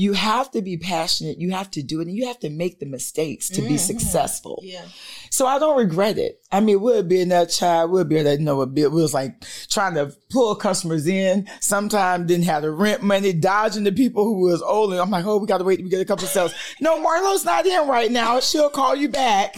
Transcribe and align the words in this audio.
You 0.00 0.12
have 0.12 0.52
to 0.52 0.62
be 0.62 0.76
passionate. 0.76 1.40
You 1.40 1.50
have 1.50 1.72
to 1.72 1.82
do 1.82 2.00
it 2.00 2.06
and 2.06 2.16
you 2.16 2.28
have 2.28 2.38
to 2.40 2.50
make 2.50 2.78
the 2.78 2.86
mistakes 2.86 3.48
to 3.48 3.60
mm-hmm. 3.60 3.70
be 3.70 3.78
successful. 3.78 4.60
Yeah. 4.62 4.84
So 5.30 5.44
I 5.44 5.58
don't 5.58 5.76
regret 5.76 6.18
it. 6.18 6.40
I 6.52 6.60
mean, 6.60 6.80
we'll 6.80 7.02
be 7.02 7.20
in 7.20 7.30
that 7.30 7.50
child, 7.50 7.90
we'll 7.90 8.04
be 8.04 8.22
that, 8.22 8.38
you 8.38 8.44
know, 8.44 8.64
we 8.64 8.86
was 8.86 9.12
like 9.12 9.44
trying 9.68 9.94
to 9.94 10.14
pull 10.30 10.54
customers 10.54 11.08
in. 11.08 11.48
Sometimes 11.58 12.28
didn't 12.28 12.44
have 12.44 12.62
the 12.62 12.70
rent 12.70 13.02
money, 13.02 13.32
dodging 13.32 13.82
the 13.82 13.90
people 13.90 14.22
who 14.22 14.46
was 14.46 14.62
old. 14.62 14.92
And 14.92 15.00
I'm 15.00 15.10
like, 15.10 15.26
oh, 15.26 15.38
we 15.38 15.48
got 15.48 15.58
to 15.58 15.64
wait 15.64 15.78
to 15.78 15.82
get 15.82 16.00
a 16.00 16.04
couple 16.04 16.26
of 16.26 16.30
sales. 16.30 16.54
no, 16.80 17.02
Marlo's 17.02 17.44
not 17.44 17.66
in 17.66 17.88
right 17.88 18.12
now. 18.12 18.38
She'll 18.38 18.70
call 18.70 18.94
you 18.94 19.08
back. 19.08 19.56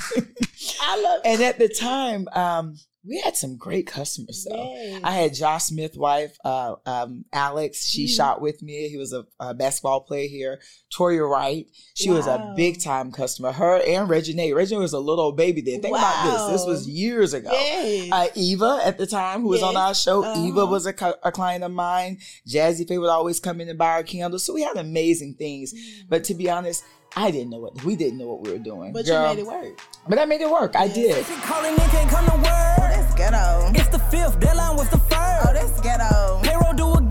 I 0.81 1.01
love 1.03 1.21
And 1.27 1.43
at 1.43 1.59
the 1.59 1.69
time, 1.69 2.27
um, 2.33 2.77
we 3.03 3.19
had 3.21 3.35
some 3.35 3.57
great 3.57 3.87
customers 3.87 4.47
though. 4.49 4.75
Yay. 4.75 5.01
I 5.03 5.13
had 5.13 5.33
Josh 5.33 5.65
Smith 5.65 5.97
wife, 5.97 6.37
uh, 6.45 6.75
um, 6.85 7.25
Alex. 7.33 7.87
She 7.87 8.05
mm. 8.05 8.09
shot 8.09 8.43
with 8.43 8.63
me. 8.63 8.89
He 8.89 8.99
was 8.99 9.15
a, 9.15 9.25
a, 9.39 9.55
basketball 9.55 10.03
player 10.03 10.29
here. 10.29 10.61
Toya 10.95 11.29
Wright. 11.29 11.67
She 11.95 12.11
wow. 12.11 12.17
was 12.17 12.27
a 12.27 12.53
big 12.57 12.83
time 12.83 13.11
customer. 13.11 13.53
Her 13.53 13.81
and 13.87 14.09
Reggie 14.09 14.53
Reggie 14.53 14.77
was 14.77 14.93
a 14.93 14.99
little 14.99 15.33
baby 15.33 15.63
then. 15.63 15.81
Think 15.81 15.95
wow. 15.95 16.01
about 16.01 16.51
this. 16.51 16.61
This 16.61 16.69
was 16.69 16.89
years 16.89 17.33
ago. 17.33 17.51
Uh, 17.51 18.27
Eva 18.35 18.81
at 18.85 18.99
the 18.99 19.07
time, 19.07 19.43
who 19.43 19.49
was 19.49 19.61
yes. 19.61 19.69
on 19.69 19.77
our 19.77 19.95
show. 19.95 20.23
Uh-huh. 20.23 20.47
Eva 20.47 20.67
was 20.67 20.87
a, 20.87 20.95
a, 21.23 21.33
client 21.33 21.65
of 21.65 21.71
mine. 21.71 22.19
Jazze 22.47 22.87
Pha 22.87 23.01
would 23.01 23.09
always 23.09 23.41
come 23.41 23.63
in 23.63 23.69
and 23.69 23.79
buy 23.79 23.93
our 23.93 24.03
candles. 24.03 24.45
So 24.45 24.53
we 24.53 24.63
had 24.63 24.77
amazing 24.77 25.37
things. 25.39 25.73
Mm. 25.73 26.09
But 26.09 26.25
to 26.25 26.35
be 26.35 26.51
honest, 26.51 26.85
I 27.17 27.31
didn't 27.31 27.51
know 27.51 27.59
what 27.59 27.85
we 27.85 27.97
didn't 27.97 28.19
know 28.19 28.29
what 28.29 28.41
we 28.43 28.53
were 28.53 28.59
doing. 28.59 28.93
But 28.93 29.07
Girl. 29.07 29.23
you 29.31 29.37
made 29.37 29.43
it 29.43 29.47
work. 29.47 29.81
But 30.09 30.19
I 30.19 30.25
made 30.27 30.41
it 30.41 30.51
work. 30.51 30.77
I 30.77 30.87
did. 30.89 31.25
Calling 31.43 31.73
in, 31.73 31.79
can't 31.91 32.09
come 32.09 32.25
to 32.27 32.37
work. 32.37 32.47
Oh, 32.47 32.89
that's 32.89 33.15
ghetto. 33.15 33.71
It's 33.75 33.89
the 33.89 33.99
fifth. 33.99 34.39
Deadline 34.39 34.77
was 34.77 34.89
the 34.91 34.99
first. 34.99 35.47
Oh, 35.47 35.53
that's 35.53 35.81
ghetto. 35.81 36.41
Payroll 36.43 36.73
do 36.75 36.95
again. 36.95 37.10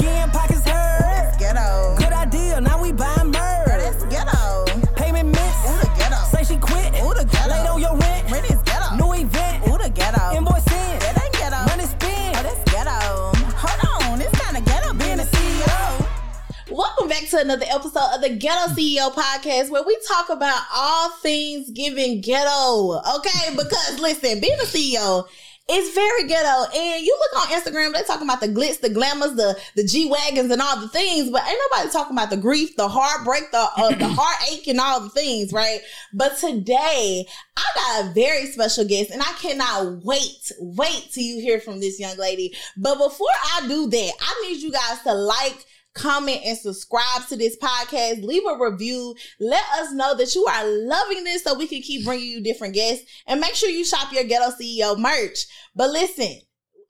Back 17.20 17.30
to 17.30 17.40
another 17.40 17.66
episode 17.70 18.16
of 18.16 18.22
the 18.22 18.30
Ghetto 18.30 18.74
CEO 18.74 19.14
podcast 19.14 19.70
where 19.70 19.84
we 19.84 19.98
talk 20.08 20.30
about 20.30 20.62
all 20.74 21.10
things 21.22 21.70
giving 21.72 22.22
ghetto. 22.22 23.02
Okay, 23.18 23.50
because 23.56 24.00
listen, 24.00 24.40
being 24.40 24.58
a 24.60 24.66
CEO 24.66 25.28
is 25.70 25.94
very 25.94 26.28
ghetto. 26.28 26.72
And 26.74 27.04
you 27.04 27.18
look 27.20 27.42
on 27.42 27.60
Instagram, 27.60 27.94
they 27.94 28.04
talking 28.04 28.28
about 28.28 28.40
the 28.40 28.48
glitz, 28.48 28.80
the 28.80 28.90
glamours, 28.90 29.36
the 29.36 29.60
the 29.76 29.84
G 29.84 30.10
wagons, 30.10 30.52
and 30.52 30.62
all 30.62 30.80
the 30.80 30.88
things, 30.88 31.30
but 31.30 31.46
ain't 31.48 31.60
nobody 31.72 31.92
talking 31.92 32.16
about 32.16 32.30
the 32.30 32.38
grief, 32.38 32.76
the 32.78 32.88
heartbreak, 32.88 33.52
the 33.52 33.68
uh, 33.76 33.96
the 33.96 34.08
heartache, 34.18 34.68
and 34.68 34.80
all 34.80 35.02
the 35.02 35.10
things, 35.10 35.52
right? 35.52 35.80
But 36.14 36.38
today, 36.38 37.26
I 37.58 37.66
got 37.76 38.06
a 38.06 38.14
very 38.14 38.46
special 38.46 38.86
guest, 38.86 39.12
and 39.12 39.22
I 39.22 39.34
cannot 39.42 40.06
wait, 40.06 40.52
wait 40.60 41.10
till 41.12 41.24
you 41.24 41.42
hear 41.42 41.60
from 41.60 41.82
this 41.82 42.00
young 42.00 42.18
lady. 42.18 42.56
But 42.78 42.98
before 42.98 43.28
I 43.56 43.68
do 43.68 43.90
that, 43.90 44.12
I 44.22 44.48
need 44.48 44.62
you 44.62 44.72
guys 44.72 45.02
to 45.04 45.14
like 45.14 45.66
comment, 46.00 46.42
and 46.46 46.58
subscribe 46.58 47.28
to 47.30 47.36
this 47.36 47.58
podcast. 47.58 48.24
Leave 48.24 48.44
a 48.46 48.58
review. 48.58 49.16
Let 49.40 49.64
us 49.80 49.92
know 49.94 50.16
that 50.16 50.34
you 50.36 50.46
are 50.46 50.66
loving 50.66 51.24
this 51.24 51.44
so 51.44 51.58
we 51.58 51.68
can 51.68 51.82
keep 51.82 52.06
bringing 52.06 52.28
you 52.28 52.42
different 52.42 52.74
guests. 52.74 53.06
And 53.28 53.40
make 53.40 53.56
sure 53.56 53.70
you 53.70 53.86
shop 53.86 54.12
your 54.14 54.24
Ghetto 54.24 54.52
CEO 54.60 54.98
merch. 54.98 55.46
But 55.76 55.92
listen, 55.92 56.42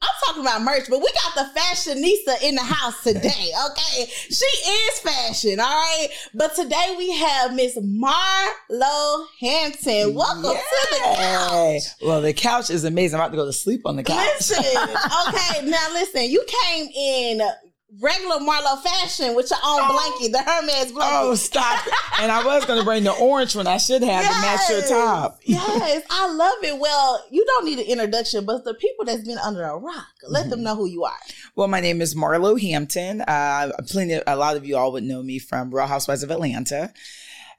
I'm 0.01 0.09
talking 0.25 0.41
about 0.43 0.61
merch, 0.61 0.89
but 0.89 0.99
we 0.99 1.09
got 1.25 1.35
the 1.35 1.59
fashionista 1.59 2.41
in 2.43 2.55
the 2.55 2.61
house 2.61 3.03
today. 3.03 3.51
Okay. 3.71 4.05
She 4.05 4.45
is 4.45 4.99
fashion. 4.99 5.59
All 5.59 5.65
right. 5.65 6.07
But 6.33 6.55
today 6.55 6.95
we 6.97 7.11
have 7.11 7.53
Miss 7.53 7.77
Marlo 7.77 9.25
Hampton. 9.41 10.13
Welcome 10.13 10.43
Yay. 10.45 10.53
to 10.53 10.87
the 10.91 11.15
couch. 11.15 11.81
Well, 12.01 12.21
the 12.21 12.33
couch 12.33 12.69
is 12.69 12.85
amazing. 12.85 13.19
I'm 13.19 13.25
about 13.25 13.31
to 13.31 13.37
go 13.37 13.45
to 13.45 13.53
sleep 13.53 13.81
on 13.85 13.97
the 13.97 14.03
couch. 14.03 14.17
Listen. 14.17 14.57
okay. 14.63 15.65
Now 15.65 15.87
listen, 15.91 16.29
you 16.29 16.45
came 16.47 16.87
in 16.95 17.41
regular 18.01 18.37
Marlo 18.37 18.81
fashion 18.81 19.35
with 19.35 19.49
your 19.49 19.59
own 19.65 19.81
oh. 19.81 20.17
blanket, 20.19 20.31
the 20.31 20.43
Hermes 20.43 20.91
blanket. 20.91 21.15
Oh, 21.15 21.35
stop. 21.35 21.83
and 22.19 22.31
I 22.31 22.45
was 22.45 22.65
going 22.65 22.79
to 22.79 22.85
bring 22.85 23.03
the 23.03 23.13
orange 23.13 23.55
one 23.55 23.67
I 23.67 23.77
should 23.77 24.03
have 24.03 24.23
yes. 24.23 24.35
to 24.35 24.41
match 24.41 24.89
your 24.89 24.97
top. 24.97 25.39
yes, 25.43 26.03
I 26.09 26.31
love 26.31 26.63
it. 26.63 26.79
Well, 26.79 27.25
you 27.31 27.45
don't 27.45 27.65
need 27.65 27.79
an 27.79 27.85
introduction, 27.85 28.45
but 28.45 28.63
the 28.63 28.73
people 28.75 29.05
that's 29.05 29.23
been 29.23 29.39
under 29.39 29.63
a 29.63 29.77
rock, 29.77 30.07
let 30.27 30.41
mm-hmm. 30.41 30.49
them 30.51 30.63
know 30.63 30.75
who 30.75 30.85
you 30.85 31.03
are. 31.03 31.17
Well, 31.55 31.67
my 31.67 31.79
name 31.79 32.01
is 32.01 32.15
Marlo 32.15 32.59
Hampton. 32.59 33.21
Uh, 33.21 33.71
plenty, 33.87 34.13
of, 34.13 34.23
a 34.27 34.35
lot 34.35 34.55
of 34.55 34.65
you 34.65 34.77
all 34.77 34.91
would 34.91 35.03
know 35.03 35.23
me 35.23 35.39
from 35.39 35.73
Real 35.73 35.87
Housewives 35.87 36.23
of 36.23 36.31
Atlanta. 36.31 36.93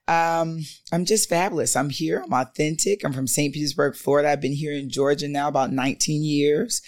Um, 0.07 0.61
I'm 0.93 1.05
just 1.05 1.29
fabulous. 1.29 1.77
I'm 1.77 1.91
here. 1.91 2.23
I'm 2.25 2.33
authentic. 2.33 3.05
I'm 3.05 3.13
from 3.13 3.29
St. 3.29 3.55
Petersburg, 3.55 3.95
Florida. 3.95 4.31
I've 4.31 4.41
been 4.41 4.55
here 4.55 4.73
in 4.73 4.91
Georgia 4.91 5.29
now 5.29 5.49
about 5.49 5.73
19 5.73 6.25
years. 6.25 6.83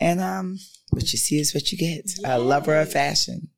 And 0.00 0.20
um, 0.20 0.58
what 0.90 1.12
you 1.12 1.18
see 1.18 1.38
is 1.38 1.54
what 1.54 1.72
you 1.72 1.78
get. 1.78 2.04
Yes. 2.04 2.20
A 2.24 2.38
lover 2.38 2.76
of 2.76 2.92
fashion. 2.92 3.48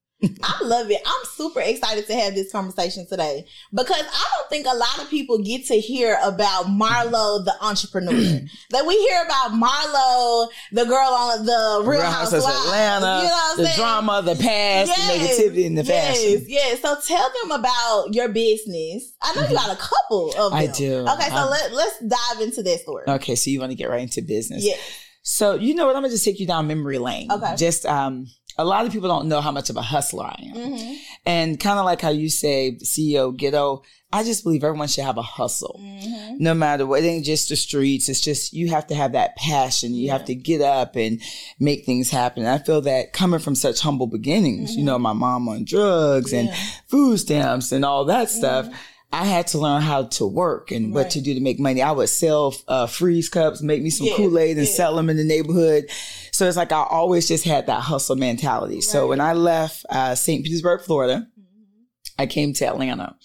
I 0.43 0.65
love 0.65 0.91
it. 0.91 1.01
I'm 1.07 1.25
super 1.37 1.61
excited 1.61 2.09
to 2.09 2.15
have 2.15 2.35
this 2.35 2.51
conversation 2.51 3.07
today 3.07 3.47
because 3.73 4.03
I 4.03 4.27
don't 4.37 4.51
think 4.51 4.67
a 4.67 4.75
lot 4.75 5.01
of 5.01 5.09
people 5.09 5.39
get 5.39 5.67
to 5.67 5.75
hear 5.75 6.19
about 6.25 6.67
Marlo, 6.67 7.45
the 7.45 7.55
entrepreneur. 7.61 8.41
that 8.71 8.85
we 8.85 8.99
hear 8.99 9.23
about 9.25 9.53
Marlo, 9.53 10.49
the 10.73 10.85
girl 10.87 11.09
on 11.13 11.47
the 11.47 11.83
Real, 11.89 12.01
Real 12.01 12.11
Housewives 12.11 12.45
of 12.47 12.51
Atlanta, 12.51 13.23
you 13.23 13.29
know 13.29 13.55
the 13.59 13.65
saying? 13.67 13.77
drama, 13.77 14.23
the 14.23 14.35
past, 14.35 14.89
yes, 14.89 15.37
the 15.37 15.45
negativity, 15.53 15.67
and 15.67 15.79
the 15.79 15.85
fashion. 15.85 16.25
Yes, 16.25 16.45
yes. 16.49 16.83
So 16.83 16.97
tell 17.07 17.31
them 17.43 17.53
about 17.53 18.09
your 18.13 18.29
business. 18.29 19.15
I 19.23 19.35
know 19.37 19.43
mm-hmm. 19.43 19.53
you 19.53 19.57
got 19.57 19.71
a 19.71 19.81
couple 19.81 20.31
of 20.37 20.51
them. 20.51 20.59
I 20.59 20.67
do. 20.67 21.07
Okay, 21.07 21.29
so 21.29 21.37
I'm, 21.37 21.51
let, 21.51 21.73
let's 21.73 21.99
dive 22.01 22.43
into 22.43 22.65
that 22.65 22.81
story. 22.81 23.05
Okay, 23.07 23.37
so 23.37 23.51
you 23.51 23.61
want 23.61 23.71
to 23.71 23.77
get 23.77 23.89
right 23.89 24.03
into 24.03 24.23
business. 24.23 24.65
Yes. 24.65 25.05
So 25.29 25.57
you 25.57 25.75
know 25.75 25.87
what? 25.87 25.95
I'm 25.95 26.01
gonna 26.01 26.11
just 26.11 26.25
take 26.25 26.41
you 26.41 26.47
down 26.47 26.69
memory 26.69 26.97
lane. 26.97 27.31
Okay. 27.31 27.55
Just 27.55 27.85
um, 27.85 28.29
a 28.57 28.65
lot 28.65 28.87
of 28.87 28.93
people 28.93 29.11
don't 29.11 29.29
know 29.29 29.43
how 29.43 29.53
much 29.53 29.69
of 29.69 29.77
a 29.77 29.83
hustler 29.83 30.25
I 30.25 30.43
am, 30.43 30.57
mm-hmm. 30.57 30.95
and 31.27 31.61
kind 31.61 31.79
of 31.79 31.85
like 31.85 32.01
how 32.01 32.09
you 32.09 32.31
say 32.31 32.79
CEO 32.83 33.37
ghetto. 33.37 33.83
I 34.11 34.25
just 34.25 34.43
believe 34.43 34.65
everyone 34.65 34.89
should 34.89 35.05
have 35.05 35.19
a 35.19 35.23
hustle, 35.23 35.79
mm-hmm. 35.85 36.43
no 36.43 36.55
matter 36.55 36.87
what. 36.87 37.05
It 37.05 37.09
ain't 37.09 37.27
just 37.27 37.51
the 37.51 37.57
streets. 37.57 38.09
It's 38.09 38.23
just 38.23 38.55
you 38.55 38.69
have 38.69 38.87
to 38.87 38.95
have 38.95 39.13
that 39.13 39.37
passion. 39.37 39.93
You 39.93 40.07
yeah. 40.07 40.13
have 40.15 40.25
to 40.25 40.35
get 40.35 40.63
up 40.63 40.97
and 40.97 41.21
make 41.61 41.85
things 41.85 42.09
happen. 42.09 42.45
And 42.45 42.51
I 42.51 42.65
feel 42.65 42.81
that 42.81 43.13
coming 43.13 43.39
from 43.39 43.55
such 43.55 43.81
humble 43.81 44.07
beginnings, 44.07 44.71
mm-hmm. 44.71 44.79
you 44.79 44.87
know, 44.87 44.99
my 44.99 45.13
mom 45.13 45.47
on 45.47 45.67
drugs 45.67 46.33
yeah. 46.33 46.39
and 46.39 46.55
food 46.87 47.19
stamps 47.19 47.71
and 47.71 47.85
all 47.85 48.07
that 48.07 48.31
stuff 48.31 48.65
mm-hmm. 48.65 48.75
I 49.11 49.25
had 49.25 49.47
to 49.49 49.59
learn 49.59 49.81
how 49.81 50.05
to 50.05 50.27
work 50.27 50.71
and 50.71 50.87
right. 50.87 51.05
what 51.05 51.11
to 51.13 51.21
do 51.21 51.33
to 51.35 51.41
make 51.41 51.59
money. 51.59 51.81
I 51.81 51.93
would 51.93 52.11
sell 52.11 52.55
uh, 52.69 52.87
freeze 52.87 53.29
cups, 53.29 53.63
make 53.63 53.83
me 53.83 53.91
some 53.91 54.07
yeah, 54.07 54.17
Kool 54.17 54.39
Aid, 54.39 54.59
and 54.59 54.67
yeah. 54.67 54.73
sell 54.73 54.95
them 54.95 55.09
in 55.09 55.17
the 55.17 55.25
neighborhood. 55.25 55.91
So 56.33 56.47
it's 56.47 56.59
like 56.59 56.73
I 56.73 56.83
always 56.83 57.27
just 57.27 57.45
had 57.45 57.67
that 57.67 57.81
hustle 57.81 58.17
mentality. 58.17 58.77
Right. 58.77 58.85
So 58.85 59.09
when 59.09 59.21
I 59.21 59.33
left 59.33 59.87
uh, 59.89 60.15
St. 60.15 60.45
Petersburg, 60.45 60.83
Florida, 60.83 61.27
mm-hmm. 61.39 61.83
I 62.19 62.27
came 62.27 62.53
to 62.55 62.67
Atlanta. 62.67 63.17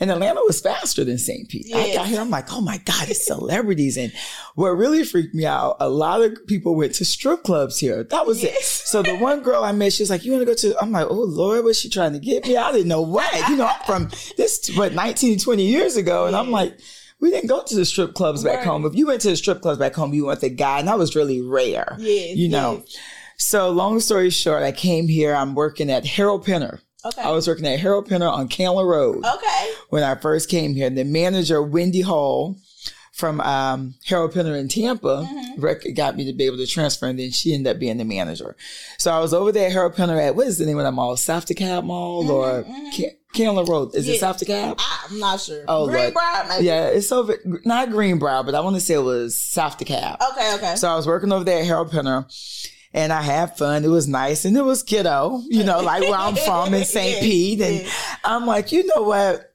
And 0.00 0.10
Atlanta 0.10 0.40
was 0.46 0.60
faster 0.60 1.04
than 1.04 1.18
St. 1.18 1.48
Pete. 1.48 1.66
Yes. 1.68 1.90
I 1.90 1.98
got 1.98 2.06
here, 2.08 2.20
I'm 2.20 2.30
like, 2.30 2.52
oh 2.52 2.60
my 2.60 2.78
God, 2.78 3.08
it's 3.08 3.26
celebrities. 3.26 3.96
and 3.96 4.12
what 4.54 4.70
really 4.70 5.04
freaked 5.04 5.34
me 5.34 5.46
out, 5.46 5.76
a 5.80 5.88
lot 5.88 6.22
of 6.22 6.46
people 6.46 6.74
went 6.74 6.94
to 6.96 7.04
strip 7.04 7.42
clubs 7.42 7.78
here. 7.78 8.04
That 8.04 8.26
was 8.26 8.42
yes. 8.42 8.56
it. 8.56 8.86
So 8.86 9.02
the 9.02 9.16
one 9.16 9.40
girl 9.42 9.62
I 9.62 9.72
met, 9.72 9.92
she 9.92 10.02
was 10.02 10.10
like, 10.10 10.24
you 10.24 10.32
want 10.32 10.42
to 10.42 10.46
go 10.46 10.54
to, 10.54 10.80
I'm 10.80 10.92
like, 10.92 11.06
oh 11.08 11.14
Lord, 11.14 11.64
was 11.64 11.78
she 11.78 11.88
trying 11.88 12.12
to 12.12 12.18
get 12.18 12.46
me? 12.46 12.56
I 12.56 12.72
didn't 12.72 12.88
know 12.88 13.02
what. 13.02 13.32
You 13.48 13.56
know, 13.56 13.66
I'm 13.66 13.84
from 13.84 14.10
this, 14.36 14.70
what, 14.74 14.94
19, 14.94 15.38
20 15.38 15.64
years 15.64 15.96
ago. 15.96 16.26
And 16.26 16.34
I'm 16.34 16.50
like, 16.50 16.78
we 17.20 17.30
didn't 17.30 17.48
go 17.48 17.62
to 17.62 17.74
the 17.74 17.84
strip 17.84 18.14
clubs 18.14 18.44
back 18.44 18.58
right. 18.58 18.66
home. 18.66 18.84
If 18.84 18.94
you 18.94 19.06
went 19.06 19.22
to 19.22 19.30
the 19.30 19.36
strip 19.36 19.62
clubs 19.62 19.78
back 19.78 19.94
home, 19.94 20.12
you 20.12 20.26
went 20.26 20.40
the 20.40 20.50
guy, 20.50 20.78
and 20.78 20.88
that 20.88 20.98
was 20.98 21.16
really 21.16 21.40
rare. 21.40 21.96
Yes, 21.98 22.36
you 22.36 22.48
know. 22.48 22.82
Yes. 22.84 22.96
So 23.36 23.70
long 23.70 24.00
story 24.00 24.30
short, 24.30 24.62
I 24.62 24.72
came 24.72 25.08
here. 25.08 25.34
I'm 25.34 25.54
working 25.54 25.90
at 25.90 26.04
Harold 26.04 26.44
Pinter. 26.44 26.80
Okay. 27.04 27.22
I 27.22 27.30
was 27.30 27.46
working 27.46 27.66
at 27.66 27.80
Harold 27.80 28.08
Pinter 28.08 28.28
on 28.28 28.48
Candler 28.48 28.86
Road. 28.86 29.24
Okay. 29.24 29.72
When 29.90 30.02
I 30.02 30.14
first 30.14 30.48
came 30.48 30.74
here, 30.74 30.88
the 30.90 31.04
manager 31.04 31.62
Wendy 31.62 32.00
Hall 32.00 32.56
from 33.12 33.40
um, 33.42 33.94
Harold 34.06 34.32
Pinter 34.32 34.56
in 34.56 34.66
Tampa 34.66 35.24
mm-hmm. 35.28 35.92
got 35.92 36.16
me 36.16 36.24
to 36.24 36.32
be 36.32 36.46
able 36.46 36.56
to 36.56 36.66
transfer, 36.66 37.06
and 37.06 37.18
then 37.18 37.30
she 37.30 37.54
ended 37.54 37.76
up 37.76 37.78
being 37.78 37.96
the 37.96 38.04
manager. 38.04 38.56
So 38.98 39.12
I 39.12 39.20
was 39.20 39.32
over 39.32 39.52
there 39.52 39.66
at 39.66 39.72
Harold 39.72 39.94
Pinter 39.94 40.18
at 40.18 40.34
what 40.34 40.48
is 40.48 40.58
the 40.58 40.66
name 40.66 40.78
of 40.78 40.84
that 40.84 40.92
mall? 40.92 41.16
South 41.16 41.46
DeKalb 41.46 41.84
Mall 41.84 42.24
mm-hmm, 42.24 42.32
or 42.32 42.64
mm-hmm. 42.64 43.02
Candler 43.32 43.64
Road? 43.64 43.94
Is 43.94 44.08
yeah. 44.08 44.14
it 44.14 44.20
South 44.20 44.40
DeKalb? 44.40 44.80
I'm 44.80 45.18
not 45.20 45.40
sure. 45.40 45.64
Oh, 45.68 45.86
Greenbrier, 45.86 46.44
maybe. 46.48 46.64
Yeah, 46.64 46.86
it's 46.88 47.12
over 47.12 47.38
not 47.64 47.90
Greenbrier, 47.90 48.42
but 48.42 48.56
I 48.56 48.60
want 48.60 48.74
to 48.76 48.80
say 48.80 48.94
it 48.94 48.98
was 48.98 49.40
South 49.40 49.78
DeKalb. 49.78 50.16
Okay, 50.32 50.54
okay. 50.56 50.74
So 50.74 50.88
I 50.88 50.96
was 50.96 51.06
working 51.06 51.30
over 51.30 51.44
there 51.44 51.60
at 51.60 51.66
Harold 51.66 51.92
Pinter 51.92 52.26
and 52.94 53.12
I 53.12 53.20
had 53.22 53.58
fun. 53.58 53.84
It 53.84 53.88
was 53.88 54.08
nice 54.08 54.44
and 54.44 54.56
it 54.56 54.62
was 54.62 54.82
kiddo, 54.82 55.42
you 55.48 55.64
know, 55.64 55.80
like 55.80 56.02
where 56.02 56.14
I'm 56.14 56.36
from 56.36 56.72
in 56.72 56.84
St. 56.86 57.20
Pete. 57.20 57.60
And 57.60 57.86
I'm 58.24 58.46
like, 58.46 58.72
you 58.72 58.86
know 58.94 59.02
what? 59.02 59.50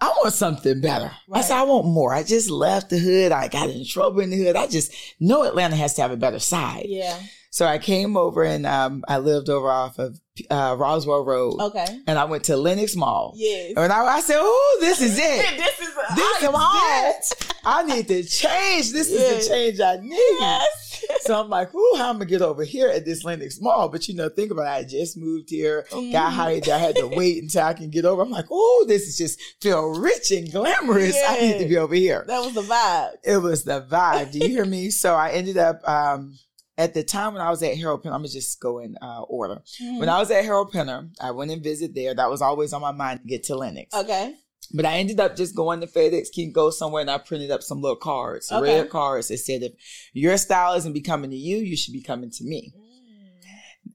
I 0.00 0.08
want 0.08 0.32
something 0.32 0.80
better. 0.80 1.10
Right. 1.28 1.38
I 1.38 1.42
said, 1.42 1.56
I 1.58 1.62
want 1.62 1.86
more. 1.86 2.12
I 2.12 2.22
just 2.22 2.50
left 2.50 2.90
the 2.90 2.98
hood. 2.98 3.32
I 3.32 3.48
got 3.48 3.70
in 3.70 3.86
trouble 3.86 4.20
in 4.20 4.30
the 4.30 4.38
hood. 4.38 4.56
I 4.56 4.66
just 4.66 4.92
know 5.20 5.44
Atlanta 5.44 5.76
has 5.76 5.94
to 5.94 6.02
have 6.02 6.10
a 6.10 6.16
better 6.16 6.38
side. 6.38 6.86
Yeah. 6.86 7.18
So 7.52 7.66
I 7.66 7.78
came 7.78 8.16
over 8.16 8.44
and 8.44 8.64
um, 8.64 9.04
I 9.08 9.18
lived 9.18 9.48
over 9.48 9.68
off 9.68 9.98
of 9.98 10.20
uh, 10.50 10.76
Roswell 10.78 11.24
Road. 11.24 11.60
Okay. 11.60 12.00
And 12.06 12.16
I 12.18 12.24
went 12.24 12.44
to 12.44 12.56
Lenox 12.56 12.94
Mall. 12.94 13.32
Yes. 13.36 13.72
And 13.76 13.92
I, 13.92 14.04
I 14.04 14.20
said, 14.20 14.36
"Oh, 14.38 14.78
this 14.80 15.00
is 15.00 15.18
it. 15.20 15.56
this 15.58 15.80
is 15.80 15.94
This 16.14 16.44
I 16.44 17.12
is 17.18 17.32
it. 17.32 17.54
I 17.64 17.82
need 17.82 18.06
to 18.08 18.22
change. 18.22 18.92
This 18.92 19.10
Yes. 19.10 19.42
is 19.42 19.48
the 19.48 19.54
change 19.54 19.80
I 19.80 19.96
need." 19.96 20.16
Yes. 20.40 20.86
So 21.22 21.40
I'm 21.40 21.48
like, 21.48 21.74
"Ooh, 21.74 21.94
how 21.96 22.10
am 22.10 22.16
I 22.16 22.18
gonna 22.20 22.26
get 22.26 22.42
over 22.42 22.62
here 22.62 22.88
at 22.88 23.04
this 23.06 23.24
Lenox 23.24 23.58
Mall?" 23.60 23.88
But 23.88 24.06
you 24.06 24.14
know, 24.14 24.28
think 24.28 24.50
about 24.52 24.66
it. 24.66 24.84
I 24.84 24.88
just 24.88 25.16
moved 25.16 25.48
here, 25.50 25.86
got 25.90 25.98
Mhm. 26.02 26.30
hired. 26.30 26.68
I 26.68 26.78
had 26.78 26.94
to 26.96 27.06
wait 27.06 27.38
until 27.42 27.64
I 27.64 27.72
can 27.72 27.88
get 27.90 28.04
over. 28.04 28.20
I'm 28.22 28.30
like, 28.30 28.44
"Oh, 28.50 28.84
this 28.86 29.08
is 29.08 29.16
just 29.16 29.40
feel 29.60 29.88
rich 29.98 30.30
and 30.30 30.50
glamorous. 30.52 31.16
I 31.26 31.40
need 31.40 31.58
to 31.58 31.66
be 31.68 31.78
over 31.78 31.94
here." 31.94 32.24
That 32.28 32.40
was 32.44 32.54
the 32.54 32.60
vibe. 32.62 33.12
It 33.24 33.38
was 33.38 33.64
the 33.64 33.80
vibe. 33.90 34.30
Do 34.32 34.38
you 34.38 34.48
hear 34.48 34.64
me? 34.66 34.90
So 34.90 35.14
I 35.14 35.30
ended 35.30 35.56
up 35.56 35.80
um, 35.88 36.38
at 36.80 36.94
the 36.94 37.02
time 37.02 37.34
when 37.34 37.42
I 37.42 37.50
was 37.50 37.62
at 37.62 37.76
Harold 37.76 38.02
Penner. 38.02 38.12
I'm 38.14 38.20
gonna 38.22 38.28
just 38.28 38.58
go 38.60 38.78
in 38.78 38.96
uh, 39.02 39.22
order. 39.22 39.62
When 39.98 40.08
I 40.08 40.18
was 40.18 40.30
at 40.30 40.44
Harold 40.44 40.72
Penner, 40.72 41.08
I 41.20 41.30
went 41.30 41.50
and 41.50 41.62
visited 41.62 41.94
there. 41.94 42.14
That 42.14 42.30
was 42.30 42.42
always 42.42 42.72
on 42.72 42.80
my 42.80 42.92
mind 42.92 43.20
to 43.20 43.26
get 43.28 43.44
to 43.44 43.56
Lenox. 43.56 43.94
okay. 43.94 44.34
But 44.72 44.86
I 44.86 44.98
ended 44.98 45.18
up 45.18 45.34
just 45.34 45.56
going 45.56 45.80
to 45.80 45.88
FedEx, 45.88 46.28
can 46.32 46.52
go 46.52 46.70
somewhere, 46.70 47.00
and 47.00 47.10
I 47.10 47.18
printed 47.18 47.50
up 47.50 47.62
some 47.62 47.80
little 47.82 47.96
cards, 47.96 48.52
Okay. 48.52 48.78
red 48.80 48.88
cards 48.90 49.26
that 49.28 49.38
said, 49.38 49.62
"If 49.62 49.72
your 50.12 50.36
style 50.36 50.74
isn't 50.74 50.92
becoming 50.92 51.30
to 51.30 51.36
you, 51.36 51.56
you 51.58 51.76
should 51.76 51.92
be 51.92 52.02
coming 52.02 52.30
to 52.30 52.44
me." 52.44 52.72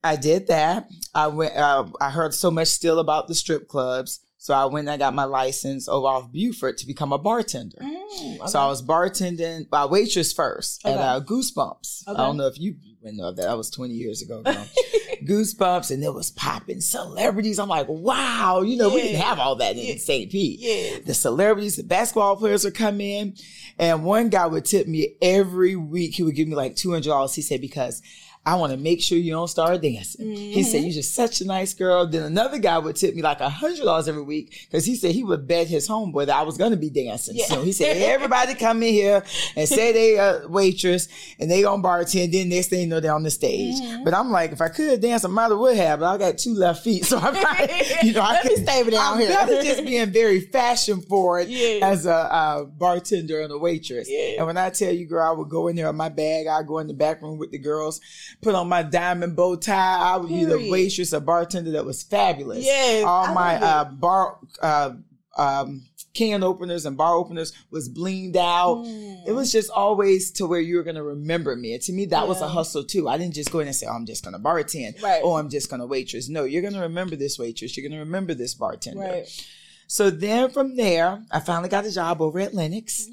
I 0.03 0.15
did 0.17 0.47
that. 0.47 0.87
I 1.13 1.27
went. 1.27 1.55
Uh, 1.55 1.85
I 2.01 2.09
heard 2.09 2.33
so 2.33 2.51
much 2.51 2.67
still 2.67 2.99
about 2.99 3.27
the 3.27 3.35
strip 3.35 3.67
clubs, 3.67 4.19
so 4.45 4.53
I 4.53 4.65
went 4.65 4.87
and 4.87 4.93
I 4.93 4.97
got 4.97 5.15
my 5.15 5.23
license 5.23 5.87
over 5.87 6.05
off 6.05 6.31
Buford 6.31 6.77
to 6.77 6.85
become 6.85 7.11
a 7.11 7.17
bartender. 7.17 7.79
Mm, 7.81 8.47
So 8.47 8.59
I 8.59 8.67
was 8.67 8.83
bartending, 8.83 9.65
uh, 9.71 9.87
waitress 9.89 10.31
first 10.33 10.85
at 10.85 10.97
uh, 10.99 11.19
Goosebumps. 11.21 12.03
I 12.07 12.13
don't 12.13 12.37
know 12.37 12.45
if 12.45 12.59
you 12.59 12.75
went 13.01 13.17
know 13.17 13.31
that. 13.31 13.41
That 13.41 13.57
was 13.57 13.71
20 13.71 13.93
years 13.93 14.21
ago. 14.21 14.43
Goosebumps, 15.25 15.89
and 15.91 16.03
it 16.03 16.13
was 16.13 16.29
popping 16.31 16.81
celebrities. 16.81 17.57
I'm 17.57 17.69
like, 17.69 17.87
wow, 17.89 18.61
you 18.61 18.77
know, 18.77 18.89
we 18.89 19.01
didn't 19.01 19.21
have 19.21 19.39
all 19.39 19.55
that 19.55 19.75
in 19.77 19.85
Yeah. 19.85 19.95
St. 19.97 20.31
Pete. 20.31 20.59
yeah. 20.59 20.99
The 21.03 21.13
celebrities, 21.15 21.77
the 21.77 21.83
basketball 21.83 22.35
players 22.35 22.63
would 22.63 22.75
come 22.75 23.01
in, 23.01 23.35
and 23.79 24.03
one 24.03 24.29
guy 24.29 24.45
would 24.45 24.65
tip 24.65 24.87
me 24.87 25.15
every 25.21 25.75
week. 25.75 26.13
He 26.15 26.23
would 26.23 26.35
give 26.35 26.47
me 26.47 26.55
like 26.55 26.75
$200. 26.75 27.33
He 27.33 27.41
said, 27.41 27.61
because 27.61 28.01
I 28.45 28.55
want 28.55 28.71
to 28.73 28.77
make 28.77 29.01
sure 29.01 29.17
you 29.17 29.31
don't 29.31 29.47
start 29.47 29.81
dancing. 29.81 30.31
He 30.35 30.63
said, 30.63 30.77
Mm-hmm. 30.77 30.85
You're 30.85 30.93
just 30.93 31.15
such 31.15 31.41
a 31.41 31.45
nice 31.45 31.73
girl. 31.73 32.05
Then 32.05 32.23
another 32.23 32.59
guy 32.59 32.77
would 32.77 32.95
tip 32.95 33.15
me 33.15 33.21
like 33.21 33.39
a 33.39 33.49
hundred 33.49 33.83
dollars 33.85 34.07
every 34.07 34.21
week 34.21 34.67
because 34.69 34.85
he 34.85 34.95
said 34.95 35.11
he 35.13 35.23
would 35.23 35.47
bet 35.47 35.67
his 35.67 35.87
homeboy 35.87 36.27
that 36.27 36.35
I 36.35 36.43
was 36.43 36.57
going 36.57 36.71
to 36.71 36.77
be 36.77 36.89
dancing. 36.89 37.35
Yeah. 37.37 37.45
So 37.45 37.63
he 37.63 37.71
said, 37.71 37.97
Everybody 38.01 38.53
come 38.55 38.83
in 38.83 38.93
here 38.93 39.23
and 39.55 39.67
say 39.67 39.91
they 39.91 40.17
a 40.17 40.47
waitress 40.47 41.07
and 41.39 41.49
they 41.49 41.63
on 41.63 41.81
bartend. 41.81 42.31
Then 42.31 42.49
next 42.49 42.67
thing 42.67 42.81
you 42.81 42.87
know, 42.87 42.99
they're 42.99 43.13
on 43.13 43.23
the 43.23 43.31
stage. 43.31 43.81
Mm-hmm. 43.81 44.03
But 44.03 44.13
I'm 44.13 44.29
like, 44.29 44.51
if 44.51 44.61
I 44.61 44.69
could 44.69 45.01
dance, 45.01 45.25
I 45.25 45.27
might 45.29 45.49
have 45.49 45.57
would 45.57 45.75
have, 45.77 45.99
but 46.01 46.13
I 46.13 46.17
got 46.17 46.37
two 46.37 46.53
left 46.53 46.83
feet. 46.83 47.05
So 47.05 47.17
I'm 47.17 47.33
like, 47.33 47.71
you 48.03 48.13
know, 48.13 48.21
I 48.21 48.41
could 48.41 48.57
stay 48.57 48.83
down 48.89 49.13
I'm 49.13 49.19
here. 49.19 49.63
just 49.63 49.83
being 49.85 50.11
very 50.11 50.39
fashion 50.41 51.01
forward 51.01 51.47
Yeah. 51.47 51.79
as 51.81 52.05
a 52.05 52.13
uh, 52.13 52.63
bartender 52.65 53.41
and 53.41 53.51
a 53.51 53.57
waitress. 53.57 54.07
Yeah. 54.09 54.37
And 54.37 54.45
when 54.47 54.57
I 54.57 54.69
tell 54.69 54.93
you, 54.93 55.07
girl, 55.07 55.27
I 55.27 55.31
would 55.31 55.49
go 55.49 55.67
in 55.67 55.75
there 55.75 55.87
with 55.87 55.95
my 55.95 56.09
bag. 56.09 56.47
I'd 56.47 56.67
go 56.67 56.79
in 56.79 56.87
the 56.87 56.93
back 56.93 57.21
room 57.21 57.37
with 57.37 57.51
the 57.51 57.57
girls, 57.57 58.01
put 58.41 58.55
on 58.55 58.69
my 58.69 58.83
diamond 58.83 59.35
bow 59.35 59.55
tie. 59.55 60.13
I 60.13 60.17
would 60.17 60.29
be 60.29 60.45
the 60.45 60.69
waitress 60.69 61.13
or 61.13 61.19
bartender 61.19 61.71
that 61.71 61.85
was 61.85 62.03
fabulous. 62.03 62.65
Yes, 62.65 63.03
All 63.03 63.25
I 63.25 63.33
my 63.33 63.55
uh, 63.55 63.85
bar 63.85 64.37
uh, 64.61 64.91
um, 65.37 65.85
can 66.13 66.43
openers 66.43 66.85
and 66.85 66.97
bar 66.97 67.13
openers 67.13 67.53
was 67.69 67.89
blinged 67.89 68.37
out. 68.37 68.77
Mm. 68.77 69.27
It 69.27 69.33
was 69.33 69.51
just 69.51 69.69
always 69.69 70.31
to 70.31 70.47
where 70.47 70.61
you 70.61 70.77
were 70.77 70.83
going 70.83 70.95
to 70.95 71.03
remember 71.03 71.55
me. 71.55 71.73
And 71.73 71.81
to 71.83 71.91
me, 71.91 72.05
that 72.05 72.27
was 72.27 72.41
a 72.41 72.47
hustle 72.47 72.85
too. 72.85 73.07
I 73.07 73.17
didn't 73.17 73.35
just 73.35 73.51
go 73.51 73.59
in 73.59 73.67
and 73.67 73.75
say, 73.75 73.85
oh, 73.85 73.93
I'm 73.93 74.05
just 74.05 74.23
going 74.23 74.33
to 74.33 74.39
bartend. 74.39 75.01
Right. 75.03 75.21
Oh, 75.23 75.35
I'm 75.35 75.49
just 75.49 75.69
going 75.69 75.81
to 75.81 75.85
waitress. 75.85 76.29
No, 76.29 76.45
you're 76.45 76.61
going 76.61 76.73
to 76.73 76.79
remember 76.79 77.15
this 77.15 77.37
waitress. 77.37 77.75
You're 77.75 77.87
going 77.87 77.99
to 77.99 78.03
remember 78.05 78.33
this 78.33 78.53
bartender. 78.53 79.01
Right. 79.01 79.45
So 79.87 80.09
then 80.09 80.49
from 80.49 80.77
there, 80.77 81.21
I 81.31 81.39
finally 81.41 81.69
got 81.69 81.85
a 81.85 81.91
job 81.91 82.21
over 82.21 82.39
at 82.39 82.53
Lenox. 82.53 83.07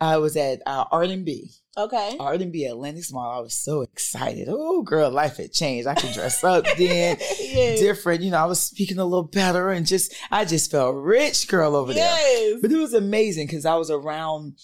I 0.00 0.16
was 0.16 0.36
at 0.36 0.60
uh, 0.66 0.84
Arden 0.90 1.24
B. 1.24 1.50
Okay. 1.78 2.16
Arden 2.18 2.50
B 2.50 2.64
at 2.66 2.76
Lenox 2.78 3.12
Mall. 3.12 3.30
I 3.38 3.40
was 3.40 3.54
so 3.54 3.82
excited. 3.82 4.48
Oh, 4.50 4.82
girl, 4.82 5.10
life 5.10 5.36
had 5.36 5.52
changed. 5.52 5.86
I 5.86 5.94
could 5.94 6.12
dress 6.12 6.42
up 6.42 6.64
then, 6.78 7.18
yes. 7.38 7.78
different. 7.80 8.22
You 8.22 8.30
know, 8.30 8.38
I 8.38 8.46
was 8.46 8.60
speaking 8.60 8.98
a 8.98 9.04
little 9.04 9.24
better 9.28 9.70
and 9.70 9.86
just, 9.86 10.14
I 10.30 10.46
just 10.46 10.70
felt 10.70 10.94
rich, 10.96 11.48
girl, 11.48 11.76
over 11.76 11.92
there. 11.92 12.58
But 12.62 12.72
it 12.72 12.78
was 12.78 12.94
amazing 12.94 13.46
because 13.46 13.66
I 13.66 13.74
was 13.74 13.90
around, 13.90 14.54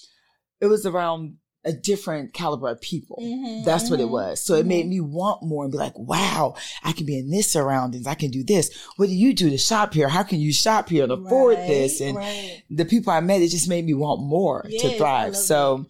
it 0.61 0.67
was 0.67 0.87
around 0.87 1.37
a 1.65 1.73
different 1.73 2.33
caliber 2.33 2.69
of 2.69 2.81
people. 2.81 3.19
Mhm, 3.23 3.65
That's 3.65 3.89
what 3.91 4.01
it 4.01 4.07
mhm, 4.09 4.11
was. 4.13 4.45
So 4.45 4.55
it 4.55 4.67
made 4.67 4.89
me 4.89 5.01
want 5.01 5.45
more 5.45 5.63
and 5.65 5.71
be 5.71 5.79
like, 5.79 5.97
wow, 5.97 6.57
I 6.83 6.93
can 6.93 7.07
be 7.07 7.17
in 7.19 7.31
this 7.31 7.53
surroundings. 7.53 8.07
I 8.07 8.15
can 8.15 8.31
do 8.33 8.43
this. 8.43 8.71
What 8.97 9.07
do 9.07 9.15
you 9.15 9.33
do 9.33 9.49
to 9.51 9.59
shop 9.59 9.93
here? 9.95 10.09
How 10.09 10.23
can 10.25 10.41
you 10.41 10.53
shop 10.53 10.89
here 10.89 11.05
and 11.05 11.13
afford 11.13 11.59
Right, 11.59 11.69
this? 11.69 12.01
And 12.01 12.17
right. 12.17 12.63
the 12.71 12.85
people 12.87 13.13
I 13.13 13.21
met, 13.21 13.43
it 13.43 13.49
just 13.51 13.69
made 13.69 13.85
me 13.85 13.95
want 13.95 14.23
more 14.23 14.65
Yes, 14.69 14.83
to 14.83 14.97
thrive. 14.99 15.37
So, 15.37 15.87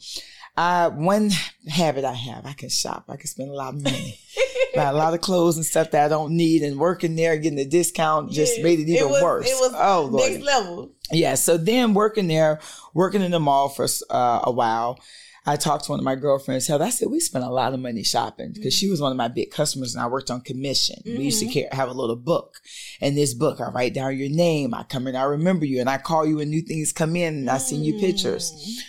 uh, 0.57 0.91
one 0.91 1.31
habit 1.69 2.05
I 2.05 2.13
have, 2.13 2.45
I 2.47 2.53
can 2.53 2.69
shop. 2.69 3.05
I 3.09 3.17
can 3.17 3.27
spend 3.27 3.51
a 3.51 3.55
lot 3.55 3.75
of 3.75 3.83
money. 3.83 4.19
Buy 4.75 4.85
a 4.85 4.93
lot 4.95 5.13
of 5.13 5.21
clothes 5.21 5.57
and 5.57 5.67
stuff 5.67 5.91
that 5.91 6.05
I 6.07 6.09
don't 6.09 6.35
need 6.35 6.63
and 6.63 6.79
working 6.79 7.15
there, 7.15 7.37
getting 7.37 7.59
a 7.59 7.65
discount 7.67 8.33
just 8.33 8.57
Yes. 8.57 8.65
made 8.65 8.81
it 8.81 8.89
even 8.89 9.11
was, 9.11 9.23
worse. 9.23 9.47
It 9.51 9.55
was 9.61 9.75
oh, 9.77 10.09
Lord. 10.11 10.31
next 10.33 10.45
level. 10.45 10.93
Yeah. 11.11 11.35
So 11.35 11.59
then 11.59 11.93
working 11.93 12.27
there, 12.27 12.59
working 12.95 13.21
in 13.21 13.31
the 13.33 13.41
mall 13.41 13.69
for 13.69 13.87
uh, 14.09 14.41
a 14.45 14.51
while, 14.51 14.99
I 15.45 15.57
talked 15.57 15.87
to 15.87 15.91
one 15.91 15.99
of 16.01 16.05
my 16.05 16.15
girlfriends. 16.15 16.69
Hell, 16.69 16.83
I 16.83 16.89
said 16.91 17.09
we 17.11 17.21
spent 17.21 17.45
a 17.45 17.51
lot 17.51 17.75
of 17.75 17.81
money 17.81 18.03
shopping 18.03 18.53
because 18.55 18.73
she 18.73 18.89
was 18.89 19.01
one 19.01 19.11
of 19.11 19.17
my 19.19 19.29
big 19.29 19.51
customers, 19.51 19.95
and 19.95 20.03
I 20.03 20.07
worked 20.07 20.31
on 20.31 20.41
commission. 20.41 20.97
We 21.05 21.19
used 21.25 21.41
to 21.41 21.47
Mm-hmm. 21.47 21.53
care, 21.53 21.69
have 21.73 21.89
a 21.91 21.93
little 21.95 22.17
book, 22.17 22.61
and 23.01 23.17
this 23.17 23.35
book 23.35 23.61
I 23.61 23.69
write 23.71 23.93
down 23.93 24.17
your 24.17 24.31
name. 24.31 24.73
I 24.73 24.85
come 24.85 25.07
in, 25.09 25.17
I 25.17 25.25
remember 25.25 25.65
you, 25.67 25.81
and 25.81 25.91
I 25.91 25.99
call 25.99 26.25
you 26.25 26.37
when 26.37 26.49
new 26.51 26.63
things 26.63 26.93
come 26.93 27.17
in, 27.17 27.35
and 27.35 27.51
I 27.51 27.59
send 27.59 27.85
you 27.85 27.99
pictures. 27.99 28.53
Mm. 28.53 28.83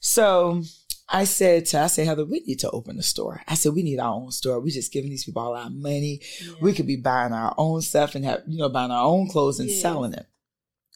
So 0.00 0.62
I 1.10 1.24
said 1.24 1.66
to 1.66 1.80
I 1.80 1.86
said 1.86 2.06
Heather, 2.06 2.24
we 2.26 2.40
need 2.46 2.58
to 2.60 2.70
open 2.70 2.98
a 2.98 3.02
store. 3.02 3.42
I 3.48 3.54
said 3.54 3.72
we 3.74 3.82
need 3.82 3.98
our 3.98 4.12
own 4.14 4.30
store. 4.30 4.60
We 4.60 4.70
just 4.70 4.92
giving 4.92 5.10
these 5.10 5.24
people 5.24 5.42
all 5.42 5.54
our 5.56 5.70
money. 5.70 6.20
We 6.60 6.72
could 6.74 6.86
be 6.86 6.96
buying 6.96 7.32
our 7.32 7.54
own 7.56 7.80
stuff 7.80 8.14
and 8.14 8.24
have 8.24 8.42
you 8.46 8.58
know 8.58 8.68
buying 8.68 8.90
our 8.90 9.04
own 9.04 9.28
clothes 9.28 9.58
and 9.60 9.68
Yes. 9.70 9.80
selling 9.80 10.12
it. 10.12 10.26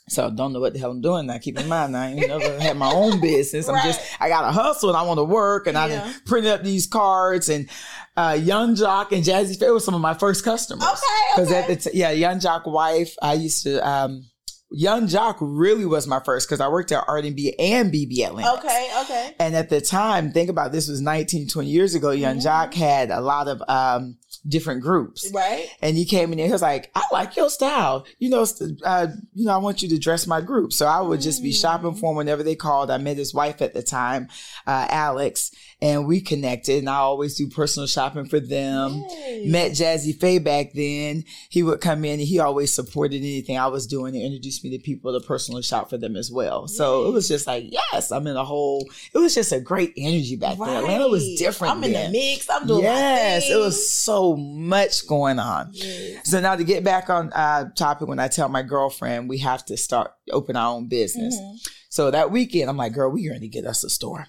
So 0.08 0.26
I 0.26 0.30
don't 0.30 0.52
know 0.52 0.58
what 0.60 0.72
the 0.74 0.80
hell 0.80 0.90
I'm 0.90 1.00
doing 1.00 1.26
now. 1.28 1.38
Keep 1.38 1.60
in 1.60 1.68
mind, 1.68 1.96
I 1.96 2.10
ain't 2.10 2.26
never 2.26 2.60
had 2.60 2.76
my 2.76 2.90
own 2.92 3.20
business. 3.20 3.68
I'm 3.68 3.82
just, 3.86 4.00
I 4.20 4.28
got 4.28 4.42
to 4.42 4.50
hustle 4.52 4.88
and 4.90 4.98
I 4.98 5.02
want 5.02 5.18
to 5.18 5.24
work 5.24 5.68
and 5.68 5.78
I 5.78 5.86
Yeah. 5.88 6.00
done 6.02 6.14
printed 6.26 6.50
up 6.50 6.62
these 6.64 6.88
cards 6.88 7.48
and, 7.48 7.68
uh, 8.16 8.36
Young 8.38 8.74
Joc 8.74 9.12
and 9.12 9.24
Jazze 9.24 9.56
Pha 9.58 9.72
were 9.72 9.78
some 9.78 9.94
of 9.94 10.00
my 10.00 10.12
first 10.14 10.44
customers. 10.44 10.82
Okay, 10.82 11.36
Cause 11.36 11.52
at 11.52 11.68
the, 11.68 11.76
t- 11.76 11.96
yeah, 11.96 12.10
Young 12.10 12.40
Joc 12.40 12.66
wife, 12.70 13.14
I 13.22 13.34
used 13.34 13.62
to, 13.62 13.78
um, 13.88 14.28
Young 14.72 15.06
Joc 15.06 15.36
really 15.40 15.84
was 15.86 16.06
my 16.06 16.20
first 16.24 16.48
because 16.48 16.60
I 16.60 16.68
worked 16.68 16.92
at 16.92 17.04
Arden 17.06 17.34
B 17.34 17.54
and 17.58 17.92
BB 17.92 18.20
at 18.20 18.34
Lenox. 18.34 18.58
Okay, 18.58 18.90
okay. 19.02 19.34
And 19.38 19.54
at 19.54 19.68
the 19.68 19.80
time, 19.80 20.32
think 20.32 20.48
about 20.50 20.72
this 20.72 20.88
was 20.88 21.00
19, 21.00 21.48
20 21.48 21.68
years 21.68 21.94
ago. 21.94 22.10
Young 22.10 22.32
Mm-hmm. 22.38 22.48
Joc 22.48 22.74
had 22.74 23.10
a 23.10 23.20
lot 23.20 23.48
of, 23.48 23.62
um, 23.68 24.16
different 24.48 24.82
groups. 24.82 25.30
Right. 25.32 25.68
And 25.80 25.96
he 25.96 26.04
came 26.04 26.32
in 26.32 26.38
there. 26.38 26.46
He 26.46 26.52
was 26.52 26.62
like, 26.62 26.90
"I 26.94 27.04
like 27.12 27.36
your 27.36 27.50
style. 27.50 28.06
You 28.18 28.30
know, 28.30 28.46
uh, 28.84 29.08
you 29.34 29.44
know, 29.44 29.52
I 29.52 29.58
want 29.58 29.82
you 29.82 29.88
to 29.90 29.98
dress 29.98 30.26
my 30.26 30.40
group." 30.40 30.72
So 30.72 30.86
I 30.86 31.00
would 31.00 31.20
just 31.20 31.42
be 31.42 31.52
shopping 31.52 31.94
for 31.94 32.10
him 32.10 32.16
whenever 32.16 32.42
they 32.42 32.56
called. 32.56 32.90
I 32.90 32.98
met 32.98 33.16
his 33.16 33.34
wife 33.34 33.62
at 33.62 33.74
the 33.74 33.82
time, 33.82 34.28
uh, 34.66 34.86
Alex, 34.90 35.52
and 35.80 36.06
we 36.06 36.20
connected. 36.20 36.78
And 36.78 36.88
I 36.88 36.96
always 36.96 37.36
do 37.36 37.48
personal 37.48 37.86
shopping 37.86 38.26
for 38.26 38.40
them. 38.40 39.04
Yay. 39.10 39.46
Met 39.48 39.72
Jazze 39.72 40.18
Pha 40.18 40.42
back 40.42 40.72
then. 40.72 41.24
He 41.48 41.62
would 41.62 41.80
come 41.80 42.04
in 42.04 42.18
and 42.18 42.28
he 42.28 42.38
always 42.38 42.72
supported 42.72 43.18
anything 43.18 43.58
I 43.58 43.66
was 43.68 43.86
doing 43.86 44.14
and 44.14 44.24
introduced 44.24 44.61
me 44.62 44.76
to 44.76 44.82
people 44.82 45.18
to 45.18 45.26
personally 45.26 45.62
shop 45.62 45.90
for 45.90 45.98
them 45.98 46.16
as 46.16 46.30
well. 46.30 46.68
So 46.68 47.06
it 47.08 47.12
was 47.12 47.28
just 47.28 47.46
like, 47.46 47.66
yes, 47.70 48.10
I'm 48.10 48.26
in 48.26 48.36
a 48.36 48.44
whole. 48.44 48.88
It 49.14 49.18
was 49.18 49.34
just 49.34 49.52
a 49.52 49.60
great 49.60 49.92
energy 49.96 50.36
back 50.36 50.58
then. 50.58 50.68
Atlanta 50.68 51.08
was 51.08 51.34
different. 51.38 51.76
I'm 51.76 51.84
in 51.84 51.92
the 51.92 52.08
mix. 52.10 52.48
I'm 52.50 52.66
doing 52.66 52.82
Yes, 52.82 53.48
it 53.48 53.56
was 53.56 53.90
so 53.90 54.36
much 54.36 55.06
going 55.06 55.38
on. 55.38 55.70
Yes. 55.72 56.30
So 56.30 56.40
now 56.40 56.56
to 56.56 56.64
get 56.64 56.84
back 56.84 57.10
on 57.10 57.32
uh, 57.32 57.70
topic, 57.70 58.08
when 58.08 58.18
I 58.18 58.28
tell 58.28 58.48
my 58.48 58.62
girlfriend 58.62 59.28
we 59.28 59.38
have 59.38 59.64
to 59.66 59.76
start 59.76 60.12
open 60.30 60.56
our 60.56 60.74
own 60.74 60.86
business. 60.86 61.36
Mm-hmm. 61.36 61.56
So 61.88 62.10
that 62.10 62.30
weekend, 62.30 62.70
I'm 62.70 62.76
like, 62.76 62.94
girl, 62.94 63.10
we 63.10 63.28
going 63.28 63.40
to 63.40 63.48
get 63.48 63.66
us 63.66 63.84
a 63.84 63.90
store. 63.90 64.26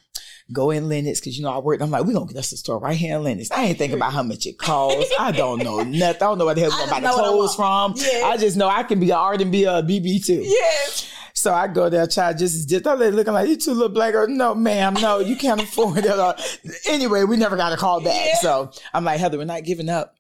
Go 0.51 0.71
in 0.71 0.89
Lenox 0.89 1.19
because 1.19 1.37
you 1.37 1.43
know 1.43 1.51
I 1.51 1.59
worked. 1.59 1.81
I'm 1.81 1.89
like, 1.89 2.03
we 2.05 2.13
gonna 2.13 2.25
get 2.25 2.37
us 2.37 2.51
a 2.51 2.57
store 2.57 2.79
right 2.79 2.97
here 2.97 3.15
in 3.15 3.23
Lenox. 3.23 3.49
I 3.51 3.63
ain't 3.65 3.77
thinking 3.77 3.97
about 3.97 4.13
how 4.13 4.23
much 4.23 4.45
it 4.45 4.57
costs. 4.57 5.11
I 5.19 5.31
don't 5.31 5.59
know 5.59 5.77
nothing. 5.83 5.99
I 5.99 6.11
don't 6.13 6.37
know 6.37 6.45
where 6.45 6.55
the 6.55 6.61
hell 6.61 6.71
I 6.73 6.75
we're 6.75 6.79
gonna 6.81 6.91
buy 6.91 6.99
the 6.99 7.07
know 7.07 7.15
what 7.15 7.25
I 7.25 7.27
clothes 7.29 7.55
from. 7.55 7.93
Yeah. 7.95 8.25
I 8.27 8.37
just 8.37 8.57
know 8.57 8.67
I 8.67 8.83
can 8.83 8.99
be 8.99 9.09
an 9.11 9.17
art 9.17 9.41
and 9.41 9.51
be 9.51 9.63
a 9.63 9.81
BB 9.81 10.25
too. 10.25 10.41
Yes. 10.43 11.09
So 11.43 11.53
I 11.53 11.67
go 11.67 11.89
there, 11.89 12.07
child, 12.07 12.37
just 12.37 12.69
just 12.69 12.85
they 12.85 13.11
looking 13.11 13.33
like 13.33 13.49
you 13.49 13.57
two 13.57 13.73
little 13.73 13.89
black 13.89 14.13
girls. 14.13 14.29
No, 14.29 14.55
ma'am, 14.55 14.93
no, 14.93 15.19
you 15.19 15.35
can't 15.35 15.61
afford 15.61 16.05
it. 16.05 16.79
anyway, 16.87 17.25
we 17.25 17.35
never 17.35 17.57
got 17.57 17.73
a 17.73 17.75
call 17.75 17.99
back. 17.99 18.27
Yeah. 18.27 18.35
So 18.39 18.71
I'm 18.93 19.03
like, 19.03 19.19
Heather, 19.19 19.37
we're 19.37 19.43
not 19.43 19.65
giving 19.65 19.89
up. 19.89 20.15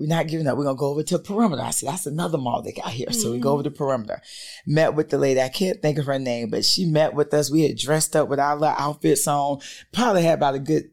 We're 0.00 0.06
not 0.06 0.28
giving 0.28 0.46
up. 0.46 0.56
We're 0.56 0.64
gonna 0.64 0.78
go 0.78 0.88
over 0.88 1.02
to 1.02 1.18
Perimeter. 1.18 1.60
I 1.60 1.72
said, 1.72 1.90
that's 1.90 2.06
another 2.06 2.38
mall 2.38 2.62
they 2.62 2.72
got 2.72 2.88
here. 2.88 3.08
Mm-hmm. 3.08 3.20
So 3.20 3.32
we 3.32 3.38
go 3.38 3.50
mm-hmm. 3.50 3.54
over 3.54 3.62
to 3.64 3.70
Perimeter. 3.70 4.22
Met 4.66 4.94
with 4.94 5.10
the 5.10 5.18
lady. 5.18 5.42
I 5.42 5.50
can't 5.50 5.82
think 5.82 5.98
of 5.98 6.06
her 6.06 6.18
name, 6.18 6.48
but 6.48 6.64
she 6.64 6.86
met 6.86 7.12
with 7.12 7.34
us. 7.34 7.50
We 7.50 7.64
had 7.64 7.76
dressed 7.76 8.16
up 8.16 8.30
with 8.30 8.40
our 8.40 8.56
little 8.56 8.74
outfits 8.74 9.28
on. 9.28 9.58
Probably 9.92 10.22
had 10.22 10.38
about 10.38 10.54
a 10.54 10.58
good 10.58 10.88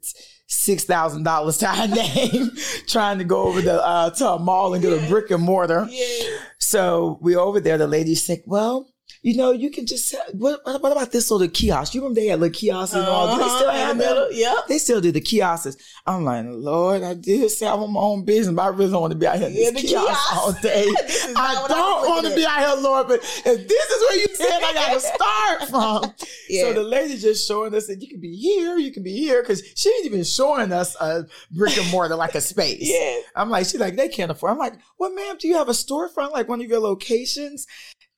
six 0.48 0.84
thousand 0.84 1.24
dollars 1.24 1.58
to 1.60 1.70
our 1.70 1.88
name, 1.96 2.52
trying 2.86 3.20
to 3.20 3.24
go 3.24 3.44
over 3.44 3.62
the 3.62 3.82
uh, 3.82 4.10
to 4.10 4.28
a 4.28 4.40
mall 4.40 4.74
and 4.74 4.84
get 4.84 4.92
a 4.92 5.08
brick 5.08 5.32
and 5.32 5.42
mortar. 5.42 5.88
Yeah. 5.90 6.38
So 6.58 7.18
we 7.22 7.38
over 7.38 7.62
there. 7.62 7.78
The 7.78 7.88
lady 7.88 8.16
said, 8.16 8.44
"Well, 8.46 8.90
you 9.22 9.36
know, 9.36 9.52
you 9.52 9.70
can 9.70 9.86
just 9.86 10.16
what, 10.34 10.62
what 10.64 10.92
about 10.92 11.12
this 11.12 11.30
little 11.30 11.48
kiosk? 11.50 11.94
You 11.94 12.02
remember 12.02 12.22
they 12.22 12.28
had 12.28 12.40
little 12.40 12.54
kiosks 12.54 12.96
and 12.96 13.06
all? 13.06 13.28
Uh-huh, 13.28 13.38
they 13.38 13.50
still 13.56 13.70
have 13.70 13.98
them. 13.98 14.28
Yeah, 14.32 14.56
they 14.68 14.78
still 14.78 15.02
do 15.02 15.12
the 15.12 15.20
kiosks. 15.20 15.76
I'm 16.06 16.24
like, 16.24 16.46
Lord, 16.48 17.04
I 17.04 17.16
did 17.16 17.50
say 17.52 17.68
I 17.68 17.74
want 17.74 17.92
my 17.92 18.00
own 18.00 18.24
business, 18.24 18.56
but 18.56 18.62
I 18.62 18.68
really 18.68 18.92
don't 18.92 19.02
want 19.02 19.12
to 19.12 19.20
be 19.20 19.28
out 19.28 19.38
here 19.38 19.48
in 19.48 19.56
yeah, 19.56 19.72
this 19.72 19.82
kiosk, 19.82 20.08
kiosk 20.08 20.36
all 20.36 20.54
day. 20.62 20.88
I 21.36 21.66
don't 21.68 22.10
want 22.10 22.28
to 22.28 22.36
be 22.36 22.46
out 22.46 22.60
here, 22.60 22.82
Lord, 22.82 23.08
but 23.10 23.20
if 23.20 23.68
this 23.68 23.90
is 23.90 24.02
where 24.02 24.18
you 24.18 24.28
said 24.36 24.64
I 24.64 24.74
got 24.74 24.94
to 24.94 25.00
start 25.00 25.70
from, 25.70 26.14
yeah. 26.50 26.64
so 26.64 26.74
the 26.74 26.84
lady 26.84 27.18
just 27.18 27.46
showing 27.46 27.76
us 27.76 27.88
that 27.88 28.02
you 28.02 28.08
can 28.08 28.22
be 28.22 28.36
here, 28.36 28.78
you 28.78 28.94
can 28.94 29.04
be 29.04 29.18
here, 29.18 29.42
because 29.42 29.64
she 29.76 29.90
ain't 29.90 30.06
even 30.06 30.24
showing 30.24 30.72
us 30.72 30.96
a 31.02 31.26
brick 31.52 31.78
and 31.78 31.92
mortar 31.92 32.16
like 32.16 32.36
a 32.36 32.42
space. 32.42 32.90
yeah, 32.90 33.20
I'm 33.36 33.50
like, 33.50 33.66
she's 33.66 33.82
like, 33.82 33.98
they 33.98 34.08
can't 34.08 34.32
afford. 34.32 34.54
I'm 34.54 34.58
like, 34.58 34.76
well, 34.98 35.14
ma'am, 35.14 35.36
do 35.38 35.50
you 35.50 35.58
have 35.58 35.68
a 35.68 35.74
storefront 35.74 36.32
like 36.32 36.48
one 36.48 36.62
of 36.62 36.68
your 36.68 36.80
locations? 36.80 37.68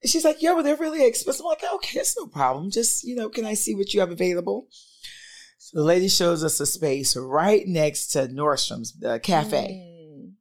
She's 0.06 0.26
like, 0.26 0.42
yeah, 0.42 0.54
but 0.56 0.64
they're 0.64 0.76
really 0.76 1.06
expensive. 1.06 1.46
I'm 1.46 1.50
like, 1.50 1.64
okay, 1.76 2.00
it's 2.00 2.18
no 2.18 2.28
problem. 2.28 2.72
Just, 2.72 3.04
you 3.04 3.16
know, 3.16 3.30
can 3.30 3.46
I 3.46 3.54
see 3.54 3.76
what 3.76 3.94
you 3.94 4.00
have 4.00 4.12
available? 4.12 4.68
So 5.58 5.78
the 5.78 5.84
lady 5.84 6.08
shows 6.08 6.44
us 6.44 6.60
a 6.60 6.66
space 6.66 7.16
right 7.16 7.68
next 7.68 8.08
to 8.08 8.28
Nordstrom's 8.28 8.94
the 8.94 9.20
cafe. 9.20 9.88
Mm. 9.88 10.32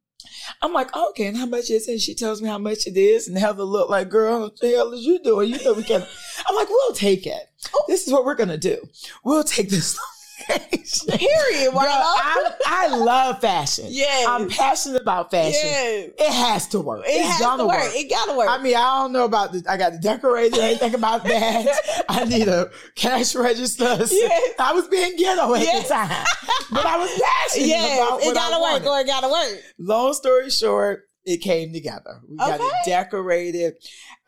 I'm 0.61 0.73
like, 0.73 0.95
okay, 0.95 1.27
and 1.27 1.37
how 1.37 1.45
much 1.45 1.69
is 1.69 1.87
it? 1.87 1.91
And 1.91 2.01
she 2.01 2.15
tells 2.15 2.41
me 2.41 2.49
how 2.49 2.57
much 2.57 2.87
it 2.87 2.97
is 2.97 3.27
and 3.27 3.37
have 3.37 3.57
the 3.57 3.65
look 3.65 3.89
like, 3.89 4.09
girl, 4.09 4.41
what 4.41 4.59
the 4.59 4.69
hell 4.69 4.93
is 4.93 5.05
you 5.05 5.19
doing? 5.19 5.49
You 5.49 5.63
know 5.63 5.73
we 5.73 5.83
can. 5.83 6.01
I'm 6.47 6.55
like, 6.55 6.69
we'll 6.69 6.93
take 6.93 7.25
it. 7.25 7.49
Oh. 7.73 7.85
This 7.87 8.07
is 8.07 8.13
what 8.13 8.25
we're 8.25 8.35
gonna 8.35 8.57
do. 8.57 8.87
We'll 9.23 9.43
take 9.43 9.69
this 9.69 9.97
Period. 10.47 11.73
I, 11.73 12.51
I, 12.65 12.87
love 12.95 13.39
fashion. 13.41 13.85
Yeah. 13.89 14.25
I'm 14.27 14.49
passionate 14.49 15.01
about 15.01 15.31
fashion. 15.31 15.53
Yeah. 15.63 16.25
It 16.25 16.33
has 16.33 16.67
to 16.69 16.79
work. 16.79 17.05
It 17.05 17.11
it's 17.11 17.27
has 17.27 17.57
to 17.57 17.65
work. 17.65 17.81
work. 17.81 17.91
It 17.95 18.09
gotta 18.09 18.37
work. 18.37 18.49
I 18.49 18.61
mean, 18.61 18.75
I 18.75 19.01
don't 19.01 19.13
know 19.13 19.25
about 19.25 19.53
the 19.53 19.63
I 19.69 19.77
got 19.77 19.93
the 19.93 19.99
decorator, 19.99 20.61
anything 20.61 20.93
about 20.95 21.23
that. 21.25 22.05
I 22.09 22.25
need 22.25 22.47
a 22.47 22.69
cash 22.95 23.35
register. 23.35 23.83
Yeah. 24.11 24.29
I 24.59 24.73
was 24.73 24.87
being 24.87 25.15
ghetto 25.17 25.53
at 25.55 25.63
yeah. 25.63 25.81
the 25.81 25.87
time. 25.87 26.25
But 26.71 26.85
I 26.85 26.97
was 26.97 27.21
passionate 27.21 27.67
yeah. 27.67 27.95
about 27.95 28.21
it 28.21 28.33
gotta 28.33 28.61
work 28.61 28.85
or 28.85 28.99
it 28.99 29.07
gotta 29.07 29.29
work. 29.29 29.63
Long 29.79 30.13
story 30.13 30.49
short, 30.49 31.03
it 31.23 31.37
came 31.37 31.71
together. 31.71 32.19
We 32.27 32.35
okay. 32.37 32.57
got 32.57 32.61
it 32.61 32.73
decorated. 32.85 33.75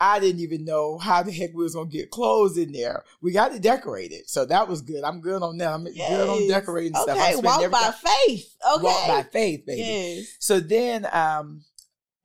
I 0.00 0.20
didn't 0.20 0.40
even 0.40 0.64
know 0.64 0.98
how 0.98 1.22
the 1.22 1.32
heck 1.32 1.50
we 1.52 1.62
was 1.64 1.74
gonna 1.74 1.90
get 1.90 2.10
clothes 2.10 2.56
in 2.56 2.72
there. 2.72 3.04
We 3.20 3.32
got 3.32 3.54
it 3.54 3.62
decorated, 3.62 4.28
so 4.28 4.44
that 4.46 4.68
was 4.68 4.80
good. 4.80 5.02
I'm 5.02 5.20
good 5.20 5.42
on 5.42 5.58
that. 5.58 5.72
I'm 5.72 5.86
yes. 5.92 6.08
good 6.08 6.28
on 6.28 6.48
decorating 6.48 6.96
okay. 6.96 7.12
stuff. 7.12 7.18
Okay, 7.18 7.36
walk 7.42 7.70
by 7.70 7.92
faith. 8.26 8.56
Okay, 8.74 8.84
walk 8.84 9.08
by 9.08 9.22
faith, 9.24 9.66
baby. 9.66 9.80
Yes. 9.80 10.36
So 10.38 10.60
then, 10.60 11.06
um, 11.12 11.64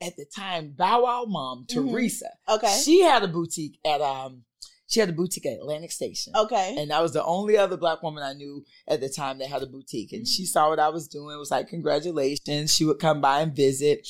at 0.02 0.16
the 0.16 0.26
time, 0.26 0.76
Bow 0.78 1.04
Wow 1.04 1.26
mom 1.28 1.66
mm-hmm. 1.66 1.90
Teresa, 1.92 2.30
okay, 2.48 2.82
she 2.84 3.02
had 3.02 3.24
a 3.24 3.28
boutique 3.28 3.80
at 3.86 4.02
um. 4.02 4.44
She 4.88 5.00
had 5.00 5.10
a 5.10 5.14
boutique 5.14 5.46
at 5.46 5.60
Atlantic 5.60 5.92
Station. 5.92 6.34
Okay. 6.36 6.76
And 6.80 6.92
I 6.92 7.00
was 7.00 7.14
the 7.14 7.24
only 7.24 7.56
other 7.56 7.78
black 7.78 8.02
woman 8.02 8.24
I 8.24 8.34
knew 8.34 8.66
at 8.88 9.00
the 9.00 9.08
time 9.08 9.38
that 9.38 9.48
had 9.48 9.62
a 9.62 9.68
boutique. 9.68 10.14
And 10.14 10.24
mm-hmm. 10.24 10.32
she 10.32 10.48
saw 10.48 10.70
what 10.70 10.80
I 10.80 10.90
was 10.90 11.08
doing. 11.08 11.38
Was 11.38 11.52
like, 11.52 11.68
congratulations. 11.68 12.74
She 12.74 12.86
would 12.86 12.98
come 12.98 13.22
by 13.22 13.42
and 13.42 13.56
visit. 13.56 14.08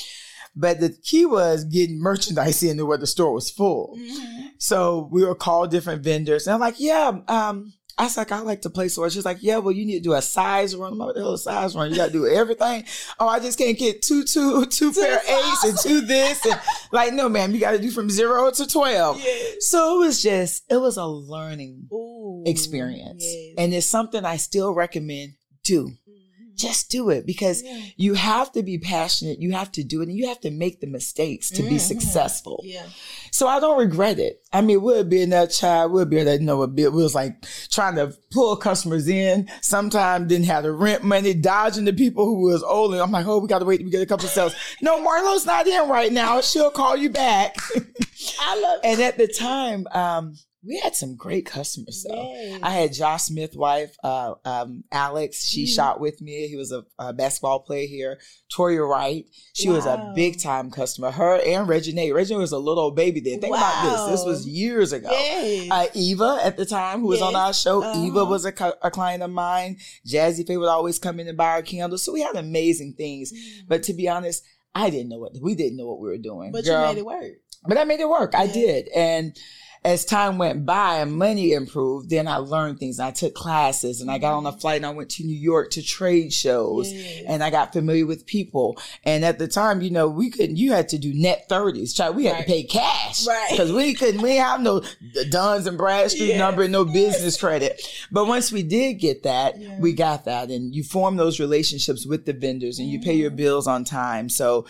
But 0.56 0.80
the 0.80 0.90
key 0.90 1.26
was 1.26 1.64
getting 1.64 2.00
merchandise 2.00 2.64
in 2.64 2.86
where 2.86 2.98
the 2.98 3.08
store 3.08 3.34
was 3.34 3.50
full. 3.50 3.98
Mm-hmm. 3.98 4.48
So 4.58 5.08
we 5.12 5.26
would 5.26 5.40
call 5.40 5.68
different 5.68 6.04
vendors. 6.04 6.48
And 6.48 6.54
I'm 6.54 6.60
like, 6.60 6.80
yeah, 6.80 7.20
um, 7.28 7.74
I 8.00 8.04
was 8.04 8.16
like, 8.16 8.32
I 8.32 8.40
like 8.40 8.62
to 8.62 8.70
play 8.70 8.88
swords. 8.88 9.14
She's 9.14 9.26
like, 9.26 9.40
yeah, 9.42 9.58
well, 9.58 9.74
you 9.74 9.86
need 9.86 9.98
to 9.98 10.04
do 10.10 10.14
a 10.14 10.22
size 10.22 10.74
run. 10.74 10.94
I'm 10.94 10.98
like, 10.98 11.16
the 11.16 11.20
hell 11.20 11.38
size 11.38 11.76
run? 11.76 11.90
You 11.90 11.98
got 11.98 12.08
to 12.08 12.12
do 12.14 12.28
everything. 12.28 12.86
Oh, 13.22 13.28
I 13.28 13.42
just 13.42 13.58
can't 13.58 13.78
get 13.78 14.02
two, 14.02 14.24
two, 14.24 14.66
two 14.68 14.94
pair 14.94 15.20
eights 15.28 15.64
and 15.66 15.78
two 15.78 16.00
this. 16.00 16.46
And 16.46 16.58
like, 16.94 17.12
no, 17.12 17.28
ma'am, 17.28 17.54
you 17.54 17.60
got 17.60 17.72
to 17.72 17.80
do 17.80 17.92
from 17.92 18.10
zero 18.10 18.50
to 18.50 18.66
12. 18.66 19.20
Yes. 19.20 19.70
So 19.70 19.96
it 19.96 20.06
was 20.06 20.24
just, 20.24 20.64
it 20.72 20.78
was 20.78 20.96
a 20.96 21.06
learning 21.06 21.90
Ooh, 21.92 22.44
experience. 22.46 23.26
Yes. 23.26 23.56
And 23.58 23.74
it's 23.74 23.86
something 23.86 24.24
I 24.24 24.38
still 24.38 24.74
recommend 24.74 25.34
do 25.66 25.92
just 26.60 26.92
do 26.92 27.10
it 27.10 27.26
because 27.26 27.64
yeah. 27.64 27.82
you 27.96 28.14
have 28.14 28.52
to 28.52 28.62
be 28.62 28.78
passionate. 28.78 29.40
You 29.40 29.54
have 29.54 29.72
to 29.74 29.84
do 29.84 30.02
it 30.02 30.10
and 30.10 30.18
you 30.18 30.28
have 30.28 30.42
to 30.42 30.52
make 30.52 30.82
the 30.82 30.88
mistakes 30.88 31.50
to 31.52 31.62
mm-hmm. 31.62 31.70
be 31.70 31.80
successful. 31.80 32.62
Yeah. 32.64 32.86
So 33.32 33.48
I 33.48 33.60
don't 33.60 33.80
regret 33.80 34.20
it. 34.20 34.44
I 34.52 34.62
mean, 34.62 34.82
we'll 34.82 35.04
be 35.04 35.22
in 35.22 35.30
that 35.30 35.52
child, 35.52 35.92
we'll 35.92 36.06
be 36.06 36.20
in 36.20 36.26
that, 36.26 36.42
you 36.42 36.46
know, 36.46 36.62
a 36.62 36.68
bit, 36.68 36.92
we 36.92 37.02
was 37.02 37.16
like 37.16 37.46
trying 37.70 37.96
to 37.96 38.14
pull 38.32 38.56
customers 38.58 39.08
in. 39.08 39.50
Sometimes 39.62 40.28
didn't 40.28 40.48
have 40.48 40.64
the 40.64 40.72
rent 40.72 41.04
money, 41.04 41.34
dodging 41.34 41.86
the 41.86 41.94
people 41.94 42.26
who 42.26 42.42
was 42.42 42.64
old. 42.64 42.94
And 42.94 43.02
I'm 43.02 43.12
like, 43.12 43.26
oh, 43.26 43.40
we 43.40 43.48
got 43.48 43.60
to 43.60 43.66
wait 43.66 43.78
to 43.78 43.84
get 43.84 44.02
a 44.02 44.06
couple 44.06 44.26
of 44.26 44.32
sales. 44.32 44.56
no, 44.82 45.02
Marlo's 45.02 45.46
not 45.46 45.66
in 45.66 45.90
right 45.90 46.12
now. 46.12 46.42
She'll 46.42 46.72
call 46.72 46.98
you 46.98 47.10
back. 47.10 47.56
I 48.42 48.60
love 48.60 48.80
And 48.84 49.02
at 49.02 49.18
the 49.18 49.28
time, 49.28 49.88
um, 49.92 50.36
we 50.62 50.78
had 50.80 50.94
some 50.94 51.16
great 51.16 51.46
customers 51.46 52.06
though. 52.08 52.34
Yay. 52.34 52.60
I 52.62 52.72
had 52.72 52.94
Josh 52.94 53.24
Smith 53.24 53.56
wife, 53.56 53.96
uh, 54.04 54.36
um, 54.44 54.84
Alex. 54.92 55.46
She 55.46 55.64
mm. 55.64 55.74
shot 55.74 56.02
with 56.02 56.22
me. 56.22 56.48
He 56.48 56.58
was 56.58 56.74
a, 56.74 56.84
a, 56.98 57.14
basketball 57.14 57.62
player 57.62 57.88
here. 57.88 58.20
Toya 58.54 58.88
Wright. 58.88 59.26
She 59.54 59.70
wow. 59.70 59.76
was 59.76 59.86
a 59.86 60.12
big 60.16 60.42
time 60.42 60.70
customer. 60.70 61.12
Her 61.12 61.40
and 61.46 61.68
Reggie 61.68 62.12
Reggie 62.12 62.36
was 62.36 62.52
a 62.52 62.58
little 62.58 62.92
baby 62.92 63.22
then. 63.22 63.40
Think 63.40 63.54
wow. 63.54 63.60
about 63.60 64.10
this. 64.10 64.20
This 64.20 64.28
was 64.28 64.48
years 64.48 64.92
ago. 64.92 65.10
Uh, 65.10 65.88
Eva 65.94 66.40
at 66.44 66.58
the 66.58 66.66
time, 66.66 67.02
who 67.02 67.08
was 67.08 67.20
yes. 67.20 67.28
on 67.28 67.36
our 67.36 67.54
show. 67.54 67.82
Uh-huh. 67.82 68.06
Eva 68.06 68.26
was 68.26 68.46
a, 68.46 68.54
a, 68.82 68.92
client 68.92 69.24
of 69.24 69.30
mine. 69.30 69.78
Jazze 70.06 70.46
Pha 70.46 70.60
would 70.60 70.68
always 70.68 71.00
come 71.00 71.20
in 71.22 71.28
and 71.28 71.38
buy 71.38 71.52
our 71.52 71.62
candles. 71.62 72.04
So 72.04 72.12
we 72.12 72.22
had 72.22 72.36
amazing 72.36 72.96
things. 72.98 73.32
Mm. 73.32 73.68
But 73.68 73.84
to 73.84 73.94
be 73.94 74.10
honest, 74.10 74.44
I 74.76 74.90
didn't 74.90 75.10
know 75.10 75.20
what 75.20 75.32
we 75.42 75.56
didn't 75.56 75.78
know 75.78 75.88
what 75.88 76.00
we 76.00 76.10
were 76.10 76.18
doing. 76.18 76.52
But 76.52 76.66
Girl. 76.66 76.82
you 76.82 76.88
made 76.88 77.00
it 77.00 77.06
work. 77.06 77.34
But 77.66 77.78
I 77.78 77.84
made 77.86 78.00
it 78.00 78.10
work. 78.10 78.34
Yeah. 78.34 78.42
I 78.42 78.48
did. 78.48 78.88
And 78.90 79.38
as 79.84 80.04
time 80.04 80.38
went 80.38 80.66
by 80.66 80.96
and 80.96 81.14
money 81.14 81.54
improved, 81.54 82.10
then 82.10 82.28
I 82.28 82.38
learned 82.38 82.80
things. 82.80 83.00
I 83.00 83.12
took 83.12 83.34
classes 83.34 84.02
and 84.02 84.12
I 84.12 84.18
got 84.18 84.34
on 84.34 84.46
a 84.46 84.52
flight 84.52 84.78
and 84.78 84.86
I 84.86 84.90
went 84.90 85.10
to 85.12 85.24
New 85.24 85.38
York 85.38 85.72
to 85.72 85.82
trade 85.82 86.34
shows 86.34 86.92
yes. 86.92 87.24
and 87.26 87.42
I 87.42 87.50
got 87.50 87.72
familiar 87.72 88.06
with 88.06 88.26
people. 88.26 88.78
And 89.06 89.24
at 89.24 89.40
the 89.40 89.48
time, 89.48 89.82
you 89.82 89.90
know, 89.90 90.10
we 90.10 90.32
couldn't, 90.32 90.58
you 90.58 90.74
had 90.74 90.90
to 90.90 90.98
do 90.98 91.14
net 91.14 91.48
30s. 91.50 92.14
We 92.14 92.26
had 92.26 92.34
right. 92.34 92.42
to 92.42 92.46
pay 92.46 92.64
cash. 92.64 93.26
Right. 93.26 93.54
Cause 93.56 93.72
we 93.72 93.94
couldn't, 93.94 94.22
we 94.22 94.36
have 94.36 94.60
no 94.60 94.84
Duns 95.30 95.66
and 95.66 95.78
Bradstreet 95.78 96.30
yes. 96.30 96.40
number, 96.40 96.68
no 96.68 96.84
business 96.84 97.38
credit. 97.40 97.82
But 98.12 98.28
once 98.28 98.52
we 98.52 98.64
did 98.64 98.96
get 98.96 99.24
that, 99.24 99.58
yeah. 99.58 99.80
we 99.80 99.94
got 99.94 100.26
that 100.26 100.50
and 100.50 100.76
you 100.76 100.84
form 100.84 101.16
those 101.16 101.40
relationships 101.40 102.06
with 102.06 102.26
the 102.26 102.34
vendors 102.34 102.80
and 102.80 102.90
you 102.90 103.00
pay 103.00 103.14
your 103.14 103.30
mm-hmm. 103.30 103.38
bills 103.38 103.66
on 103.66 103.86
time. 103.86 104.28
So 104.28 104.66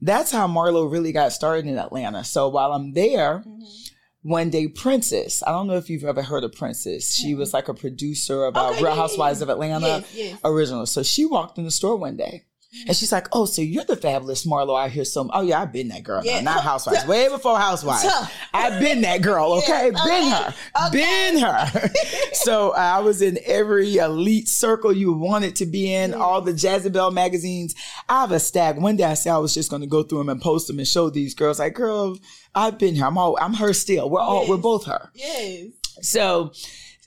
that's 0.00 0.30
how 0.30 0.46
Marlo 0.46 0.90
really 0.90 1.10
got 1.10 1.32
started 1.32 1.66
in 1.66 1.78
Atlanta. 1.78 2.22
So 2.22 2.48
while 2.48 2.72
I'm 2.72 2.92
there, 2.92 3.42
mm-hmm 3.44 3.81
one 4.22 4.50
day 4.50 4.68
princess 4.68 5.42
i 5.46 5.50
don't 5.50 5.66
know 5.66 5.76
if 5.76 5.90
you've 5.90 6.04
ever 6.04 6.22
heard 6.22 6.44
of 6.44 6.52
princess 6.52 7.12
she 7.12 7.30
mm-hmm. 7.30 7.40
was 7.40 7.52
like 7.52 7.68
a 7.68 7.74
producer 7.74 8.44
about 8.44 8.74
okay, 8.74 8.84
real 8.84 8.94
housewives 8.94 9.40
yeah, 9.40 9.44
of 9.44 9.48
atlanta 9.48 10.04
yes, 10.14 10.38
original 10.44 10.86
so 10.86 11.02
she 11.02 11.24
walked 11.24 11.58
in 11.58 11.64
the 11.64 11.70
store 11.70 11.96
one 11.96 12.16
day 12.16 12.44
and 12.86 12.96
she's 12.96 13.12
like, 13.12 13.28
"Oh, 13.32 13.44
so 13.44 13.60
you're 13.60 13.84
the 13.84 13.96
fabulous 13.96 14.46
Marlo 14.46 14.74
I 14.74 14.88
hear 14.88 15.04
some. 15.04 15.30
Oh 15.34 15.42
yeah, 15.42 15.60
I've 15.60 15.72
been 15.72 15.88
that 15.88 16.04
girl. 16.04 16.22
Yeah. 16.24 16.40
No, 16.40 16.52
not 16.52 16.64
housewives. 16.64 17.06
Way 17.06 17.28
before 17.28 17.58
housewives. 17.58 18.06
I've 18.54 18.80
been 18.80 19.02
that 19.02 19.20
girl. 19.20 19.52
Okay, 19.58 19.90
yeah. 19.92 20.04
been 20.06 20.30
her, 20.30 20.54
okay. 20.86 20.90
been 20.90 21.38
her. 21.38 21.90
so 22.32 22.70
uh, 22.70 22.78
I 22.78 23.00
was 23.00 23.20
in 23.20 23.38
every 23.44 23.96
elite 23.96 24.48
circle 24.48 24.90
you 24.90 25.12
wanted 25.12 25.54
to 25.56 25.66
be 25.66 25.92
in. 25.92 26.14
All 26.14 26.40
the 26.40 26.52
Jezebel 26.52 27.10
magazines. 27.10 27.74
I 28.08 28.22
have 28.22 28.32
a 28.32 28.40
stack. 28.40 28.80
One 28.80 28.96
day 28.96 29.04
I 29.04 29.14
said 29.14 29.34
I 29.34 29.38
was 29.38 29.52
just 29.52 29.68
going 29.68 29.82
to 29.82 29.88
go 29.88 30.02
through 30.02 30.18
them 30.18 30.30
and 30.30 30.40
post 30.40 30.66
them 30.66 30.78
and 30.78 30.88
show 30.88 31.10
these 31.10 31.34
girls. 31.34 31.58
Like, 31.58 31.74
girl, 31.74 32.16
I've 32.54 32.78
been 32.78 32.94
here. 32.94 33.06
I'm 33.06 33.18
all. 33.18 33.38
I'm 33.40 33.54
her 33.54 33.72
still. 33.72 34.10
We're 34.10 34.20
all. 34.20 34.48
We're 34.48 34.56
both 34.56 34.86
her. 34.86 35.10
Yes. 35.14 35.68
So 36.02 36.52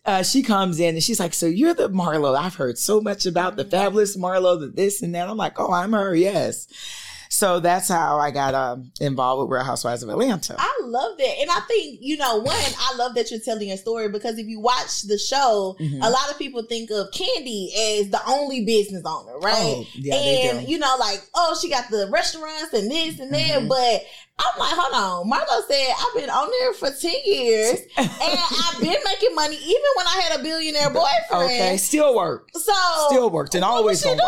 uh, 0.06 0.24
she 0.24 0.44
comes 0.44 0.80
in 0.80 0.96
and 0.96 1.04
she's 1.04 1.20
like, 1.20 1.34
"So 1.34 1.46
you're 1.46 1.74
the 1.74 1.90
Marlo? 1.90 2.38
I've 2.38 2.56
heard 2.56 2.78
so 2.78 3.02
much 3.02 3.26
about 3.26 3.56
the 3.56 3.64
mm-hmm. 3.64 3.72
fabulous 3.72 4.18
Marlo, 4.18 4.60
the 4.60 4.68
this 4.68 5.02
and 5.02 5.14
that." 5.16 5.30
I'm 5.30 5.38
like, 5.38 5.60
"Oh, 5.60 5.72
I'm 5.72 5.94
her, 5.94 6.16
yes." 6.16 6.68
So 7.36 7.60
that's 7.60 7.90
how 7.90 8.18
I 8.18 8.32
got 8.32 8.54
um, 8.54 8.92
involved 9.02 9.42
with 9.42 9.54
Real 9.54 9.66
Housewives 9.66 10.02
of 10.04 10.10
Atlanta. 10.10 10.56
I 10.58 10.80
love 10.84 11.18
that. 11.18 11.36
And 11.42 11.50
I 11.52 11.60
think, 11.68 12.00
you 12.02 12.16
know, 12.16 12.38
one, 12.38 12.56
I 12.56 12.96
love 12.98 13.14
that 13.16 13.30
you're 13.30 13.42
telling 13.42 13.68
your 13.68 13.78
story 13.78 14.08
because 14.08 14.38
if 14.38 14.48
you 14.48 14.62
watch 14.62 15.02
the 15.02 15.18
show, 15.18 15.76
mm-hmm. 15.78 16.02
a 16.02 16.10
lot 16.10 16.32
of 16.32 16.38
people 16.38 16.64
think 16.64 16.92
of 16.92 17.08
Kandi 17.12 17.68
as 18.00 18.10
the 18.10 18.22
only 18.26 18.64
business 18.64 19.04
owner, 19.06 19.38
right? 19.40 19.54
Oh, 19.58 19.86
yeah, 19.96 20.16
and, 20.16 20.70
you 20.70 20.80
know, 20.80 20.96
like, 20.98 21.20
oh, 21.36 21.58
she 21.62 21.70
got 21.70 21.90
the 21.90 22.08
restaurants 22.10 22.74
and 22.74 22.90
this 22.90 23.20
and 23.20 23.34
that. 23.34 23.60
Mm-hmm. 23.60 23.68
But 23.68 24.04
I'm 24.38 24.60
like, 24.60 24.74
hold 24.76 24.94
on. 24.94 25.32
Marlo 25.32 25.66
said 25.68 25.94
I've 25.98 26.14
been 26.20 26.30
on 26.30 26.50
there 26.60 26.74
for 26.74 26.90
ten 26.92 27.16
years 27.26 27.80
and 27.98 28.10
I've 28.20 28.80
been 28.82 28.96
making 29.06 29.34
money 29.34 29.56
even 29.56 29.82
when 29.96 30.08
I 30.08 30.22
had 30.28 30.40
a 30.40 30.44
billionaire 30.44 30.90
boyfriend. 30.90 31.44
Okay, 31.46 31.78
still 31.78 32.14
work. 32.16 32.50
So 32.54 32.74
Still 33.10 33.30
worked 33.30 33.56
and 33.56 33.64
always 33.64 34.02
she 34.02 34.10
doing? 34.10 34.20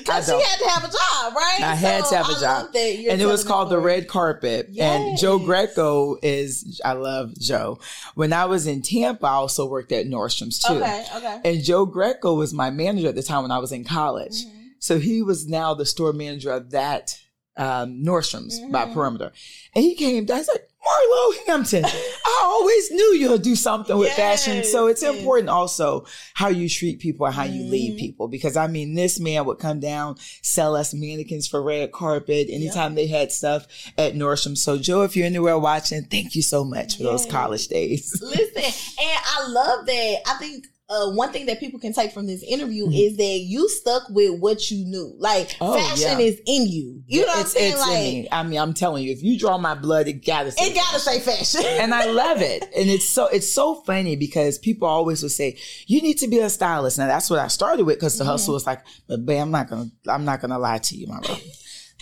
Because 0.00 0.28
I 0.28 0.36
she 0.38 0.44
had 0.44 0.58
to 0.58 0.68
have 0.68 0.82
a 0.84 0.88
job, 0.88 1.34
right? 1.36 1.60
I 1.62 1.74
had 1.76 2.04
So 2.04 2.10
to 2.10 2.16
have 2.16 2.26
I 2.26 2.32
a 2.36 2.40
job. 2.40 2.72
that 2.72 2.78
and 3.12 3.22
it 3.22 3.26
was 3.26 3.44
called 3.44 3.70
the 3.70 3.78
red 3.78 4.08
carpet 4.08 4.70
and 4.78 5.16
joe 5.16 5.36
Yes. 5.36 5.46
greco 5.46 6.16
is 6.22 6.80
i 6.84 6.92
love 6.92 7.32
joe 7.38 7.78
when 8.14 8.32
i 8.32 8.44
was 8.46 8.66
in 8.66 8.82
tampa 8.82 9.26
i 9.26 9.30
also 9.32 9.66
worked 9.66 9.92
at 9.92 10.06
nordstrom's 10.06 10.58
too 10.58 10.74
Okay, 10.74 11.04
okay. 11.16 11.40
and 11.44 11.62
joe 11.62 11.86
greco 11.86 12.34
was 12.34 12.52
my 12.52 12.70
manager 12.70 13.08
at 13.08 13.14
the 13.14 13.22
time 13.22 13.42
when 13.42 13.50
i 13.50 13.58
was 13.58 13.72
in 13.72 13.84
college 13.84 14.44
Mm-hmm. 14.44 14.58
so 14.78 14.98
he 14.98 15.22
was 15.22 15.46
now 15.48 15.74
the 15.74 15.86
store 15.86 16.12
manager 16.12 16.50
of 16.50 16.70
that 16.70 17.18
um, 17.56 18.02
nordstrom's 18.02 18.58
by 18.70 18.84
Mm-hmm. 18.84 18.94
perimeter 18.94 19.32
and 19.74 19.84
he 19.84 19.94
came 19.94 20.24
down 20.24 20.38
he's 20.38 20.48
like 20.48 20.68
marlo 20.84 21.46
hampton 21.46 21.84
i 21.84 22.40
always 22.44 22.90
knew 22.90 23.14
you'll 23.14 23.38
do 23.38 23.54
something 23.54 23.96
with 23.96 24.10
fashion 24.14 24.64
so 24.64 24.86
it's 24.88 25.02
important 25.02 25.48
also 25.48 26.04
how 26.34 26.48
you 26.48 26.68
treat 26.68 26.98
people 26.98 27.24
and 27.26 27.34
how 27.34 27.44
you 27.44 27.62
lead 27.70 27.92
Mhm. 27.94 27.98
people 27.98 28.26
because 28.26 28.56
i 28.56 28.66
mean 28.66 28.94
this 28.94 29.20
man 29.20 29.44
would 29.44 29.58
come 29.58 29.78
down 29.80 30.16
sell 30.42 30.74
us 30.74 30.92
mannequins 30.94 31.46
for 31.46 31.62
red 31.62 31.92
carpet 31.92 32.48
anytime 32.50 32.94
they 32.96 33.06
had 33.06 33.30
stuff 33.30 33.66
at 33.98 34.14
Nordstrom. 34.14 34.56
So 34.56 34.76
Joe, 34.78 35.02
if 35.02 35.14
you're 35.16 35.26
anywhere 35.26 35.58
watching, 35.58 36.02
thank 36.04 36.34
you 36.34 36.42
so 36.42 36.64
much 36.64 36.96
for 36.96 37.04
those 37.04 37.26
college 37.26 37.68
days. 37.68 38.18
Listen, 38.22 38.62
and 38.64 39.20
I 39.24 39.46
love 39.48 39.86
that. 39.86 40.16
I 40.26 40.34
think 40.38 40.66
uh, 40.88 41.10
one 41.12 41.32
thing 41.32 41.46
that 41.46 41.58
people 41.58 41.80
can 41.80 41.92
take 41.94 42.12
from 42.12 42.26
this 42.26 42.42
interview 42.42 42.86
Mhm. 42.86 43.06
is 43.12 43.16
that 43.16 43.38
you 43.40 43.66
stuck 43.68 44.02
with 44.10 44.38
what 44.40 44.70
you 44.70 44.84
knew. 44.84 45.14
Like 45.18 45.56
Oh, 45.60 45.74
fashion 45.74 46.18
yeah. 46.18 46.26
is 46.26 46.38
in 46.44 46.66
you. 46.68 47.02
You 47.06 47.22
know 47.22 47.28
what 47.28 47.38
I'm 47.38 47.46
saying? 47.46 47.72
it's 47.72 47.80
like 47.80 47.96
in 47.98 48.04
me. 48.22 48.28
I 48.30 48.42
mean, 48.42 48.58
I'm 48.60 48.74
telling 48.74 49.04
you, 49.04 49.12
if 49.12 49.22
you 49.22 49.38
draw 49.38 49.56
my 49.56 49.74
blood, 49.74 50.06
it 50.08 50.24
gotta 50.24 50.50
say 50.50 50.66
it 50.66 50.74
gotta 50.74 50.98
say 50.98 51.20
fashion. 51.20 51.62
and 51.80 51.94
I 51.94 52.06
love 52.06 52.42
it. 52.42 52.64
And 52.76 52.90
it's 52.90 53.08
so 53.08 53.26
it's 53.28 53.50
so 53.50 53.76
funny 53.86 54.16
because 54.16 54.58
people 54.58 54.86
always 54.86 55.22
would 55.22 55.32
say, 55.32 55.56
You 55.86 56.02
need 56.02 56.18
to 56.18 56.28
be 56.28 56.40
a 56.40 56.50
stylist. 56.50 56.98
Now 56.98 57.06
that's 57.06 57.30
what 57.30 57.38
I 57.38 57.48
started 57.48 57.84
with 57.86 57.96
because 57.96 58.18
the 58.18 58.24
hustle 58.24 58.52
was 58.54 58.66
like, 58.66 58.82
but 59.08 59.24
babe, 59.24 59.40
I'm 59.40 59.50
not 59.50 59.70
gonna 59.70 59.88
I'm 60.08 60.24
not 60.26 60.40
gonna 60.42 60.58
lie 60.58 60.78
to 60.78 60.96
you, 60.96 61.06
my 61.06 61.20
bro. 61.20 61.36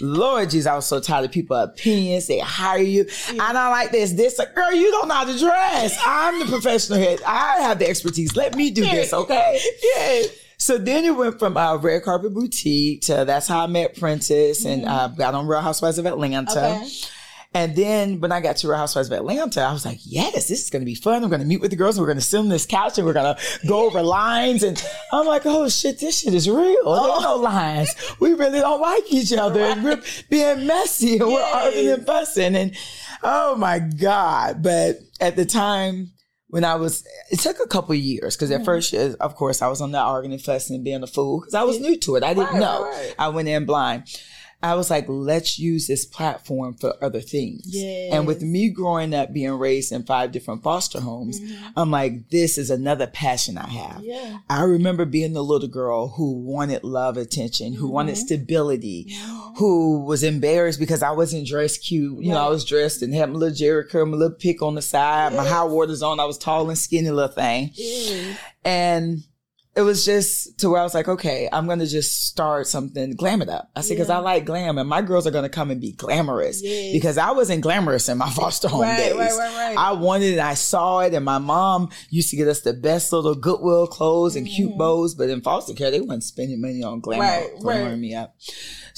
Lord 0.00 0.50
Jesus, 0.50 0.66
I 0.66 0.74
was 0.74 0.86
so 0.86 1.00
tired 1.00 1.24
of 1.26 1.32
people 1.32 1.56
opinions. 1.56 2.26
They 2.26 2.38
hire 2.38 2.82
you. 2.82 3.06
I 3.40 3.52
don't 3.52 3.70
like 3.70 3.90
this. 3.90 4.12
This 4.12 4.38
like, 4.38 4.54
girl, 4.54 4.72
you 4.72 4.90
don't 4.90 5.08
know 5.08 5.14
how 5.14 5.24
to 5.24 5.38
dress. 5.38 5.98
I'm 6.04 6.38
the 6.38 6.46
professional 6.46 6.98
head. 6.98 7.20
I 7.26 7.60
have 7.62 7.78
the 7.78 7.88
expertise. 7.88 8.36
Let 8.36 8.56
me 8.56 8.70
do 8.70 8.82
this, 8.82 9.12
okay? 9.12 9.60
yeah. 9.96 10.22
So 10.58 10.76
then 10.76 11.04
it 11.06 11.16
went 11.16 11.38
from 11.38 11.56
uh, 11.56 11.76
Red 11.76 12.02
Carpet 12.02 12.34
Boutique 12.34 13.02
to 13.02 13.24
that's 13.24 13.48
how 13.48 13.64
I 13.64 13.66
met 13.66 13.98
Princess 13.98 14.66
and 14.66 14.84
uh, 14.84 15.08
got 15.08 15.34
on 15.34 15.46
Real 15.46 15.60
Housewives 15.62 15.96
of 15.96 16.04
Atlanta. 16.04 16.50
Okay. 16.50 16.88
And 17.52 17.74
then 17.74 18.20
when 18.20 18.30
I 18.30 18.40
got 18.40 18.58
to 18.58 18.68
Real 18.68 18.76
Housewives 18.78 19.08
of 19.10 19.12
Atlanta, 19.18 19.62
I 19.62 19.72
was 19.72 19.84
like, 19.84 19.98
yes, 20.04 20.46
this 20.48 20.62
is 20.62 20.70
going 20.70 20.82
to 20.82 20.86
be 20.86 20.94
fun. 20.94 21.24
I'm 21.24 21.30
going 21.30 21.40
to 21.40 21.46
meet 21.46 21.60
with 21.60 21.70
the 21.72 21.76
girls. 21.76 21.96
And 21.96 22.02
We're 22.02 22.06
going 22.12 22.18
to 22.18 22.24
sit 22.24 22.38
on 22.38 22.48
this 22.48 22.64
couch 22.64 22.96
and 22.96 23.04
we're 23.04 23.12
going 23.12 23.34
to 23.34 23.66
go 23.66 23.86
over 23.86 24.02
lines. 24.02 24.62
And 24.62 24.80
I'm 25.12 25.26
like, 25.26 25.42
oh 25.46 25.68
shit, 25.68 25.98
this 25.98 26.20
shit 26.20 26.32
is 26.32 26.48
real. 26.48 26.56
There 26.94 27.12
ain't 27.12 27.22
no 27.22 27.36
lines. 27.36 27.92
We 28.20 28.34
really 28.34 28.60
don't 28.60 28.80
like 28.80 29.02
each 29.12 29.32
other. 29.32 29.60
And 29.62 29.82
we're 29.82 30.00
being 30.30 30.64
messy 30.68 31.18
and 31.18 31.26
we're 31.26 31.42
arguing 31.42 31.88
and 31.88 32.06
fussing. 32.06 32.54
And 32.54 32.76
oh 33.24 33.56
my 33.56 33.80
God. 33.80 34.62
But 34.62 35.00
at 35.20 35.34
the 35.34 35.44
time, 35.44 36.12
when 36.50 36.64
I 36.64 36.76
was, 36.76 37.04
it 37.32 37.40
took 37.40 37.58
a 37.58 37.66
couple 37.66 37.96
years 37.96 38.36
because 38.36 38.50
Mm-hmm. 38.50 38.60
at 38.60 38.64
first, 38.64 38.94
uh, 38.94 39.14
of 39.20 39.34
course, 39.34 39.60
I 39.60 39.66
was 39.68 39.80
on 39.80 39.90
the 39.90 39.98
arguing 39.98 40.32
and 40.34 40.42
fussing 40.42 40.76
and 40.76 40.84
being 40.84 41.02
a 41.02 41.06
fool 41.08 41.40
because 41.40 41.54
I 41.54 41.62
was 41.64 41.80
new 41.80 41.96
to 41.98 42.14
it. 42.14 42.22
I 42.22 42.32
didn't 42.34 42.50
Right, 42.52 42.60
know. 42.60 42.84
right, 42.84 42.92
right. 42.92 43.14
I 43.18 43.28
went 43.28 43.48
in 43.48 43.64
blind. 43.66 44.04
I 44.62 44.74
was 44.74 44.90
like, 44.90 45.06
let's 45.08 45.58
use 45.58 45.86
this 45.86 46.04
platform 46.04 46.74
for 46.74 46.94
other 47.02 47.20
things. 47.20 47.74
And 47.74 48.26
with 48.26 48.42
me 48.42 48.68
growing 48.68 49.14
up 49.14 49.32
being 49.32 49.52
raised 49.52 49.90
in 49.90 50.02
five 50.04 50.32
different 50.32 50.62
foster 50.62 51.00
homes, 51.00 51.40
I'm 51.76 51.90
like, 51.90 52.28
this 52.28 52.58
is 52.58 52.68
another 52.70 53.06
passion 53.06 53.56
I 53.56 53.66
have. 53.68 54.02
Mm-hmm. 54.02 54.04
Yeah. 54.04 54.38
I 54.50 54.64
remember 54.64 55.04
being 55.06 55.32
the 55.32 55.42
little 55.42 55.68
girl 55.68 56.08
who 56.08 56.32
wanted 56.32 56.84
love, 56.84 57.16
attention, 57.16 57.72
who 57.72 57.88
wanted 57.88 58.10
Mm-hmm. 58.16 58.26
stability, 58.26 59.14
who 59.56 60.00
was 60.04 60.22
embarrassed 60.22 60.78
because 60.80 61.02
I 61.02 61.12
wasn't 61.12 61.46
dressed 61.46 61.84
cute. 61.84 62.22
You 62.22 62.32
know, 62.32 62.44
I 62.46 62.48
was 62.48 62.64
dressed 62.64 63.02
and 63.02 63.14
had 63.14 63.30
my 63.30 63.36
little 63.36 63.54
Jerry 63.54 63.84
curl, 63.84 64.06
my 64.06 64.16
little 64.16 64.36
pick 64.36 64.62
on 64.62 64.74
the 64.74 64.82
side, 64.82 65.32
my 65.34 65.46
high 65.46 65.64
waters 65.64 66.02
on. 66.02 66.18
I 66.20 66.24
was 66.24 66.38
tall 66.38 66.68
and 66.68 66.76
skinny 66.78 67.10
little 67.10 67.32
thing. 67.32 67.70
Yeah. 67.74 68.34
And 68.64 69.22
it 69.80 69.84
was 69.84 70.04
just 70.04 70.58
to 70.60 70.70
where 70.70 70.80
I 70.80 70.84
was 70.84 70.94
like, 70.94 71.08
okay, 71.08 71.48
I'm 71.52 71.66
to 71.80 71.86
just 71.86 72.26
start 72.26 72.66
something, 72.66 73.12
glam 73.16 73.42
it 73.42 73.48
up. 73.48 73.70
I 73.74 73.80
said, 73.80 73.94
because 73.94 74.08
Yeah. 74.08 74.18
I 74.18 74.20
like 74.20 74.44
glam 74.44 74.78
and 74.78 74.88
my 74.88 75.02
girls 75.02 75.26
are 75.26 75.30
to 75.44 75.48
come 75.48 75.70
and 75.70 75.80
be 75.80 75.92
glamorous 75.92 76.62
Yes. 76.62 76.92
because 76.92 77.18
I 77.18 77.32
wasn't 77.32 77.62
glamorous 77.62 78.08
in 78.08 78.18
my 78.18 78.30
foster 78.38 78.68
home 78.68 78.82
Right, 78.82 78.96
days. 78.98 79.14
right, 79.16 79.30
right, 79.36 79.54
right. 79.68 79.76
I 79.78 79.92
wanted 79.92 80.34
it. 80.34 80.38
I 80.38 80.54
saw 80.54 81.00
it. 81.00 81.14
And 81.14 81.24
my 81.24 81.38
mom 81.38 81.88
used 82.10 82.30
to 82.30 82.36
get 82.36 82.46
us 82.48 82.60
the 82.60 82.72
best 82.74 83.12
little 83.12 83.34
Goodwill 83.34 83.86
clothes 83.86 84.36
and 84.36 84.46
cute 84.46 84.76
bows. 84.78 85.14
But 85.14 85.30
in 85.30 85.40
foster 85.40 85.74
care, 85.74 85.90
they 85.90 86.00
weren't 86.00 86.22
spending 86.24 86.60
money 86.60 86.82
on 86.82 87.00
glamour, 87.00 87.24
Mm-hmm. 87.24 87.66
Right, 87.66 87.76
glamoring 87.78 88.00
me 88.00 88.14
up. 88.14 88.36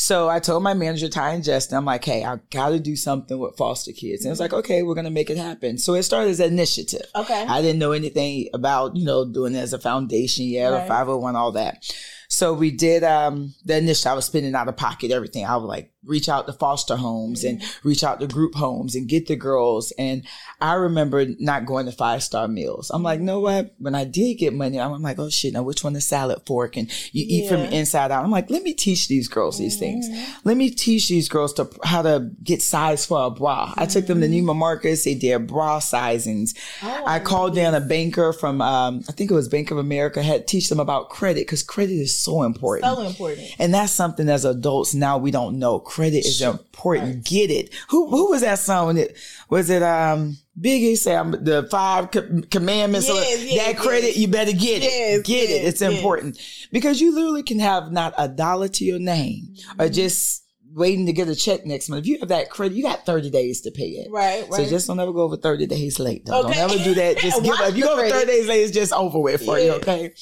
So 0.03 0.29
I 0.29 0.41
told 0.41 0.65
my 0.65 0.75
manager, 0.75 1.09
Ty 1.09 1.35
and 1.35 1.45
Justin, 1.45 1.79
I'm 1.79 1.85
like, 1.85 2.05
hey, 2.05 2.25
I 2.25 2.38
got 2.51 2.71
to 2.71 2.81
do 2.81 2.97
something 2.97 3.38
with 3.38 3.57
foster 3.57 3.93
kids. 3.93 4.25
And 4.25 4.31
it 4.31 4.33
was 4.33 4.41
like, 4.41 4.53
okay, 4.53 4.83
we're 4.83 4.97
to 5.05 5.11
make 5.11 5.31
it 5.31 5.37
happen. 5.37 5.79
So 5.79 5.95
it 5.95 6.03
started 6.03 6.31
as 6.31 6.41
an 6.41 6.53
initiative. 6.53 7.07
Okay. 7.15 7.47
I 7.49 7.62
didn't 7.62 7.79
know 7.79 7.93
anything 7.93 8.49
about, 8.53 8.97
you 8.97 9.05
know, 9.05 9.25
doing 9.25 9.55
it 9.55 9.61
as 9.61 9.73
a 9.73 9.79
foundation 9.79 10.47
yet 10.47 10.71
Right. 10.71 10.83
or 10.83 10.88
501, 10.88 11.37
all 11.37 11.53
that. 11.53 11.88
So 12.33 12.55
we 12.55 12.71
did 12.71 13.05
um 13.05 13.55
the 13.66 13.77
initial 13.77 14.11
I 14.11 14.14
was 14.14 14.25
spending 14.25 14.55
out 14.55 14.66
of 14.66 14.77
pocket 14.77 15.11
everything. 15.11 15.45
I 15.45 15.55
would 15.57 15.66
like 15.66 15.90
reach 16.05 16.29
out 16.29 16.47
to 16.47 16.53
foster 16.53 16.97
homes 16.97 17.45
and 17.45 17.62
reach 17.85 18.03
out 18.03 18.18
to 18.18 18.27
group 18.27 18.57
homes 18.57 18.97
and 18.97 19.09
get 19.09 19.29
the 19.29 19.37
girls. 19.37 19.92
And 19.99 20.25
I 20.61 20.73
remember 20.75 21.25
not 21.38 21.64
going 21.64 21.87
to 21.87 21.92
five 21.92 22.25
star 22.25 22.49
meals. 22.49 22.90
I'm 22.90 23.05
like, 23.05 23.21
know 23.21 23.38
what? 23.38 23.75
When 23.79 23.95
I 23.95 24.05
did 24.05 24.35
get 24.38 24.53
money, 24.53 24.81
I'm 24.81 25.01
like, 25.03 25.21
oh 25.21 25.29
shit, 25.31 25.53
now 25.53 25.62
which 25.62 25.85
one 25.85 25.95
is 25.95 26.05
salad 26.07 26.42
fork? 26.45 26.77
And 26.77 26.88
you 27.12 27.25
eat 27.29 27.49
from 27.49 27.59
Yeah. 27.59 27.66
the 27.66 27.77
inside 27.77 28.11
out. 28.11 28.25
I'm 28.25 28.31
like, 28.33 28.51
let 28.51 28.62
me 28.64 28.73
teach 28.73 29.07
these 29.09 29.29
girls 29.29 29.59
these 29.59 29.79
things. 29.79 30.09
Let 30.42 30.57
me 30.57 30.71
teach 30.71 31.09
these 31.09 31.29
girls 31.29 31.53
to 31.55 31.71
how 31.85 32.03
to 32.03 32.31
get 32.42 32.62
size 32.62 33.05
for 33.07 33.27
a 33.27 33.31
bra. 33.31 33.73
I 33.77 33.85
took 33.87 34.07
them 34.07 34.21
to 34.23 34.27
Neiman 34.27 34.57
Marcus. 34.57 35.05
They 35.05 35.14
did 35.14 35.47
bra 35.47 35.79
sizings. 35.81 36.57
I 36.83 37.21
called 37.21 37.55
down 37.55 37.75
a 37.75 37.81
banker 37.81 38.33
from, 38.33 38.61
um, 38.62 39.03
I 39.09 39.12
think 39.12 39.31
it 39.31 39.35
was 39.35 39.49
Bank 39.49 39.71
of 39.71 39.79
America, 39.79 40.23
had 40.23 40.49
teach 40.49 40.68
them 40.71 40.81
about 40.81 41.11
credit 41.11 41.42
because 41.47 41.62
credit 41.62 41.95
is 41.95 42.16
so 42.23 42.43
important. 42.43 42.95
So 42.95 43.03
important. 43.03 43.49
And 43.59 43.73
that's 43.75 43.93
something 43.93 44.29
as 44.29 44.45
adults 44.45 44.95
now 44.95 45.19
we 45.19 45.31
don't 45.31 45.59
know. 45.59 45.79
Credit 45.81 46.19
is 46.25 46.41
important. 46.41 47.25
Get 47.25 47.51
it. 47.51 47.73
Who 47.91 48.09
who 48.09 48.31
was 48.31 48.41
that 48.43 48.59
song? 48.59 48.95
That 48.97 49.13
was 49.49 49.71
it? 49.71 49.83
Um, 49.83 50.37
Biggie 50.61 51.17
um, 51.19 51.31
the 51.31 51.67
five 51.71 52.11
co- 52.11 52.43
commandments. 52.51 53.09
or 53.09 53.15
Yes, 53.15 53.45
yes, 53.45 53.67
that 53.67 53.83
credit, 53.83 54.09
yes. 54.09 54.17
you 54.19 54.29
better 54.29 54.53
get 54.53 54.83
it. 54.85 55.25
Get 55.25 55.49
it. 55.49 55.65
It's 55.65 55.81
important 55.81 56.39
because 56.71 57.01
you 57.01 57.15
literally 57.15 57.43
can 57.43 57.59
have 57.59 57.91
not 57.91 58.13
a 58.19 58.29
dollar 58.29 58.69
to 58.69 58.85
your 58.85 58.99
name 58.99 59.55
or 59.79 59.87
Mm-hmm. 59.87 59.95
just 59.95 60.41
waiting 60.75 61.05
to 61.07 61.13
get 61.13 61.29
a 61.29 61.35
check 61.35 61.65
next 61.67 61.89
month. 61.91 62.01
If 62.05 62.07
you 62.07 62.19
have 62.21 62.29
that 62.31 62.49
credit, 62.51 62.75
you 62.77 62.83
got 62.83 63.05
thirty 63.07 63.31
days 63.31 63.63
to 63.63 63.71
pay 63.71 63.89
it. 63.89 64.11
Right, 64.11 64.47
So 64.53 64.67
just 64.67 64.87
don't 64.89 65.01
ever 65.01 65.13
go 65.13 65.21
over 65.23 65.37
30 65.37 65.67
days 65.67 65.99
late. 65.99 66.25
Though. 66.27 66.41
Okay. 66.45 66.55
Don't 66.55 66.71
ever 66.71 66.85
do 66.85 66.95
that. 66.95 67.17
Just 67.19 67.43
give 67.45 67.53
up. 67.55 67.69
If 67.71 67.77
you 67.77 67.85
go 67.85 67.93
over 67.93 68.09
30 68.09 68.27
days 68.27 68.47
late, 68.49 68.61
it's 68.63 68.73
just 68.73 68.93
over 68.93 69.19
with 69.21 69.45
for 69.45 69.59
you, 69.59 69.73
okay? 69.73 70.13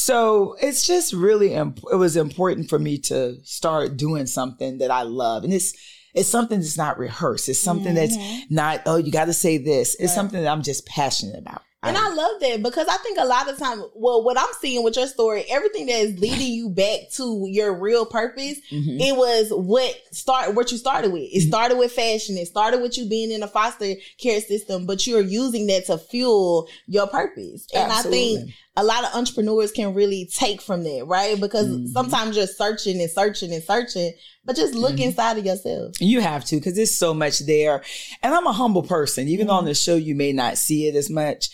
So 0.00 0.54
it's 0.62 0.86
just 0.86 1.12
really, 1.12 1.54
imp- 1.54 1.80
it 1.90 1.96
was 1.96 2.16
important 2.16 2.68
for 2.68 2.78
me 2.78 2.98
to 2.98 3.34
start 3.42 3.96
doing 3.96 4.26
something 4.26 4.78
that 4.78 4.92
I 4.92 5.02
love. 5.02 5.42
And 5.42 5.52
it's, 5.52 5.74
it's 6.14 6.28
something 6.28 6.60
that's 6.60 6.78
not 6.78 6.98
rehearsed. 7.00 7.48
It's 7.48 7.60
something 7.60 7.94
that's 7.96 8.16
not, 8.48 8.82
oh, 8.86 8.96
you 8.96 9.10
got 9.10 9.24
to 9.24 9.32
say 9.32 9.58
this. 9.58 9.96
It's 9.98 10.14
something 10.14 10.40
that 10.40 10.48
I'm 10.48 10.62
just 10.62 10.86
passionate 10.86 11.36
about. 11.36 11.62
And 11.82 11.96
I 11.96 12.08
love 12.12 12.40
that 12.40 12.60
because 12.62 12.88
I 12.88 12.96
think 12.98 13.18
a 13.18 13.24
lot 13.24 13.48
of 13.48 13.56
time, 13.56 13.84
well, 13.94 14.24
what 14.24 14.38
I'm 14.38 14.48
seeing 14.60 14.82
with 14.82 14.96
your 14.96 15.06
story, 15.06 15.44
everything 15.48 15.86
that 15.86 16.00
is 16.00 16.18
leading 16.18 16.52
you 16.52 16.70
back 16.70 17.10
to 17.14 17.46
your 17.48 17.72
real 17.78 18.04
purpose, 18.04 18.58
Mhm. 18.72 19.00
it 19.00 19.16
was 19.16 19.50
what 19.50 19.94
start 20.10 20.56
what 20.56 20.72
you 20.72 20.78
started 20.78 21.12
with. 21.12 21.28
It 21.32 21.42
started 21.42 21.78
with 21.78 21.92
fashion. 21.92 22.36
It 22.36 22.48
started 22.48 22.82
with 22.82 22.98
you 22.98 23.08
being 23.08 23.30
in 23.30 23.44
a 23.44 23.48
foster 23.48 23.94
care 24.20 24.40
system, 24.40 24.86
but 24.86 25.06
you're 25.06 25.20
using 25.20 25.68
that 25.68 25.86
to 25.86 25.98
fuel 25.98 26.68
your 26.88 27.06
purpose. 27.06 27.66
And 27.72 27.92
I 27.92 28.02
think 28.02 28.38
Absolutely. 28.40 28.54
A 28.78 28.84
lot 28.84 29.02
of 29.04 29.14
entrepreneurs 29.14 29.72
can 29.72 29.92
really 29.92 30.30
take 30.32 30.60
from 30.62 30.84
that, 30.84 31.04
right? 31.06 31.38
Because 31.40 31.66
Mhm. 31.66 31.88
sometimes 31.88 32.36
you're 32.36 32.46
searching 32.46 33.00
and 33.00 33.10
searching 33.10 33.52
and 33.52 33.62
searching, 33.64 34.12
but 34.44 34.54
just 34.54 34.74
look 34.74 34.96
Mhm. 34.96 35.06
inside 35.06 35.36
of 35.36 35.44
yourself. 35.44 36.00
You 36.00 36.20
have 36.20 36.44
to 36.46 36.56
because 36.56 36.76
there's 36.76 36.94
so 36.94 37.12
much 37.12 37.40
there. 37.40 37.82
And 38.22 38.32
I'm 38.32 38.46
a 38.46 38.52
humble 38.52 38.84
person. 38.84 39.26
Even 39.26 39.48
though 39.48 39.54
on 39.54 39.64
the 39.64 39.74
show, 39.74 39.96
you 39.96 40.14
may 40.14 40.32
not 40.32 40.58
see 40.58 40.86
it 40.86 40.94
as 40.94 41.10
much. 41.10 41.50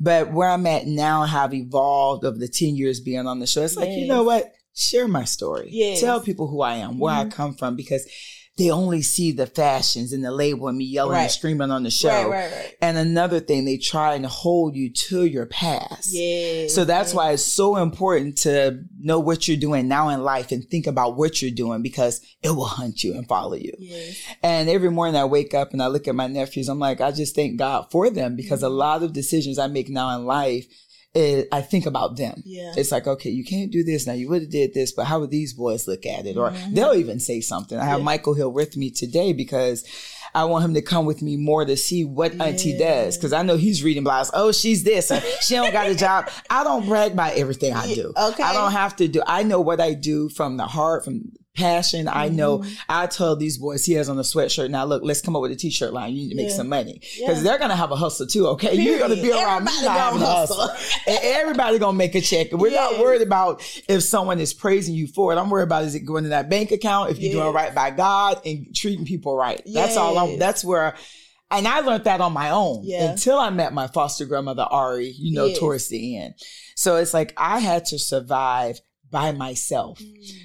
But 0.00 0.32
where 0.32 0.48
I'm 0.50 0.66
at 0.66 0.88
now, 0.88 1.22
have 1.22 1.54
evolved 1.54 2.24
over 2.24 2.36
the 2.36 2.48
10 2.48 2.74
years 2.74 2.98
being 2.98 3.26
on 3.28 3.38
the 3.38 3.46
show. 3.46 3.62
It's 3.62 3.76
like, 3.76 3.90
you 3.90 4.08
know 4.08 4.24
what? 4.24 4.52
Share 4.74 5.06
my 5.06 5.24
story. 5.24 5.68
Yes. 5.70 6.00
Tell 6.00 6.20
people 6.20 6.48
who 6.48 6.60
I 6.60 6.76
am, 6.78 6.98
where 6.98 7.14
I 7.14 7.24
Mhm. 7.26 7.30
come 7.30 7.54
from, 7.54 7.76
because 7.76 8.04
they 8.56 8.70
only 8.70 9.02
see 9.02 9.32
the 9.32 9.46
fashions 9.46 10.12
and 10.12 10.24
the 10.24 10.30
label 10.30 10.68
and 10.68 10.78
me 10.78 10.84
yelling 10.84 11.12
Right. 11.14 11.22
and 11.22 11.30
screaming 11.32 11.72
on 11.72 11.82
the 11.82 11.90
show. 11.90 12.08
Right, 12.08 12.44
right, 12.50 12.52
right. 12.52 12.74
And 12.80 12.96
another 12.96 13.40
thing, 13.40 13.64
they 13.64 13.78
try 13.78 14.14
and 14.14 14.24
hold 14.24 14.76
you 14.76 14.92
to 14.92 15.24
your 15.24 15.46
past. 15.46 16.12
Yeah. 16.12 16.68
So 16.68 16.84
that's 16.84 17.12
why 17.12 17.32
it's 17.32 17.42
so 17.42 17.76
important 17.78 18.38
to 18.38 18.84
know 19.00 19.18
what 19.18 19.48
you're 19.48 19.56
doing 19.56 19.88
now 19.88 20.08
in 20.10 20.22
life 20.22 20.52
and 20.52 20.64
think 20.68 20.86
about 20.86 21.16
what 21.16 21.42
you're 21.42 21.50
doing 21.50 21.82
because 21.82 22.20
it 22.42 22.50
will 22.50 22.66
hunt 22.66 23.02
you 23.02 23.14
and 23.14 23.26
follow 23.26 23.54
you. 23.54 23.72
Yes. 23.78 24.22
And 24.42 24.68
every 24.68 24.90
morning 24.90 25.16
I 25.16 25.24
wake 25.24 25.52
up 25.52 25.72
and 25.72 25.82
I 25.82 25.88
look 25.88 26.06
at 26.06 26.14
my 26.14 26.28
nephews, 26.28 26.68
I'm 26.68 26.78
like, 26.78 27.00
I 27.00 27.10
just 27.10 27.34
thank 27.34 27.56
God 27.58 27.90
for 27.90 28.08
them 28.08 28.36
because 28.36 28.60
Mm-hmm. 28.60 28.66
a 28.72 28.76
lot 28.76 29.02
of 29.02 29.12
decisions 29.12 29.58
I 29.58 29.66
make 29.66 29.88
now 29.88 30.16
in 30.16 30.26
life, 30.26 30.66
eh, 31.14 31.44
I 31.52 31.60
think 31.60 31.86
about 31.86 32.16
them. 32.16 32.42
Yeah. 32.44 32.72
It's 32.76 32.90
like, 32.92 33.06
okay, 33.06 33.30
you 33.30 33.44
can't 33.44 33.70
do 33.70 33.84
this 33.84 34.06
now. 34.06 34.12
You 34.14 34.28
would 34.28 34.42
have 34.42 34.50
did 34.50 34.74
this, 34.74 34.92
but 34.92 35.04
how 35.06 35.20
would 35.20 35.30
these 35.30 35.52
boys 35.54 35.86
look 35.88 36.04
at 36.06 36.26
it? 36.26 36.36
Or 36.36 36.50
Mm-hmm. 36.50 36.74
they'll 36.74 36.94
even 36.94 37.20
say 37.20 37.40
something. 37.40 37.78
I 37.78 37.84
have 37.84 38.02
Michael 38.02 38.34
Hill 38.34 38.52
with 38.52 38.76
me 38.76 38.90
today 38.90 39.32
because 39.32 39.84
I 40.34 40.44
want 40.44 40.64
him 40.64 40.74
to 40.74 40.82
come 40.82 41.06
with 41.06 41.22
me 41.22 41.36
more 41.36 41.64
to 41.64 41.76
see 41.76 42.04
what 42.04 42.40
Auntie 42.40 42.76
does. 42.76 43.16
Cause 43.16 43.32
I 43.32 43.42
know 43.42 43.56
he's 43.56 43.84
reading 43.84 44.04
blogs. 44.04 44.30
Oh, 44.34 44.50
she's 44.50 44.82
this. 44.82 45.10
Or, 45.12 45.20
she 45.40 45.54
don't 45.54 45.72
got 45.72 45.86
a 45.88 45.94
job. 45.94 46.28
I 46.50 46.64
don't 46.64 46.86
brag 46.86 47.12
about 47.12 47.34
everything 47.36 47.72
I 47.72 47.92
do. 47.94 48.12
Okay. 48.16 48.42
I 48.42 48.52
don't 48.52 48.72
have 48.72 48.96
to 48.96 49.06
do. 49.08 49.22
I 49.26 49.44
know 49.44 49.60
what 49.60 49.80
I 49.80 49.94
do 49.94 50.28
from 50.28 50.56
the 50.56 50.66
heart, 50.66 51.04
from 51.04 51.32
passion. 51.64 52.08
I 52.08 52.28
know 52.28 52.58
Mm-hmm. 52.58 52.72
I 52.88 53.06
tell 53.06 53.36
these 53.36 53.58
boys 53.58 53.84
he 53.84 53.94
has 53.94 54.08
on 54.08 54.18
a 54.18 54.22
sweatshirt. 54.22 54.70
Now 54.70 54.84
look, 54.84 55.02
let's 55.04 55.20
come 55.20 55.34
up 55.36 55.42
with 55.42 55.52
a 55.52 55.56
t-shirt 55.56 55.92
line. 55.92 56.12
You 56.12 56.22
need 56.24 56.30
to 56.30 56.36
make 56.36 56.48
Yeah. 56.50 56.56
some 56.56 56.68
money 56.68 57.00
Yeah. 57.16 57.28
because 57.28 57.42
they're 57.42 57.58
gonna 57.58 57.76
have 57.76 57.90
a 57.90 57.96
hustle 57.96 58.26
too. 58.26 58.48
Okay, 58.48 58.74
you're 58.74 58.98
gonna 58.98 59.14
be 59.16 59.30
around 59.32 59.64
me 59.64 59.70
Everybody 59.72 59.98
not 59.98 60.12
gonna 60.12 60.26
hustle. 60.26 60.56
hustle. 60.68 61.00
and 61.06 61.18
everybody 61.22 61.78
gonna 61.78 61.96
make 61.96 62.14
a 62.14 62.20
check. 62.20 62.52
And 62.52 62.60
we're 62.60 62.70
not 62.72 62.98
worried 62.98 63.22
about 63.22 63.62
if 63.88 64.02
someone 64.02 64.40
is 64.40 64.52
praising 64.52 64.94
you 64.94 65.06
for 65.06 65.32
it. 65.32 65.36
I'm 65.36 65.50
worried 65.50 65.64
about 65.64 65.84
is 65.84 65.94
it 65.94 66.00
going 66.00 66.24
to 66.24 66.30
that 66.30 66.48
bank 66.50 66.70
account 66.72 67.10
if 67.10 67.18
you're 67.18 67.32
doing 67.32 67.52
right 67.54 67.74
by 67.74 67.90
God 67.90 68.40
and 68.44 68.74
treating 68.74 69.04
people 69.04 69.36
right. 69.36 69.62
That's 69.66 69.96
all. 69.96 70.18
I'm, 70.18 70.38
that's 70.38 70.64
where. 70.64 70.94
And 71.50 71.68
I 71.68 71.80
learned 71.80 72.04
that 72.04 72.20
on 72.20 72.32
my 72.32 72.50
own 72.50 72.80
Yeah. 72.84 73.10
until 73.10 73.38
I 73.38 73.50
met 73.50 73.72
my 73.72 73.86
foster 73.86 74.24
grandmother 74.24 74.62
Ari. 74.68 75.14
You 75.16 75.34
know, 75.34 75.54
towards 75.54 75.88
the 75.88 76.18
end. 76.18 76.34
So 76.76 76.96
it's 76.96 77.14
like 77.14 77.32
I 77.36 77.58
had 77.60 77.84
to 77.86 77.98
survive 77.98 78.80
by 79.14 79.30
myself. 79.30 80.00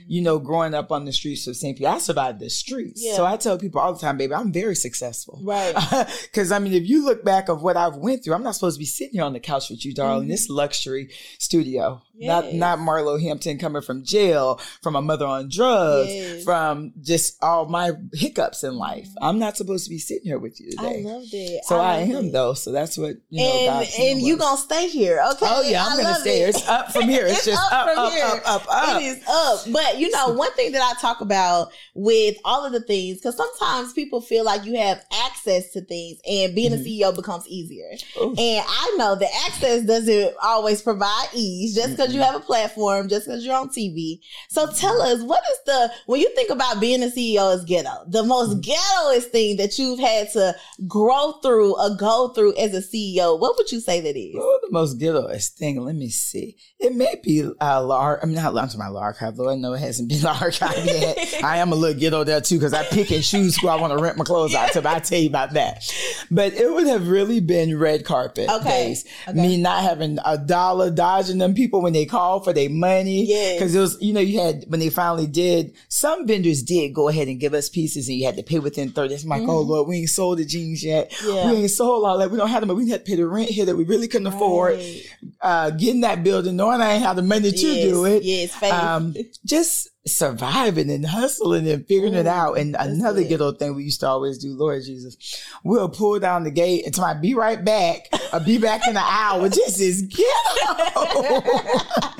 You 0.07 0.21
know, 0.21 0.37
growing 0.37 0.75
up 0.75 0.91
on 0.91 1.05
the 1.05 1.11
streets 1.11 1.47
of 1.47 1.55
St. 1.57 1.75
Pete, 1.77 1.87
I 1.87 1.97
survived 1.97 2.39
the 2.39 2.49
streets. 2.51 3.01
Yeah. 3.03 3.15
So 3.15 3.25
I 3.25 3.35
tell 3.35 3.57
people 3.57 3.81
all 3.81 3.93
the 3.93 3.99
time, 3.99 4.15
baby, 4.17 4.33
I'm 4.35 4.53
very 4.53 4.75
successful. 4.75 5.39
Right. 5.43 5.73
Because 6.29 6.51
I 6.51 6.59
mean, 6.59 6.73
if 6.73 6.87
you 6.87 7.03
look 7.03 7.23
back 7.25 7.49
of 7.49 7.63
what 7.63 7.75
I've 7.75 7.95
went 7.95 8.23
through, 8.23 8.35
I'm 8.35 8.43
not 8.43 8.53
supposed 8.55 8.75
to 8.77 8.79
be 8.79 8.85
sitting 8.85 9.13
here 9.13 9.23
on 9.23 9.33
the 9.33 9.39
couch 9.39 9.69
with 9.71 9.83
you, 9.83 9.93
darling. 9.93 10.27
This 10.27 10.49
luxury 10.49 11.09
studio, 11.39 12.01
not 12.15 12.43
Mm-hmm. 12.43 12.51
Yes. 12.51 12.59
not 12.59 12.79
Marlo 12.79 13.19
Hampton 13.21 13.57
coming 13.57 13.81
from 13.81 14.03
jail, 14.03 14.59
from 14.83 14.95
a 14.97 15.01
mother 15.01 15.25
on 15.25 15.47
drugs, 15.49 16.09
Yes. 16.13 16.43
from 16.43 16.91
just 17.01 17.41
all 17.41 17.65
my 17.67 17.91
hiccups 18.13 18.63
in 18.63 18.75
life. 18.75 19.07
I'm 19.21 19.39
not 19.39 19.55
supposed 19.57 19.85
to 19.85 19.89
be 19.89 19.99
sitting 19.99 20.25
here 20.25 20.37
with 20.37 20.59
you 20.59 20.69
Mm-hmm. 20.77 20.85
I 20.85 20.89
today. 20.93 21.03
love 21.03 21.23
that. 21.31 21.61
so 21.65 21.75
I, 21.79 21.99
love 22.03 22.09
am 22.09 22.25
that. 22.25 22.31
though. 22.33 22.53
So 22.53 22.71
that's 22.73 22.97
what 22.97 23.15
you 23.29 23.43
know. 23.43 23.51
and 23.81 23.89
and 23.99 24.21
you 24.21 24.35
gonna 24.37 24.57
stay 24.57 24.87
here, 24.89 25.21
okay? 25.33 25.45
Oh 25.49 25.61
yeah, 25.63 25.85
I'm 25.85 25.93
I 25.93 25.95
gonna 25.97 26.09
love 26.09 26.17
stay 26.21 26.37
here. 26.39 26.47
it. 26.49 26.55
It's 26.55 26.67
up 26.67 26.91
from 26.91 27.03
here. 27.09 27.25
It's, 27.25 27.37
It's 27.39 27.45
just 27.47 27.71
up 27.71 27.73
up, 27.73 27.87
from 27.89 27.99
up, 28.05 28.11
here. 28.11 28.41
up, 28.45 28.58
up, 28.61 28.67
up. 28.89 29.01
It 29.01 29.05
is 29.05 29.23
up. 29.27 29.59
But 29.71 29.99
you 29.99 30.09
know, 30.11 30.29
one 30.29 30.51
thing 30.53 30.71
that 30.73 30.81
I 30.81 30.99
talk 30.99 31.21
about 31.21 31.69
with 31.95 32.37
all 32.45 32.65
of 32.65 32.71
the 32.71 32.81
things, 32.81 33.17
because 33.17 33.35
sometimes 33.37 33.93
people 33.93 34.21
feel 34.21 34.43
like 34.43 34.65
you 34.65 34.77
have 34.77 35.01
access 35.25 35.71
to 35.73 35.81
things 35.81 36.17
and 36.29 36.53
being 36.55 36.71
Mhm. 36.71 36.81
a 36.81 36.83
CEO 36.83 37.15
becomes 37.15 37.47
easier. 37.47 37.91
Ooh. 38.21 38.33
And 38.37 38.65
I 38.67 38.95
know 38.97 39.15
that 39.15 39.29
access 39.47 39.83
doesn't 39.83 40.33
always 40.43 40.81
provide 40.81 41.27
ease 41.33 41.75
just 41.75 41.91
because 41.91 42.13
you 42.13 42.21
have 42.21 42.35
a 42.35 42.39
platform, 42.39 43.09
just 43.09 43.25
because 43.25 43.45
you're 43.45 43.55
on 43.55 43.69
TV. 43.69 44.19
So 44.49 44.67
tell 44.67 45.01
us, 45.01 45.21
what 45.21 45.41
is 45.51 45.59
the, 45.65 45.91
when 46.05 46.19
you 46.21 46.29
think 46.35 46.49
about 46.49 46.79
being 46.79 47.03
a 47.03 47.07
CEO 47.09 47.53
as 47.53 47.63
ghetto, 47.65 47.89
the 48.07 48.23
most 48.23 48.49
Mm-hmm. 48.49 48.71
ghettoest 48.71 49.31
thing 49.31 49.57
that 49.57 49.77
you've 49.77 49.99
had 49.99 50.31
to 50.33 50.55
grow 50.87 51.33
through 51.43 51.79
or 51.79 51.95
go 51.95 52.29
through 52.29 52.55
as 52.55 52.73
a 52.73 52.81
CEO, 52.81 53.37
what 53.39 53.55
would 53.57 53.71
you 53.71 53.79
say 53.79 53.99
that 54.01 54.15
is? 54.17 54.35
Oh, 54.69 54.71
the 54.71 54.79
most 54.79 54.99
ghettoest 54.99 55.53
thing. 55.53 55.79
Let 55.83 55.95
me 55.95 56.09
see. 56.09 56.57
It 56.79 56.95
may 56.95 57.15
be 57.23 57.49
uh, 57.59 57.83
large. 57.83 58.19
I'm 58.23 58.33
not 58.33 58.51
to 58.71 58.77
my 58.77 58.87
archive, 58.87 59.35
though. 59.35 59.49
I 59.49 59.55
know 59.55 59.73
it 59.73 59.79
hasn't 59.79 60.09
been 60.09 60.17
archived 60.19 60.85
yet. 60.85 61.35
I 61.43 61.57
am 61.57 61.71
a 61.71 61.75
little 61.75 61.99
ghetto 61.99 62.23
there 62.23 62.41
too 62.41 62.55
because 62.57 62.73
I 62.73 62.83
pick 62.83 63.11
and 63.11 63.23
choose 63.23 63.57
who 63.57 63.67
I 63.67 63.75
want 63.75 63.97
to 63.97 64.01
rent 64.01 64.17
my 64.17 64.23
clothes 64.25 64.53
out 64.55 64.71
to. 64.73 64.81
But 64.81 64.95
I 64.95 64.99
tell 64.99 65.19
you 65.19 65.29
about 65.29 65.53
that. 65.53 65.83
But 66.31 66.53
it 66.53 66.71
would 66.71 66.87
have 66.87 67.07
really 67.07 67.39
been 67.39 67.77
red 67.77 68.05
carpet 68.05 68.49
Okay. 68.49 68.69
days. 68.87 69.05
Okay. 69.27 69.39
Me 69.39 69.57
not 69.57 69.83
having 69.83 70.19
a 70.25 70.37
dollar, 70.37 70.91
dodging 70.91 71.37
them 71.37 71.53
people 71.53 71.81
when 71.81 71.93
they 71.93 72.05
call 72.05 72.41
for 72.41 72.53
their 72.53 72.69
money. 72.69 73.25
Yeah. 73.25 73.53
Because 73.53 73.73
it 73.75 73.79
was, 73.79 73.97
you 74.01 74.13
know, 74.13 74.19
you 74.19 74.39
had 74.39 74.65
when 74.67 74.79
they 74.79 74.89
finally 74.89 75.27
did. 75.27 75.73
Some 75.87 76.27
vendors 76.27 76.63
did 76.63 76.93
go 76.93 77.07
ahead 77.09 77.27
and 77.27 77.39
give 77.39 77.53
us 77.53 77.69
pieces, 77.69 78.07
and 78.07 78.17
you 78.17 78.25
had 78.25 78.35
to 78.37 78.43
pay 78.43 78.59
within 78.59 78.91
thirty. 78.91 79.13
It's 79.15 79.25
like, 79.25 79.41
oh 79.43 79.61
Lord, 79.61 79.87
we 79.87 79.99
ain't 79.99 80.09
sold 80.09 80.37
the 80.39 80.45
jeans 80.45 80.83
yet. 80.83 81.11
Mm-hmm. 81.11 81.29
Yeah. 81.35 81.51
We 81.51 81.57
ain't 81.59 81.71
sold 81.71 82.05
all 82.05 82.17
that. 82.19 82.29
We 82.31 82.37
don't 82.37 82.49
have 82.49 82.61
them. 82.61 82.67
But 82.67 82.75
We 82.75 82.89
had 82.89 83.05
to 83.05 83.09
pay 83.09 83.15
the 83.15 83.27
rent 83.27 83.49
here 83.49 83.65
that 83.65 83.75
we 83.75 83.83
really 83.83 84.07
couldn't 84.07 84.27
afford 84.27 84.58
Right. 84.67 85.01
uh, 85.41 85.69
getting 85.71 86.01
that 86.01 86.23
building, 86.23 86.55
knowing 86.55 86.81
I 86.81 86.93
ain't 86.93 87.03
have 87.03 87.15
the 87.15 87.21
money 87.21 87.51
to 87.51 87.57
Yes, 87.67 87.83
do 87.83 88.05
it. 88.05 88.23
Yes, 88.23 88.55
faith. 88.55 88.73
Um, 88.73 89.15
just 89.45 89.89
surviving 90.07 90.89
and 90.89 91.05
hustling 91.05 91.67
and 91.67 91.85
figuring 91.87 92.13
it 92.13 92.27
out. 92.27 92.57
And 92.57 92.75
another 92.79 93.21
good. 93.21 93.29
ghetto 93.29 93.51
thing 93.53 93.75
we 93.75 93.83
used 93.83 93.99
to 94.01 94.07
always 94.07 94.37
do, 94.37 94.53
Lord 94.53 94.83
Jesus, 94.83 95.17
we'll 95.63 95.89
pull 95.89 96.19
down 96.19 96.43
the 96.43 96.51
gate 96.51 96.85
until 96.85 97.05
I 97.05 97.13
be 97.13 97.33
right 97.33 97.63
back. 97.63 98.07
I'll 98.31 98.43
be 98.43 98.57
back 98.57 98.87
in 98.87 98.91
an 98.91 99.03
hour. 99.05 99.49
This 99.49 99.79
is 99.79 100.03
ghetto. 100.03 101.41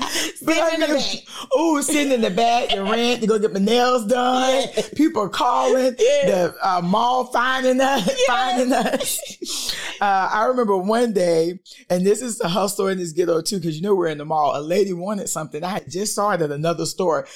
Sitting 0.10 0.74
in 0.74 0.80
the 0.80 0.86
back. 0.88 1.16
Oh, 1.52 1.80
sitting 1.80 2.12
in 2.12 2.20
the 2.20 2.30
back, 2.30 2.68
the 2.68 2.82
rent 2.82 3.22
to 3.22 3.26
go 3.26 3.38
get 3.38 3.52
my 3.52 3.58
nails 3.58 4.06
done. 4.06 4.68
Yeah. 4.76 4.82
People 4.94 5.28
calling. 5.28 5.96
Yeah. 5.98 6.26
The 6.26 6.54
uh, 6.62 6.80
mall 6.80 7.24
finding 7.24 7.80
us. 7.80 8.22
Finding 8.26 8.72
us. 8.72 9.76
Uh, 10.00 10.30
I 10.32 10.44
remember 10.46 10.78
one 10.78 11.12
day, 11.12 11.60
and 11.90 12.06
this 12.06 12.22
is 12.22 12.38
the 12.38 12.48
hustle 12.48 12.88
in 12.88 12.96
this 12.96 13.12
ghetto 13.12 13.42
too, 13.42 13.58
because 13.58 13.76
you 13.76 13.82
know 13.82 13.94
we're 13.94 14.06
in 14.06 14.16
the 14.16 14.24
mall. 14.24 14.58
A 14.58 14.62
lady 14.62 14.94
wanted 14.94 15.28
something. 15.28 15.62
I 15.62 15.68
had 15.68 15.90
just 15.90 16.14
saw 16.14 16.30
it 16.30 16.40
at 16.40 16.50
another 16.50 16.86
store. 16.86 17.26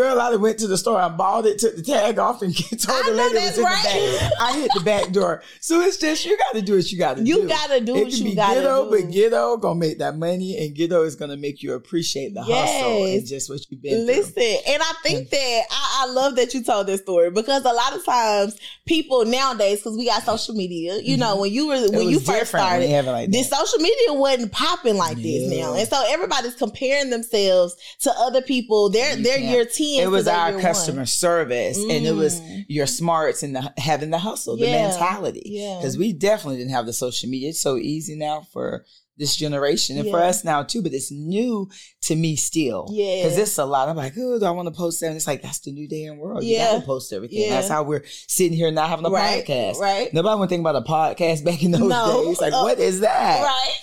Girl, 0.00 0.18
I 0.18 0.34
went 0.36 0.58
to 0.60 0.66
the 0.66 0.78
store, 0.78 0.98
I 0.98 1.10
bought 1.10 1.44
it, 1.44 1.58
took 1.58 1.76
the 1.76 1.82
tag 1.82 2.18
off, 2.18 2.40
and 2.40 2.56
told 2.80 3.04
the 3.04 3.10
lady 3.12 3.20
it 3.20 3.34
was 3.34 3.56
that's 3.56 3.58
in 3.58 3.64
right. 3.64 3.82
the 3.84 4.18
back. 4.18 4.32
I 4.40 4.58
hit 4.58 4.70
the 4.72 4.80
back 4.80 5.12
door. 5.12 5.42
So 5.60 5.82
it's 5.82 5.98
just 5.98 6.24
you 6.24 6.38
got 6.38 6.54
to 6.54 6.62
do 6.62 6.76
what 6.76 6.90
you 6.90 6.98
got 6.98 7.18
to 7.18 7.22
do. 7.22 7.28
You 7.28 7.46
gotta 7.46 7.80
do 7.82 7.94
it 7.96 8.04
what 8.04 8.10
can 8.12 8.18
you 8.18 8.30
be 8.30 8.34
gotta 8.34 8.60
ghetto, 8.60 8.84
do. 8.84 8.90
but 9.02 9.12
ghetto 9.12 9.56
gonna 9.58 9.78
make 9.78 9.98
that 9.98 10.16
money, 10.16 10.56
and 10.56 10.74
ghetto 10.74 11.02
is 11.02 11.16
gonna 11.16 11.36
make 11.36 11.62
you 11.62 11.74
appreciate 11.74 12.32
the 12.32 12.40
hustle 12.42 12.54
Yes. 12.54 13.18
and 13.18 13.26
just 13.28 13.50
what 13.50 13.60
you've 13.68 13.82
been 13.82 14.06
Listen, 14.06 14.32
through. 14.32 14.56
and 14.68 14.82
I 14.82 14.92
think 15.02 15.28
that 15.28 15.62
I, 15.70 16.06
I 16.06 16.10
love 16.12 16.36
that 16.36 16.54
you 16.54 16.62
told 16.64 16.86
this 16.86 17.02
story 17.02 17.30
because 17.30 17.66
a 17.66 17.72
lot 17.72 17.94
of 17.94 18.02
times 18.02 18.56
people 18.86 19.26
nowadays, 19.26 19.80
because 19.80 19.98
we 19.98 20.06
got 20.06 20.22
social 20.22 20.54
media, 20.54 20.98
you 21.02 21.18
know, 21.18 21.36
when 21.36 21.52
you 21.52 21.66
were 21.66 21.74
Mm-hmm. 21.74 21.94
It 21.94 21.98
when 21.98 22.08
you 22.10 22.20
first 22.20 22.52
when 22.52 22.62
started, 22.62 23.04
like 23.06 23.30
this 23.30 23.48
social 23.50 23.78
media 23.78 24.12
wasn't 24.14 24.52
popping 24.52 24.96
like 24.96 25.16
this 25.18 25.50
now, 25.50 25.74
and 25.74 25.88
so 25.88 26.02
everybody's 26.08 26.54
comparing 26.54 27.10
themselves 27.10 27.74
to 28.00 28.10
other 28.18 28.42
people. 28.42 28.90
They're 28.90 29.16
they're 29.16 29.38
can't. 29.38 29.50
year 29.50 29.64
ten. 29.80 30.02
It 30.04 30.10
was 30.10 30.26
our 30.28 30.60
customer 30.60 30.98
one. 30.98 31.06
service, 31.06 31.78
and 31.78 32.06
it 32.06 32.14
was 32.14 32.40
Mm. 32.40 32.64
your 32.68 32.86
smarts 32.86 33.42
and 33.42 33.54
the, 33.56 33.72
having 33.78 34.10
the 34.10 34.18
hustle, 34.18 34.56
the 34.56 34.66
Yeah. 34.66 34.88
mentality. 34.88 35.42
Yeah. 35.44 35.76
Because 35.78 35.96
we 35.98 36.12
definitely 36.12 36.58
didn't 36.58 36.72
have 36.72 36.86
the 36.86 36.92
social 36.92 37.28
media. 37.28 37.50
It's 37.50 37.60
so 37.60 37.76
easy 37.76 38.14
now 38.16 38.46
for 38.52 38.84
this 39.18 39.36
generation 39.36 39.98
and 39.98 40.08
for 40.08 40.18
us 40.18 40.44
now 40.44 40.62
too, 40.62 40.80
but 40.80 40.94
it's 40.94 41.10
new 41.12 41.68
to 42.00 42.16
me 42.16 42.36
still. 42.36 42.88
Yeah. 42.90 43.16
Because 43.22 43.36
it's 43.36 43.58
a 43.58 43.66
lot. 43.66 43.88
I'm 43.90 43.96
like, 43.96 44.14
oh, 44.16 44.38
do 44.38 44.44
I 44.46 44.50
want 44.50 44.66
to 44.68 44.72
post 44.74 45.00
that? 45.00 45.08
And 45.08 45.16
it's 45.16 45.26
like, 45.26 45.42
that's 45.42 45.58
the 45.58 45.72
new 45.72 45.86
day 45.86 46.04
in 46.04 46.16
world. 46.16 46.42
You 46.42 46.56
Yeah. 46.56 46.72
got 46.72 46.80
to 46.80 46.86
post 46.86 47.12
everything. 47.12 47.40
Yeah. 47.42 47.50
That's 47.50 47.68
how 47.68 47.82
we're 47.82 48.02
sitting 48.28 48.56
here 48.56 48.70
not 48.70 48.88
having 48.88 49.04
a 49.04 49.10
Right, 49.10 49.44
podcast. 49.44 49.76
right. 49.76 50.14
Nobody 50.14 50.40
would 50.40 50.48
think 50.48 50.60
about 50.60 50.76
a 50.76 50.80
podcast 50.80 51.44
back 51.44 51.62
in 51.62 51.70
those 51.72 51.82
No. 51.82 52.24
days. 52.24 52.40
Like, 52.40 52.54
Oh. 52.54 52.62
what 52.62 52.78
is 52.78 53.00
that? 53.00 53.42
right. 53.44 53.78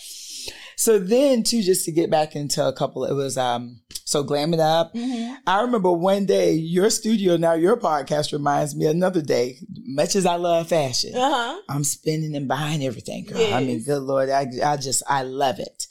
So 0.77 0.99
then 0.99 1.41
too, 1.41 1.63
just 1.63 1.85
to 1.85 1.91
get 1.91 2.11
back 2.11 2.35
into 2.35 2.65
a 2.65 2.71
couple, 2.71 3.03
it 3.03 3.13
was 3.13 3.35
um 3.37 3.81
so 4.05 4.23
glam 4.23 4.53
it 4.53 4.59
up. 4.59 4.93
Mm-hmm. 4.93 5.33
I 5.45 5.61
remember 5.61 5.91
one 5.91 6.25
day 6.25 6.53
your 6.53 6.89
studio, 6.89 7.35
now 7.35 7.53
your 7.53 7.77
podcast 7.77 8.31
reminds 8.31 8.75
me 8.75 8.85
another 8.85 9.21
day. 9.21 9.57
Much 9.85 10.15
as 10.15 10.25
I 10.25 10.35
love 10.35 10.69
fashion, 10.69 11.13
Uh 11.15 11.29
huh. 11.29 11.61
I'm 11.67 11.83
spending 11.83 12.35
and 12.35 12.47
buying 12.47 12.83
everything, 12.83 13.25
girl. 13.25 13.53
I 13.53 13.63
mean, 13.63 13.83
good 13.83 14.03
Lord, 14.03 14.29
I, 14.29 14.47
I 14.63 14.77
just, 14.77 15.03
I 15.09 15.23
love 15.23 15.59
it. 15.59 15.87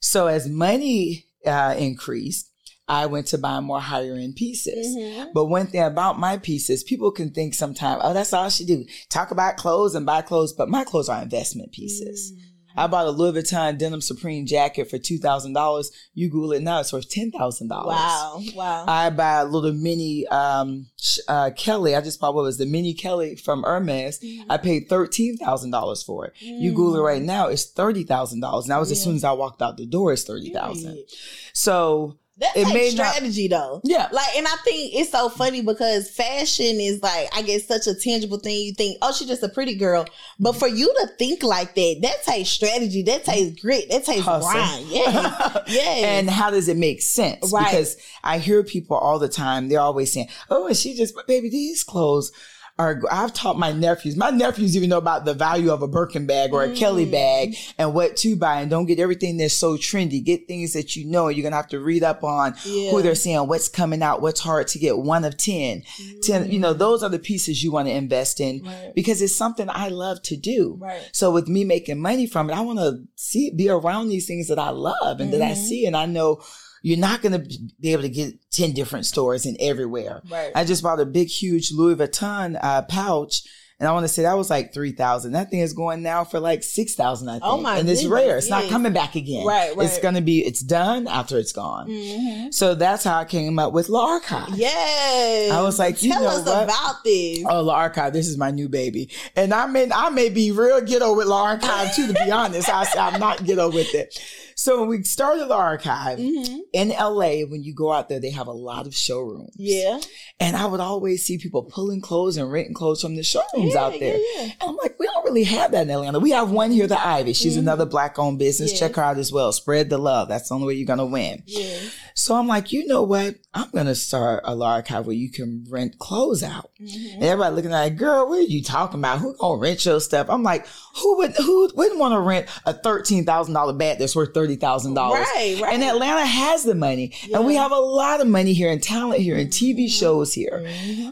So 0.00 0.26
as 0.26 0.48
money 0.48 1.26
uh, 1.46 1.74
increased, 1.78 2.50
I 2.88 3.06
went 3.06 3.26
to 3.28 3.38
buy 3.38 3.60
more 3.60 3.80
higher 3.80 4.14
end 4.14 4.36
pieces. 4.36 4.96
Mm-hmm. 4.96 5.30
But 5.34 5.46
one 5.46 5.66
thing 5.66 5.82
about 5.82 6.18
my 6.18 6.38
pieces, 6.38 6.82
people 6.82 7.12
can 7.12 7.30
think 7.30 7.54
sometimes, 7.54 8.00
oh, 8.02 8.12
that's 8.12 8.32
all 8.32 8.48
she 8.48 8.64
do. 8.64 8.84
Talk 9.08 9.30
about 9.30 9.56
clothes 9.56 9.94
and 9.94 10.06
buy 10.06 10.22
clothes, 10.22 10.52
but 10.52 10.68
my 10.68 10.84
clothes 10.84 11.08
are 11.08 11.22
investment 11.22 11.72
pieces. 11.72 12.32
Mm. 12.34 12.51
I 12.76 12.86
bought 12.86 13.06
a 13.06 13.10
Louis 13.10 13.32
Vuitton 13.32 13.78
denim 13.78 14.00
Supreme 14.00 14.46
jacket 14.46 14.90
for 14.90 14.98
two 14.98 15.18
thousand 15.18 15.52
dollars. 15.52 15.90
You 16.14 16.28
Google 16.28 16.52
it 16.52 16.62
now; 16.62 16.80
it's 16.80 16.92
worth 16.92 17.10
ten 17.10 17.30
thousand 17.30 17.68
dollars. 17.68 17.96
Wow. 17.96 18.42
Wow. 18.54 18.84
I 18.86 19.10
buy 19.10 19.40
a 19.40 19.44
little 19.44 19.72
mini 19.72 20.26
um, 20.28 20.86
uh, 21.28 21.50
Kelly. 21.56 21.94
I 21.96 22.00
just 22.00 22.20
bought 22.20 22.34
what 22.34 22.44
was 22.44 22.58
the 22.58 22.66
mini 22.66 22.94
Kelly 22.94 23.36
from 23.36 23.62
Hermes. 23.62 24.20
Mm-hmm. 24.20 24.50
I 24.50 24.56
paid 24.58 24.88
thirteen 24.88 25.36
thousand 25.36 25.70
dollars 25.70 26.02
for 26.02 26.26
it. 26.26 26.34
You 26.40 26.70
Google 26.72 27.00
it 27.00 27.02
right 27.02 27.22
now; 27.22 27.48
it's 27.48 27.70
thirty 27.70 28.04
thousand 28.04 28.40
dollars. 28.40 28.64
And 28.64 28.72
that 28.72 28.80
was 28.80 28.90
as 28.90 29.02
soon 29.02 29.16
as 29.16 29.24
I 29.24 29.32
walked 29.32 29.62
out 29.62 29.76
the 29.76 29.86
door. 29.86 30.12
It's 30.12 30.24
thirty 30.24 30.52
thousand. 30.52 30.92
Period. 30.92 31.10
So 31.52 32.18
That's 32.42 32.56
It 32.56 32.64
like 32.64 32.74
may 32.74 32.92
not- 32.94 33.14
strategy 33.14 33.46
though. 33.48 33.80
Yeah. 33.84 34.08
Like, 34.10 34.36
and 34.36 34.46
I 34.46 34.56
think 34.64 34.94
it's 34.94 35.10
so 35.12 35.28
funny 35.28 35.62
because 35.62 36.10
fashion 36.10 36.80
is 36.80 37.00
like, 37.02 37.28
I 37.34 37.42
guess, 37.42 37.66
such 37.66 37.86
a 37.86 37.94
tangible 37.94 38.38
thing. 38.38 38.56
You 38.66 38.74
think, 38.74 38.98
oh, 39.00 39.12
she's 39.12 39.28
just 39.28 39.42
a 39.44 39.48
pretty 39.48 39.76
girl. 39.76 40.04
But 40.40 40.54
for 40.54 40.66
you 40.66 40.92
to 41.00 41.06
think 41.18 41.42
like 41.44 41.74
that, 41.76 41.98
that 42.02 42.24
takes 42.24 42.48
strategy, 42.50 43.02
that 43.04 43.24
takes 43.24 43.60
grit, 43.62 43.88
that 43.90 44.04
takes 44.04 44.22
Hustle. 44.24 44.50
grind. 44.50 44.86
Yeah. 44.90 45.58
Yeah. 45.68 45.80
And 46.18 46.28
how 46.28 46.50
does 46.50 46.68
it 46.68 46.76
make 46.76 47.00
sense? 47.00 47.52
Right. 47.52 47.70
Because 47.70 47.96
I 48.24 48.38
hear 48.38 48.64
people 48.64 48.96
all 48.96 49.18
the 49.20 49.28
time, 49.28 49.68
they're 49.68 49.80
always 49.80 50.12
saying, 50.12 50.28
Oh, 50.50 50.66
and 50.66 50.76
she 50.76 50.94
just, 50.96 51.14
baby, 51.28 51.48
these 51.48 51.84
clothes 51.84 52.32
are, 52.78 53.02
I've 53.10 53.34
taught 53.34 53.58
my 53.58 53.70
nephews, 53.70 54.16
my 54.16 54.30
nephews 54.30 54.76
even 54.76 54.88
know 54.88 54.98
about 54.98 55.24
the 55.26 55.34
value 55.34 55.70
of 55.70 55.82
a 55.82 55.88
Birkin 55.88 56.26
bag 56.26 56.52
or 56.54 56.62
a 56.64 56.74
Kelly 56.74 57.06
Mm. 57.06 57.10
bag 57.12 57.56
and 57.78 57.92
what 57.94 58.16
to 58.18 58.34
buy. 58.34 58.60
And 58.60 58.70
don't 58.70 58.86
get 58.86 58.98
everything 58.98 59.36
that's 59.36 59.52
so 59.54 59.76
trendy. 59.76 60.24
Get 60.24 60.48
things 60.48 60.72
that 60.72 60.96
you 60.96 61.04
know 61.04 61.28
you're 61.28 61.42
going 61.42 61.52
to 61.52 61.56
have 61.56 61.68
to 61.68 61.80
read 61.80 62.02
up 62.02 62.24
on 62.24 62.54
Yeah. 62.64 62.90
who 62.90 63.02
they're 63.02 63.14
saying, 63.14 63.46
what's 63.46 63.68
coming 63.68 64.02
out, 64.02 64.22
what's 64.22 64.40
hard 64.40 64.68
to 64.68 64.78
get, 64.78 64.98
one 64.98 65.24
of 65.24 65.36
10. 65.36 65.82
10, 66.22 66.50
you 66.50 66.58
know, 66.58 66.72
those 66.72 67.02
are 67.02 67.10
the 67.10 67.18
pieces 67.18 67.62
you 67.62 67.70
want 67.70 67.88
to 67.88 67.94
invest 67.94 68.40
in 68.40 68.60
Mm. 68.60 68.66
Right. 68.66 68.94
because 68.94 69.20
it's 69.20 69.36
something 69.36 69.68
I 69.70 69.88
love 69.88 70.22
to 70.22 70.36
do. 70.36 70.76
Right. 70.80 71.02
So 71.12 71.30
with 71.30 71.48
me 71.48 71.64
making 71.64 72.00
money 72.00 72.26
from 72.26 72.48
it, 72.48 72.54
I 72.54 72.62
want 72.62 72.78
to 72.78 73.02
see 73.16 73.50
be 73.50 73.68
around 73.68 74.08
these 74.08 74.26
things 74.26 74.48
that 74.48 74.58
I 74.58 74.70
love 74.70 75.20
and 75.20 75.32
that 75.34 75.42
I 75.42 75.50
Mm-hmm. 75.52 75.64
see, 75.66 75.84
and 75.86 75.96
I 75.96 76.06
know 76.06 76.40
you're 76.82 76.98
not 76.98 77.22
going 77.22 77.32
to 77.32 77.48
be 77.80 77.92
able 77.92 78.02
to 78.02 78.08
get 78.08 78.34
ten 78.50 78.72
different 78.72 79.06
stores 79.06 79.46
in 79.46 79.56
everywhere. 79.60 80.20
Right. 80.30 80.52
I 80.54 80.64
just 80.64 80.82
bought 80.82 81.00
a 81.00 81.06
big, 81.06 81.28
huge 81.28 81.72
Louis 81.72 81.94
Vuitton 81.96 82.58
uh, 82.62 82.82
pouch. 82.82 83.42
And 83.80 83.88
I 83.88 83.92
want 83.94 84.04
to 84.04 84.08
say 84.08 84.22
that 84.22 84.36
was 84.36 84.48
like 84.48 84.72
three 84.72 84.92
thousand. 84.92 85.32
That 85.32 85.50
thing 85.50 85.58
is 85.58 85.72
going 85.72 86.02
now 86.04 86.22
for 86.22 86.38
like 86.38 86.62
six 86.62 86.94
thousand. 86.94 87.28
I 87.28 87.32
think. 87.32 87.42
Oh, 87.44 87.60
my 87.60 87.78
And 87.78 87.88
it's 87.88 88.02
goodness, 88.02 88.20
rare. 88.26 88.36
It's 88.38 88.48
not 88.48 88.68
coming 88.68 88.92
back 88.92 89.16
again. 89.16 89.44
Right, 89.44 89.70
It's 89.70 89.76
right. 89.76 89.88
Mm-hmm. 89.90 90.02
gonna 90.02 90.20
be. 90.20 90.44
It's 90.46 90.60
done 90.60 91.08
after 91.08 91.36
it's 91.36 91.52
gone. 91.52 92.52
So 92.52 92.76
that's 92.76 93.02
how 93.02 93.18
I 93.18 93.24
came 93.24 93.58
up 93.58 93.72
with 93.72 93.88
Le 93.88 94.00
Archive. 94.00 94.50
yes. 94.56 95.50
I 95.50 95.62
was 95.62 95.80
like, 95.80 96.00
you 96.00 96.12
tell 96.12 96.22
know 96.22 96.28
us 96.28 96.46
what? 96.46 96.62
about 96.64 97.02
this. 97.02 97.44
Oh, 97.48 97.62
La 97.62 97.88
this 98.10 98.28
is 98.28 98.38
my 98.38 98.52
new 98.52 98.68
baby. 98.68 99.10
And 99.34 99.52
I 99.52 99.66
may, 99.66 99.90
I 99.92 100.10
may 100.10 100.28
be 100.28 100.52
real 100.52 100.80
ghetto 100.80 101.16
with 101.16 101.26
La 101.26 101.56
too, 101.56 102.06
to 102.06 102.12
be 102.12 102.30
honest. 102.30 102.68
I, 102.68 102.86
I'm 102.96 103.18
not 103.18 103.42
ghetto 103.44 103.68
with 103.68 103.92
it. 103.96 104.16
So 104.62 104.78
when 104.78 104.88
we 104.88 105.02
started 105.02 105.46
the 105.48 105.54
Archive 105.54 106.20
Mm-hmm. 106.20 106.58
in 106.72 106.90
LA, 106.90 107.44
when 107.50 107.64
you 107.64 107.74
go 107.74 107.90
out 107.92 108.08
there, 108.08 108.20
they 108.20 108.30
have 108.30 108.46
a 108.46 108.52
lot 108.52 108.86
of 108.86 108.94
showrooms. 108.94 109.54
Yeah. 109.56 109.98
And 110.38 110.56
I 110.56 110.66
would 110.66 110.78
always 110.78 111.24
see 111.24 111.36
people 111.36 111.64
pulling 111.64 112.00
clothes 112.00 112.36
and 112.36 112.50
renting 112.50 112.72
clothes 112.74 113.02
from 113.02 113.16
the 113.16 113.24
showrooms 113.24 113.74
Yeah, 113.74 113.80
out 113.82 113.98
there. 113.98 114.16
yeah, 114.16 114.22
yeah. 114.36 114.42
And 114.60 114.70
I'm 114.70 114.76
like, 114.76 114.96
we 115.00 115.08
don't 115.22 115.32
really 115.32 115.44
have 115.44 115.72
that 115.72 115.82
in 115.82 115.90
Atlanta. 115.90 116.18
We 116.20 116.30
have 116.30 116.50
one 116.50 116.70
here, 116.70 116.86
the 116.86 117.00
Ivy. 117.00 117.32
She's 117.32 117.56
another 117.56 117.86
black 117.86 118.18
owned 118.18 118.38
business. 118.38 118.70
Mm-hmm. 118.70 118.74
Yes. 118.74 118.80
Check 118.80 118.96
her 118.96 119.02
out 119.02 119.18
as 119.18 119.32
well. 119.32 119.52
Spread 119.52 119.90
the 119.90 119.98
love. 119.98 120.28
That's 120.28 120.48
the 120.48 120.54
only 120.54 120.66
way 120.66 120.74
you're 120.74 120.86
going 120.86 120.98
to 120.98 121.06
win. 121.06 121.42
Yeah. 121.46 121.78
So 122.14 122.34
I'm 122.34 122.46
like, 122.46 122.72
you 122.72 122.86
know 122.86 123.02
what? 123.02 123.36
I'm 123.54 123.70
gonna 123.70 123.94
start 123.94 124.42
a 124.44 124.54
Le 124.54 124.66
archive 124.66 125.06
where 125.06 125.16
you 125.16 125.30
can 125.30 125.64
rent 125.68 125.98
clothes 125.98 126.42
out. 126.42 126.70
Mm-hmm. 126.80 127.14
And 127.14 127.24
everybody 127.24 127.54
looking 127.54 127.72
at, 127.72 127.80
like, 127.80 127.96
girl, 127.96 128.28
what 128.28 128.38
are 128.38 128.42
you 128.42 128.62
talking 128.62 129.00
about? 129.00 129.18
Who 129.18 129.34
gonna 129.38 129.58
rent 129.58 129.84
your 129.84 130.00
stuff? 130.00 130.28
I'm 130.30 130.42
like, 130.42 130.66
who 130.96 131.16
would 131.18 131.32
who 131.36 131.70
wouldn't 131.74 131.98
want 131.98 132.12
to 132.12 132.20
rent 132.20 132.48
a 132.66 132.72
thirteen 132.72 133.24
thousand 133.24 133.54
dollar 133.54 133.72
bag 133.72 133.98
that's 133.98 134.16
worth 134.16 134.34
thirty 134.34 134.56
thousand 134.56 134.94
dollars? 134.94 135.20
Right, 135.20 135.58
right. 135.62 135.74
And 135.74 135.82
Atlanta 135.82 136.24
has 136.24 136.64
the 136.64 136.74
money, 136.74 137.14
and 137.32 137.46
we 137.46 137.54
have 137.56 137.72
a 137.72 137.78
lot 137.78 138.20
of 138.20 138.26
money 138.26 138.52
here 138.52 138.70
and 138.70 138.82
talent 138.82 139.20
here 139.20 139.36
and 139.36 139.50
Mm-hmm. 139.52 139.80
TV 139.80 139.88
shows 139.90 140.32
here. 140.32 140.66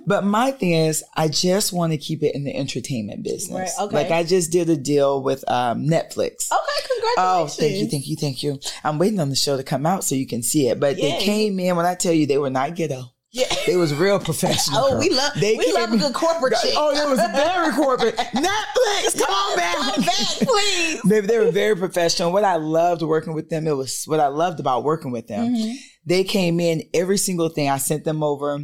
But 0.06 0.24
my 0.24 0.50
thing 0.52 0.72
is, 0.72 1.04
I 1.14 1.28
just 1.28 1.72
want 1.72 1.92
to 1.92 1.98
keep 1.98 2.22
it 2.22 2.34
in 2.34 2.44
the 2.44 2.54
entertainment 2.54 3.22
business. 3.22 3.74
Right, 3.78 3.86
okay. 3.86 3.96
Like 4.02 4.10
I 4.10 4.22
just 4.24 4.50
did 4.52 4.68
a 4.70 4.76
deal 4.76 5.22
with 5.22 5.48
um, 5.50 5.86
Netflix. 5.86 6.50
Okay, 6.52 6.88
congratulations. 6.88 7.16
Oh, 7.18 7.46
thank 7.48 7.74
you, 7.76 7.88
thank 7.88 8.08
you, 8.08 8.16
thank 8.16 8.42
you. 8.42 8.58
I'm 8.84 8.98
waiting 8.98 9.20
on 9.20 9.28
the 9.28 9.36
show 9.36 9.56
to 9.56 9.62
come 9.62 9.86
out 9.86 10.04
so 10.04 10.14
you 10.14 10.26
can 10.26 10.42
see 10.42 10.68
it. 10.68 10.80
But 10.80 10.96
Yeah. 10.98 11.18
they 11.18 11.24
came 11.24 11.58
in 11.60 11.76
when 11.76 11.86
I 11.86 11.94
tell 11.94 12.12
you 12.12 12.26
they 12.26 12.38
were 12.38 12.50
not 12.50 12.74
ghetto. 12.76 13.04
Yeah. 13.32 13.46
They 13.64 13.76
was 13.76 13.94
real 13.94 14.18
professional. 14.18 14.80
Oh, 14.80 14.90
girl. 14.90 14.98
we 14.98 15.10
love 15.10 15.32
They 15.38 15.56
we 15.56 15.72
love 15.72 15.92
a 15.92 15.96
good 15.96 16.14
corporate 16.14 16.54
chick. 16.60 16.74
Oh, 16.76 16.90
it 16.90 17.08
was 17.08 17.20
very 17.20 17.72
corporate. 17.74 18.16
Netflix, 18.34 19.18
come 19.24 19.32
on 19.32 19.56
back. 19.56 19.76
Come 19.76 20.04
back, 20.04 20.26
please. 20.40 21.02
They, 21.02 21.20
they 21.20 21.38
were 21.38 21.52
very 21.52 21.76
professional. 21.76 22.32
What 22.32 22.42
I 22.42 22.56
loved 22.56 23.02
working 23.02 23.32
with 23.34 23.48
them, 23.48 23.68
it 23.68 23.76
was 23.76 24.02
what 24.06 24.18
I 24.18 24.26
loved 24.26 24.58
about 24.58 24.82
working 24.82 25.12
with 25.12 25.28
them. 25.28 25.54
Mm-hmm. 25.54 25.74
They 26.06 26.24
came 26.24 26.58
in 26.58 26.82
every 26.92 27.18
single 27.18 27.48
thing. 27.50 27.68
I 27.68 27.76
sent 27.78 28.02
them 28.04 28.24
over 28.24 28.54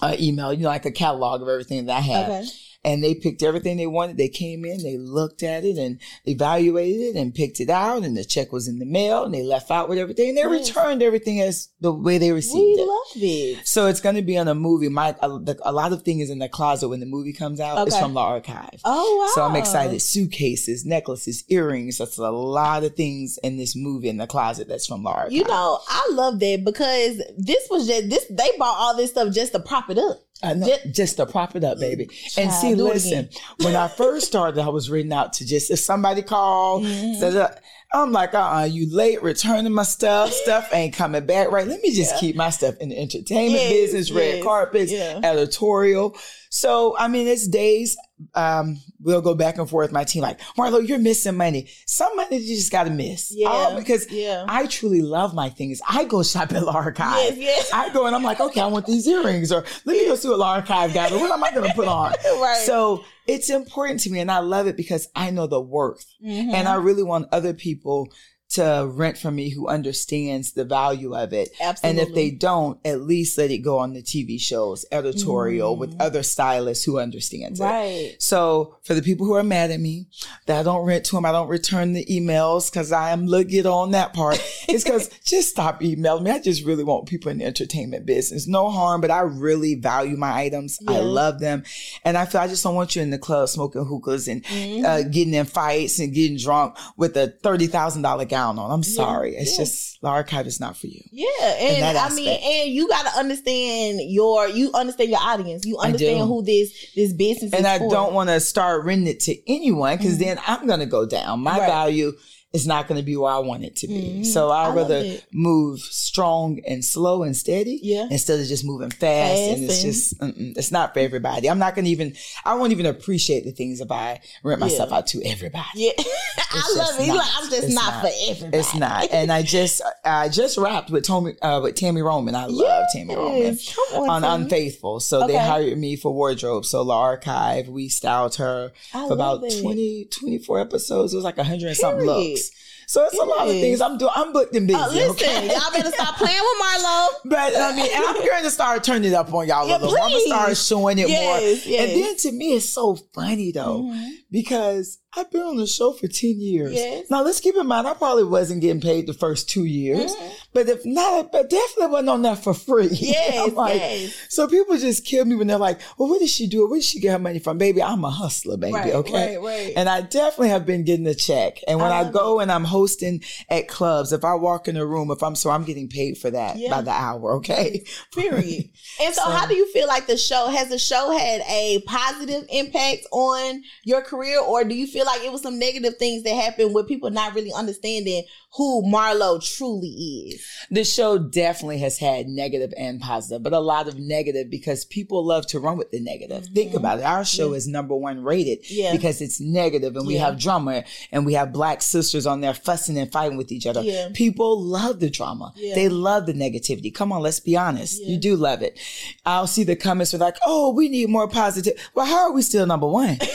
an 0.00 0.20
email, 0.20 0.52
you 0.52 0.62
know, 0.62 0.68
like 0.68 0.86
a 0.86 0.92
catalog 0.92 1.42
of 1.42 1.48
everything 1.48 1.86
that 1.86 1.96
I 1.96 2.00
had. 2.00 2.24
Okay. 2.30 2.48
And 2.88 3.04
they 3.04 3.14
picked 3.14 3.42
everything 3.42 3.76
they 3.76 3.86
wanted. 3.86 4.16
They 4.16 4.28
came 4.28 4.64
in, 4.64 4.82
they 4.82 4.96
looked 4.96 5.42
at 5.42 5.62
it 5.64 5.76
and 5.76 5.98
evaluated 6.24 7.00
it 7.14 7.16
and 7.20 7.34
picked 7.34 7.60
it 7.60 7.68
out. 7.68 8.02
And 8.02 8.16
the 8.16 8.24
check 8.24 8.50
was 8.52 8.66
in 8.66 8.78
the 8.78 8.86
mail 8.86 9.24
and 9.24 9.34
they 9.34 9.42
left 9.42 9.70
out 9.70 9.88
with 9.88 9.98
everything. 9.98 10.30
And 10.30 10.38
they 10.38 10.42
Yes. 10.42 10.68
returned 10.74 11.02
everything 11.02 11.40
as 11.40 11.68
the 11.80 11.92
way 11.92 12.16
they 12.18 12.32
received 12.32 12.78
We 12.78 12.82
it. 12.82 12.86
love 12.86 13.06
it. 13.16 13.66
So 13.68 13.86
it's 13.86 14.00
going 14.00 14.14
to 14.16 14.22
be 14.22 14.38
on 14.38 14.48
a 14.48 14.54
movie. 14.54 14.88
My 14.88 15.14
a, 15.20 15.28
the- 15.28 15.58
a 15.64 15.72
lot 15.72 15.92
of 15.92 16.02
things 16.02 16.30
in 16.30 16.38
the 16.38 16.48
closet 16.48 16.88
when 16.88 17.00
the 17.00 17.06
movie 17.06 17.32
comes 17.34 17.60
out 17.60 17.86
is 17.86 17.92
Okay. 17.94 18.02
from 18.02 18.14
the 18.14 18.20
archive. 18.20 18.80
Oh 18.84 19.16
wow. 19.18 19.32
So 19.34 19.42
I'm 19.44 19.56
excited. 19.56 20.00
Suitcases, 20.00 20.84
necklaces, 20.86 21.44
earrings. 21.48 21.98
That's 21.98 22.16
a 22.18 22.30
lot 22.30 22.84
of 22.84 22.94
things 22.96 23.38
in 23.42 23.56
this 23.58 23.76
movie 23.76 24.08
in 24.08 24.16
the 24.16 24.26
closet 24.26 24.66
that's 24.68 24.86
from 24.86 25.02
the 25.02 25.10
archive. 25.10 25.32
You 25.32 25.44
know, 25.44 25.80
I 25.88 26.08
love 26.12 26.38
that 26.40 26.64
because 26.64 27.20
this 27.36 27.66
was 27.70 27.86
just 27.86 28.08
this. 28.08 28.24
They 28.30 28.50
bought 28.58 28.76
all 28.78 28.96
this 28.96 29.10
stuff 29.10 29.34
just 29.34 29.52
to 29.52 29.60
prop 29.60 29.90
it 29.90 29.98
up. 29.98 30.20
I 30.42 30.54
know, 30.54 30.66
Just- 30.66 30.94
just, 30.94 31.16
to 31.16 31.26
prop 31.26 31.56
it 31.56 31.64
up, 31.64 31.78
baby. 31.80 32.08
and 32.36 32.48
Child, 32.50 32.60
see, 32.60 32.74
listen, 32.76 33.28
when 33.62 33.74
I 33.74 33.88
first 33.88 34.26
started, 34.28 34.60
I 34.62 34.68
was 34.68 34.88
written 34.88 35.12
out 35.12 35.32
to 35.34 35.46
just 35.46 35.70
if 35.70 35.80
somebody 35.80 36.22
called, 36.22 36.84
Mm-hmm. 36.84 37.36
uh, 37.36 37.48
I'm 37.92 38.12
like, 38.12 38.34
uh, 38.34 38.38
uh 38.60 38.64
you 38.70 38.94
late 38.94 39.22
returning 39.22 39.72
my 39.72 39.82
stuff. 39.82 40.30
Stuff 40.32 40.68
ain't 40.72 40.94
coming 40.94 41.24
back, 41.26 41.50
right? 41.50 41.66
Let 41.66 41.80
me 41.82 41.92
just 41.94 42.18
keep 42.18 42.36
my 42.36 42.50
stuff 42.50 42.76
in 42.80 42.90
the 42.90 42.98
entertainment 42.98 43.62
Yes, 43.62 43.72
business, 43.72 44.10
red 44.12 44.34
yes, 44.36 44.44
carpets, 44.44 44.92
yeah. 44.92 45.20
editorial. 45.24 46.16
So, 46.50 46.96
I 46.98 47.08
mean, 47.08 47.26
it's 47.26 47.48
days. 47.48 47.96
Um, 48.34 48.80
we'll 49.00 49.20
go 49.22 49.34
back 49.34 49.58
and 49.58 49.68
forth. 49.68 49.92
My 49.92 50.04
team, 50.04 50.22
like, 50.22 50.40
Marlo, 50.56 50.86
you're 50.86 50.98
missing 50.98 51.36
money. 51.36 51.68
Some 51.86 52.16
money 52.16 52.38
you 52.38 52.56
just 52.56 52.72
got 52.72 52.84
to 52.84 52.90
miss. 52.90 53.32
Yeah, 53.34 53.48
Oh, 53.50 53.76
because 53.78 54.10
yeah. 54.10 54.44
I 54.48 54.66
truly 54.66 55.02
love 55.02 55.34
my 55.34 55.48
things. 55.50 55.80
I 55.88 56.04
go 56.04 56.22
shop 56.22 56.52
at 56.52 56.62
Le 56.64 56.72
Archive. 56.72 57.36
Yes, 57.36 57.38
yes. 57.38 57.70
I 57.72 57.92
go 57.92 58.06
and 58.06 58.14
I'm 58.16 58.22
like, 58.22 58.40
okay, 58.40 58.60
I 58.60 58.66
want 58.66 58.86
these 58.86 59.06
earrings, 59.06 59.52
or 59.52 59.64
let 59.84 59.96
me 59.96 60.06
go 60.06 60.14
see 60.16 60.28
what 60.28 60.38
Le 60.38 60.46
Archive 60.46 60.92
got, 60.94 61.12
or 61.12 61.18
what 61.20 61.30
am 61.30 61.42
I 61.44 61.52
going 61.52 61.68
to 61.68 61.74
put 61.74 61.86
on? 61.88 62.12
Right. 62.40 62.62
So 62.64 63.04
it's 63.26 63.50
important 63.50 64.00
to 64.00 64.10
me, 64.10 64.20
and 64.20 64.30
I 64.30 64.38
love 64.40 64.66
it 64.66 64.76
because 64.76 65.08
I 65.14 65.30
know 65.30 65.46
the 65.46 65.60
worth, 65.60 66.04
Mm-hmm. 66.24 66.54
and 66.54 66.66
I 66.68 66.74
really 66.76 67.02
want 67.02 67.28
other 67.32 67.54
people 67.54 68.08
to 68.50 68.88
rent 68.90 69.18
from 69.18 69.36
me 69.36 69.50
who 69.50 69.68
understands 69.68 70.52
the 70.52 70.64
value 70.64 71.14
of 71.14 71.32
it. 71.34 71.50
And 71.82 71.98
if 71.98 72.14
they 72.14 72.30
don't, 72.30 72.78
at 72.84 73.02
least 73.02 73.36
let 73.36 73.50
it 73.50 73.58
go 73.58 73.78
on 73.78 73.92
the 73.92 74.02
TV 74.02 74.40
shows, 74.40 74.86
editorial 74.90 75.76
with 75.76 75.94
other 76.00 76.22
stylists 76.22 76.84
who 76.84 76.98
understands 76.98 77.60
it. 77.60 77.62
Mm. 77.62 77.66
Right. 77.68 78.16
So 78.18 78.76
for 78.82 78.94
the 78.94 79.02
people 79.02 79.26
who 79.26 79.34
are 79.34 79.42
mad 79.42 79.70
at 79.70 79.80
me 79.80 80.06
that 80.46 80.60
I 80.60 80.62
don't 80.62 80.86
rent 80.86 81.04
to 81.06 81.16
them, 81.16 81.26
I 81.26 81.32
don't 81.32 81.48
return 81.48 81.92
the 81.92 82.04
emails 82.06 82.70
because 82.70 82.90
I 82.90 83.10
am 83.10 83.26
looking 83.26 83.66
on 83.66 83.90
that 83.92 84.14
part. 84.14 84.42
It's 84.70 84.84
because 84.84 85.08
just 85.24 85.48
stop 85.48 85.82
emailing 85.82 86.24
me. 86.24 86.30
I 86.30 86.40
just 86.40 86.62
really 86.62 86.84
want 86.84 87.08
people 87.08 87.30
in 87.30 87.38
the 87.38 87.46
entertainment 87.46 88.04
business. 88.04 88.46
No 88.46 88.68
harm, 88.68 89.00
but 89.00 89.10
I 89.10 89.20
really 89.20 89.76
value 89.76 90.14
my 90.18 90.30
items. 90.42 90.78
I 90.86 90.98
love 90.98 91.40
them, 91.40 91.62
and 92.04 92.18
I 92.18 92.26
feel 92.26 92.42
I 92.42 92.48
just 92.48 92.64
don't 92.64 92.74
want 92.74 92.94
you 92.94 93.00
in 93.00 93.08
the 93.08 93.16
club 93.18 93.48
smoking 93.48 93.86
hookahs 93.86 94.28
and 94.28 94.44
Mm-hmm. 94.44 94.84
uh, 94.84 95.02
getting 95.10 95.32
in 95.32 95.46
fights 95.46 95.98
and 96.00 96.12
getting 96.12 96.36
drunk 96.36 96.76
with 96.98 97.16
a 97.16 97.28
thirty 97.42 97.66
thousand 97.66 98.02
gown 98.38 98.58
on. 98.58 98.70
I'm 98.70 98.82
sorry, 98.82 99.34
it's 99.36 99.52
yeah. 99.52 99.64
just 99.64 100.00
the 100.00 100.08
archive 100.08 100.46
is 100.46 100.60
not 100.60 100.76
for 100.76 100.86
you. 100.86 101.00
Yeah, 101.10 101.26
and 101.42 101.98
I 101.98 102.08
mean, 102.14 102.28
and 102.28 102.70
you 102.70 102.88
got 102.88 103.04
to 103.12 103.18
understand 103.18 104.00
your, 104.02 104.48
you 104.48 104.70
understand 104.74 105.10
your 105.10 105.20
audience. 105.20 105.64
You 105.66 105.78
understand 105.78 106.20
who 106.28 106.42
this 106.42 106.92
this 106.94 107.12
business 107.12 107.52
and 107.52 107.66
I 107.66 107.78
for. 107.78 107.90
don't 107.90 108.12
want 108.14 108.28
to 108.30 108.40
start 108.40 108.84
renting 108.84 109.08
it 109.08 109.20
to 109.20 109.34
anyone 109.52 109.96
because 109.96 110.18
then 110.18 110.38
I'm 110.46 110.66
going 110.66 110.80
to 110.80 110.86
go 110.86 111.06
down. 111.06 111.40
My 111.40 111.48
Mm-hmm. 111.58 111.60
Right. 111.60 111.66
value 111.68 112.12
is 112.54 112.66
not 112.66 112.88
going 112.88 112.98
to 112.98 113.04
be 113.04 113.14
where 113.14 113.30
I 113.30 113.38
want 113.40 113.62
it 113.62 113.76
to 113.76 113.86
be. 113.86 114.20
Mhm. 114.20 114.26
So 114.26 114.48
I 114.48 114.62
I'd 114.62 114.66
love 114.68 114.76
rather 114.76 115.16
move 115.34 115.80
strong 115.80 116.60
and 116.66 116.82
slow 116.82 117.22
and 117.22 117.36
steady 117.36 117.78
Yeah. 117.82 118.06
instead 118.10 118.40
of 118.40 118.46
just 118.46 118.64
moving 118.64 118.88
fast. 118.90 119.38
and 119.38 119.64
it's 119.64 119.82
just, 119.82 120.18
mm-mm, 120.18 120.56
it's 120.56 120.72
not 120.72 120.94
for 120.94 121.00
everybody. 121.00 121.50
I'm 121.50 121.58
not 121.58 121.74
going 121.74 121.84
to 121.84 121.90
even, 121.90 122.14
I 122.46 122.54
won't 122.54 122.72
even 122.72 122.86
appreciate 122.86 123.44
the 123.44 123.52
things 123.52 123.82
if 123.82 123.90
I 123.92 124.20
rent 124.42 124.60
myself 124.60 124.88
Yeah. 124.90 124.96
out 124.96 125.06
to 125.08 125.22
everybody. 125.26 125.64
Yeah, 125.74 125.90
I 126.38 126.72
love 126.76 126.98
it. 127.00 127.06
Not. 127.08 127.16
like, 127.18 127.26
I'm 127.36 127.50
just 127.50 127.68
not, 127.74 127.92
not. 127.92 128.00
for 128.02 128.10
everybody. 128.30 128.56
It's 128.58 128.74
not. 128.74 129.08
And 129.12 129.30
I 129.30 129.42
just, 129.42 129.82
I 130.04 130.28
just 130.30 130.56
rapped 130.56 130.88
with 130.90 131.04
Tommy, 131.04 131.34
uh, 131.42 131.60
with 131.62 131.74
Tami 131.74 132.02
Roman. 132.02 132.34
I 132.34 132.46
love 132.46 132.86
Tami 132.96 133.14
Roman 133.14 133.58
on, 133.94 134.08
on 134.08 134.22
Tami. 134.22 134.34
Unfaithful. 134.44 135.00
So 135.00 135.26
they 135.26 135.36
hired 135.36 135.76
me 135.76 135.96
for 135.96 136.14
wardrobe. 136.14 136.64
So 136.64 136.82
Le 136.82 136.96
Archive, 136.96 137.68
we 137.68 137.88
styled 137.90 138.36
her 138.36 138.72
I 138.94 139.06
for 139.06 139.12
about 139.12 139.44
it. 139.44 139.60
20, 139.60 140.06
24 140.06 140.60
episodes. 140.60 141.12
It 141.12 141.16
was 141.16 141.24
like 141.26 141.36
a 141.36 141.42
100 141.42 141.68
and 141.68 141.76
something 141.76 142.06
Period. 142.06 142.38
So 142.86 143.04
it's 143.04 143.18
a 143.18 143.22
lot 143.22 143.46
of 143.48 143.52
things 143.52 143.82
I'm 143.82 143.98
doing. 143.98 144.12
I'm 144.14 144.32
booked 144.32 144.54
and 144.56 144.66
busy. 144.66 144.78
Uh, 144.80 144.88
listen, 144.88 145.10
okay? 145.10 145.48
y'all 145.48 145.70
better 145.72 145.90
stop 145.90 146.16
playing 146.16 146.38
with 146.40 146.66
Marlo. 146.66 147.08
But 147.26 147.54
I 147.54 147.76
mean, 147.76 147.90
and 147.94 148.02
I'm 148.04 148.14
going 148.26 148.44
to 148.44 148.50
start 148.50 148.82
turning 148.82 149.10
it 149.12 149.14
up 149.14 149.32
on 149.34 149.46
y'all 149.46 149.66
a 149.66 149.72
little. 149.72 149.88
more. 149.88 149.98
I'm 150.00 150.10
going 150.10 150.22
to 150.22 150.26
start 150.28 150.56
showing 150.56 150.98
it 150.98 151.02
more. 151.02 151.10
Yes, 151.10 151.66
yes. 151.66 151.80
And 151.90 152.02
then 152.02 152.16
to 152.16 152.32
me, 152.32 152.54
it's 152.56 152.68
so 152.68 152.96
funny 153.14 153.52
though, 153.52 153.82
Mhm. 153.82 154.10
because 154.30 154.98
I've 155.16 155.30
been 155.30 155.40
on 155.40 155.56
the 155.56 155.66
show 155.66 155.92
for 155.92 156.06
10 156.06 156.38
years. 156.38 156.74
Yes. 156.74 157.10
Now 157.10 157.22
let's 157.22 157.40
keep 157.40 157.56
in 157.56 157.66
mind, 157.66 157.86
I 157.86 157.94
probably 157.94 158.24
wasn't 158.24 158.60
getting 158.60 158.80
paid 158.82 159.06
the 159.06 159.14
first 159.14 159.48
two 159.48 159.64
years, 159.64 160.14
Mhm. 160.14 160.30
but 160.52 160.68
if 160.68 160.84
not, 160.84 161.32
but 161.32 161.48
definitely 161.48 161.86
wasn't 161.92 162.10
on 162.10 162.22
that 162.22 162.44
for 162.44 162.52
free. 162.52 162.88
Yes, 162.92 163.52
like, 163.54 163.74
yes. 163.80 164.14
So 164.28 164.46
people 164.46 164.76
just 164.76 165.06
kill 165.06 165.24
me 165.24 165.34
when 165.34 165.46
they're 165.46 165.56
like, 165.56 165.80
well, 165.96 166.10
what 166.10 166.20
did 166.20 166.28
she 166.28 166.46
do 166.46 166.62
it? 166.64 166.68
Where 166.70 166.78
did 166.78 166.84
she 166.84 167.00
get 167.00 167.12
her 167.12 167.18
money 167.18 167.38
from? 167.38 167.56
Baby, 167.56 167.82
I'm 167.82 168.04
a 168.04 168.10
hustler, 168.10 168.58
baby. 168.58 168.74
Right, 168.74 168.92
okay. 168.94 169.36
right, 169.38 169.42
right. 169.42 169.72
And 169.76 169.88
I 169.88 170.02
definitely 170.02 170.50
have 170.50 170.66
been 170.66 170.84
getting 170.84 171.06
a 171.06 171.14
check. 171.14 171.58
And 171.66 171.80
when 171.80 171.90
I 171.90 172.00
I, 172.00 172.10
go 172.10 172.38
and 172.40 172.52
I'm 172.52 172.64
hosting 172.64 173.22
at 173.48 173.66
clubs, 173.66 174.12
if 174.12 174.24
I 174.24 174.34
walk 174.34 174.68
in 174.68 174.76
a 174.76 174.84
room, 174.86 175.10
if 175.10 175.22
I'm 175.22 175.34
so 175.36 175.48
I'm 175.50 175.64
getting 175.64 175.88
paid 175.88 176.18
for 176.18 176.30
that 176.30 176.58
Yeah. 176.58 176.70
by 176.70 176.82
the 176.82 176.90
hour, 176.92 177.36
okay? 177.36 177.82
Period. 178.14 178.68
And 179.00 179.14
so, 179.14 179.22
So- 179.22 179.30
how 179.30 179.46
do 179.46 179.54
you 179.54 179.70
feel 179.72 179.86
like 179.88 180.06
the 180.06 180.16
show 180.16 180.48
has 180.48 180.68
the 180.68 180.78
show 180.78 181.10
had 181.16 181.40
a 181.48 181.80
positive 181.86 182.44
impact 182.50 183.06
on 183.12 183.62
your 183.84 184.02
career, 184.02 184.38
or 184.40 184.64
do 184.64 184.74
you 184.74 184.86
feel 184.86 184.97
like 185.06 185.22
it 185.22 185.32
was 185.32 185.42
some 185.42 185.58
negative 185.58 185.96
things 185.98 186.22
that 186.22 186.34
happened 186.34 186.74
with 186.74 186.88
people 186.88 187.10
not 187.10 187.34
really 187.34 187.52
understanding 187.52 188.24
who 188.56 188.82
Marlo 188.90 189.42
truly 189.56 189.88
is? 189.88 190.44
the 190.70 190.82
show 190.84 191.18
definitely 191.18 191.78
has 191.78 191.98
had 191.98 192.26
negative 192.28 192.72
and 192.78 193.00
positive, 193.00 193.42
but 193.42 193.52
a 193.52 193.58
lot 193.58 193.88
of 193.88 193.98
negative 193.98 194.50
because 194.50 194.84
people 194.86 195.24
love 195.24 195.46
to 195.46 195.58
run 195.60 195.76
with 195.78 195.90
the 195.90 196.00
negative. 196.00 196.46
Think 196.54 196.74
about 196.74 196.98
it. 196.98 197.04
Our 197.04 197.24
show 197.24 197.52
is 197.54 197.66
number 197.68 197.94
one 197.94 198.22
rated 198.24 198.58
Mm-hmm. 198.64 198.74
Yeah. 198.74 198.92
because 198.92 199.20
it's 199.20 199.40
negative 199.40 199.94
and 199.96 200.06
we 200.06 200.14
Yeah. 200.14 200.26
have 200.26 200.38
drama 200.38 200.84
and 201.12 201.24
we 201.26 201.34
have 201.34 201.52
black 201.52 201.82
sisters 201.82 202.26
on 202.26 202.40
there 202.40 202.54
fussing 202.54 202.96
and 202.98 203.10
fighting 203.12 203.36
with 203.36 203.52
each 203.52 203.66
other. 203.66 203.82
Yeah. 203.82 204.08
People 204.14 204.60
love 204.60 205.00
the 205.00 205.10
drama. 205.10 205.52
Yeah. 205.56 205.74
They 205.74 205.88
love 205.88 206.26
the 206.26 206.32
negativity. 206.32 206.92
Come 206.94 207.12
on, 207.12 207.20
let's 207.22 207.40
be 207.40 207.56
honest. 207.56 208.00
Yeah. 208.02 208.10
You 208.12 208.18
do 208.18 208.36
love 208.36 208.62
it. 208.62 208.78
I'll 209.26 209.46
see 209.46 209.64
the 209.64 209.76
comments 209.76 210.14
are 210.14 210.18
like, 210.18 210.36
oh, 210.46 210.72
we 210.72 210.88
need 210.88 211.08
more 211.10 211.28
positive. 211.28 211.74
Well, 211.94 212.06
how 212.06 212.28
are 212.28 212.32
we 212.32 212.42
still 212.42 212.66
number 212.66 212.88
one? 212.88 213.18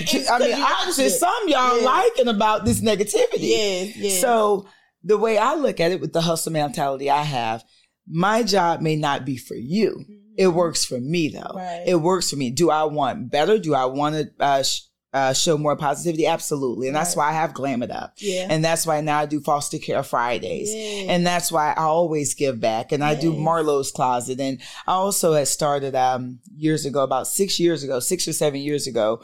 I 0.00 0.38
mean, 0.38 0.54
obviously, 0.54 1.09
it. 1.14 1.18
some 1.18 1.48
y'all 1.48 1.78
Yeah. 1.78 1.84
liking 1.84 2.28
about 2.28 2.64
this 2.64 2.80
negativity. 2.80 3.50
Yes, 3.50 3.96
yes. 3.96 4.20
So 4.20 4.66
the 5.02 5.16
way 5.18 5.38
I 5.38 5.54
look 5.54 5.80
at 5.80 5.92
it 5.92 6.00
with 6.00 6.12
the 6.12 6.20
hustle 6.20 6.52
mentality 6.52 7.08
I 7.10 7.22
have, 7.22 7.64
my 8.08 8.42
job 8.42 8.80
may 8.80 8.96
not 8.96 9.24
be 9.24 9.36
for 9.36 9.54
you. 9.54 10.04
It 10.36 10.48
works 10.48 10.84
for 10.84 10.98
me 11.00 11.28
though. 11.28 11.40
Mm-hmm. 11.40 11.56
Right. 11.56 11.84
It 11.86 11.96
works 11.96 12.30
for 12.30 12.36
me. 12.36 12.50
Do 12.50 12.70
I 12.70 12.84
want 12.84 13.30
better? 13.30 13.58
Do 13.58 13.74
I 13.74 13.84
want 13.86 14.14
to 14.16 14.30
uh, 14.42 14.62
sh- 14.62 14.80
uh, 15.12 15.32
show 15.32 15.58
more 15.58 15.76
positivity? 15.76 16.24
Absolutely. 16.26 16.86
And 16.86 16.96
that's 16.96 17.16
why 17.16 17.28
I 17.28 17.32
have 17.32 17.52
Glam 17.52 17.82
It 17.82 17.90
Up. 17.90 18.14
Yeah. 18.18 18.46
And 18.48 18.64
that's 18.64 18.86
why 18.86 19.00
now 19.00 19.18
I 19.18 19.26
do 19.26 19.40
Foster 19.40 19.76
Care 19.78 20.02
Fridays. 20.04 20.72
Yes. 20.72 21.06
And 21.10 21.26
that's 21.26 21.50
why 21.50 21.72
I 21.72 21.82
always 21.82 22.34
give 22.34 22.60
back. 22.60 22.92
And 22.92 23.02
I 23.02 23.16
do. 23.16 23.32
Marlo's 23.34 23.90
Closet. 23.90 24.38
And 24.40 24.60
I 24.86 24.92
also 24.92 25.32
had 25.32 25.48
started 25.48 25.94
um, 25.96 26.38
years 26.56 26.86
ago, 26.86 27.02
about 27.02 27.26
six 27.26 27.58
years 27.58 27.82
ago, 27.82 27.98
six 28.00 28.26
or 28.28 28.32
seven 28.32 28.60
years 28.60 28.86
ago. 28.86 29.20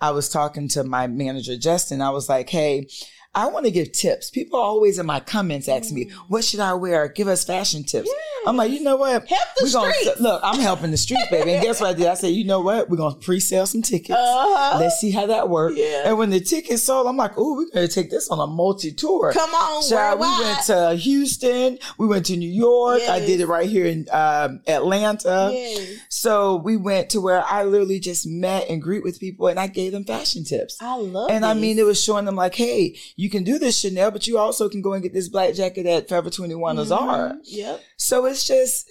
I 0.00 0.10
was 0.10 0.28
talking 0.28 0.68
to 0.68 0.84
my 0.84 1.06
manager, 1.06 1.56
Justin. 1.56 2.00
I 2.00 2.10
was 2.10 2.28
like, 2.28 2.48
hey, 2.50 2.88
I 3.34 3.46
want 3.48 3.66
to 3.66 3.70
give 3.70 3.92
tips. 3.92 4.30
People 4.30 4.58
always 4.58 4.98
in 4.98 5.06
my 5.06 5.20
comments 5.20 5.68
ask 5.68 5.92
me, 5.92 6.06
mm. 6.06 6.12
what 6.28 6.44
should 6.44 6.60
I 6.60 6.74
wear? 6.74 7.08
Give 7.08 7.28
us 7.28 7.44
fashion 7.44 7.84
tips. 7.84 8.10
I'm 8.46 8.56
like, 8.56 8.70
you 8.70 8.80
know 8.82 8.96
what? 8.96 9.26
Help 9.28 9.40
the 9.56 9.70
gonna- 9.72 9.92
streets. 9.92 10.20
look, 10.20 10.40
I'm 10.44 10.60
helping 10.60 10.90
the 10.90 10.96
streets, 10.96 11.28
baby. 11.30 11.52
And 11.54 11.62
guess 11.62 11.80
what 11.80 11.90
I 11.90 11.92
did? 11.94 12.06
I 12.06 12.14
said, 12.14 12.28
you 12.28 12.44
know 12.44 12.60
what? 12.60 12.88
We're 12.88 12.96
going 12.96 13.12
to 13.14 13.18
pre-sale 13.20 13.66
some 13.66 13.82
tickets. 13.82 14.18
Uh-huh. 14.18 14.78
Let's 14.78 14.98
see 14.98 15.10
how 15.10 15.26
that 15.26 15.48
works. 15.48 15.76
Yeah. 15.76 16.02
And 16.06 16.18
when 16.18 16.30
the 16.30 16.40
tickets 16.40 16.82
sold, 16.82 17.06
I'm 17.06 17.16
like, 17.16 17.32
oh, 17.36 17.56
we're 17.56 17.70
going 17.70 17.86
to 17.88 17.92
take 17.94 18.10
this 18.10 18.28
on 18.28 18.38
a 18.38 18.46
multi-tour. 18.46 19.32
Come 19.32 19.50
on, 19.50 19.88
Child, 19.88 20.20
we 20.20 20.26
went 20.44 20.64
to 20.66 20.94
Houston. 20.94 21.78
We 21.98 22.06
went 22.06 22.26
to 22.26 22.36
New 22.36 22.50
York. 22.50 23.02
I 23.08 23.20
did 23.20 23.40
it 23.40 23.46
right 23.46 23.68
here 23.68 23.86
in 23.86 24.06
um, 24.12 24.60
Atlanta. 24.66 25.50
Yes. 25.52 25.98
So 26.08 26.56
we 26.56 26.76
went 26.76 27.10
to 27.10 27.20
where 27.20 27.44
I 27.44 27.64
literally 27.64 28.00
just 28.00 28.26
met 28.26 28.68
and 28.68 28.80
greet 28.80 29.02
with 29.04 29.20
people 29.20 29.48
and 29.48 29.58
I 29.58 29.66
gave 29.66 29.92
them 29.92 30.04
fashion 30.04 30.44
tips. 30.44 30.78
I 30.80 30.96
love 30.96 31.30
And 31.30 31.44
I 31.44 31.54
mean, 31.54 31.78
it 31.78 31.84
was 31.86 32.02
showing 32.02 32.24
them 32.24 32.36
like, 32.36 32.54
hey, 32.54 32.96
you 33.16 33.28
can 33.30 33.44
do 33.44 33.58
this 33.58 33.78
Chanel, 33.78 34.10
but 34.10 34.26
you 34.26 34.38
also 34.38 34.68
can 34.68 34.82
go 34.82 34.92
and 34.92 35.02
get 35.02 35.12
this 35.12 35.28
black 35.28 35.54
jacket 35.54 35.86
at 35.86 36.08
Forever 36.08 36.30
21 36.30 36.78
or 36.78 36.84
Zara. 36.84 37.34
Mhm. 37.34 37.38
Yep. 37.44 37.82
So 37.98 38.24
it's 38.26 38.46
just, 38.46 38.90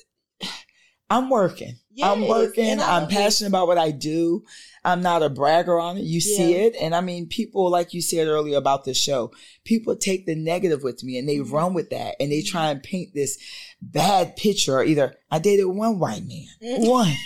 I'm 1.09 1.29
working. 1.29 1.75
I'm 2.03 2.27
working. 2.27 2.73
I'm 2.73 3.03
love 3.03 3.11
it. 3.11 3.15
passionate 3.15 3.47
about 3.49 3.65
what 3.67 3.77
I 3.79 3.89
do. 3.89 4.43
I'm 4.85 5.01
not 5.01 5.23
a 5.23 5.29
bragger 5.29 5.79
on 5.79 5.97
it. 5.97 6.03
You 6.03 6.21
see 6.21 6.53
it. 6.53 6.75
And 6.79 6.93
I 6.93 7.01
mean, 7.01 7.27
people, 7.27 7.71
like 7.71 7.93
you 7.93 8.01
said 8.01 8.27
earlier 8.27 8.57
about 8.57 8.83
the 8.85 8.93
show, 8.93 9.31
people 9.63 9.95
take 9.95 10.25
the 10.27 10.35
negative 10.35 10.83
with 10.83 11.03
me 11.03 11.17
and 11.17 11.27
they 11.27 11.37
Mm-hmm. 11.37 11.53
run 11.55 11.73
with 11.73 11.89
that 11.89 12.15
and 12.19 12.31
they 12.31 12.41
try 12.43 12.69
and 12.69 12.83
paint 12.83 13.13
this 13.15 13.37
bad 13.81 14.35
picture. 14.35 14.83
Either 14.83 15.15
I 15.31 15.39
dated 15.39 15.65
one 15.67 15.97
white 15.97 16.23
man, 16.25 16.45
Mm-hmm. 16.63 16.87
one. 16.87 17.13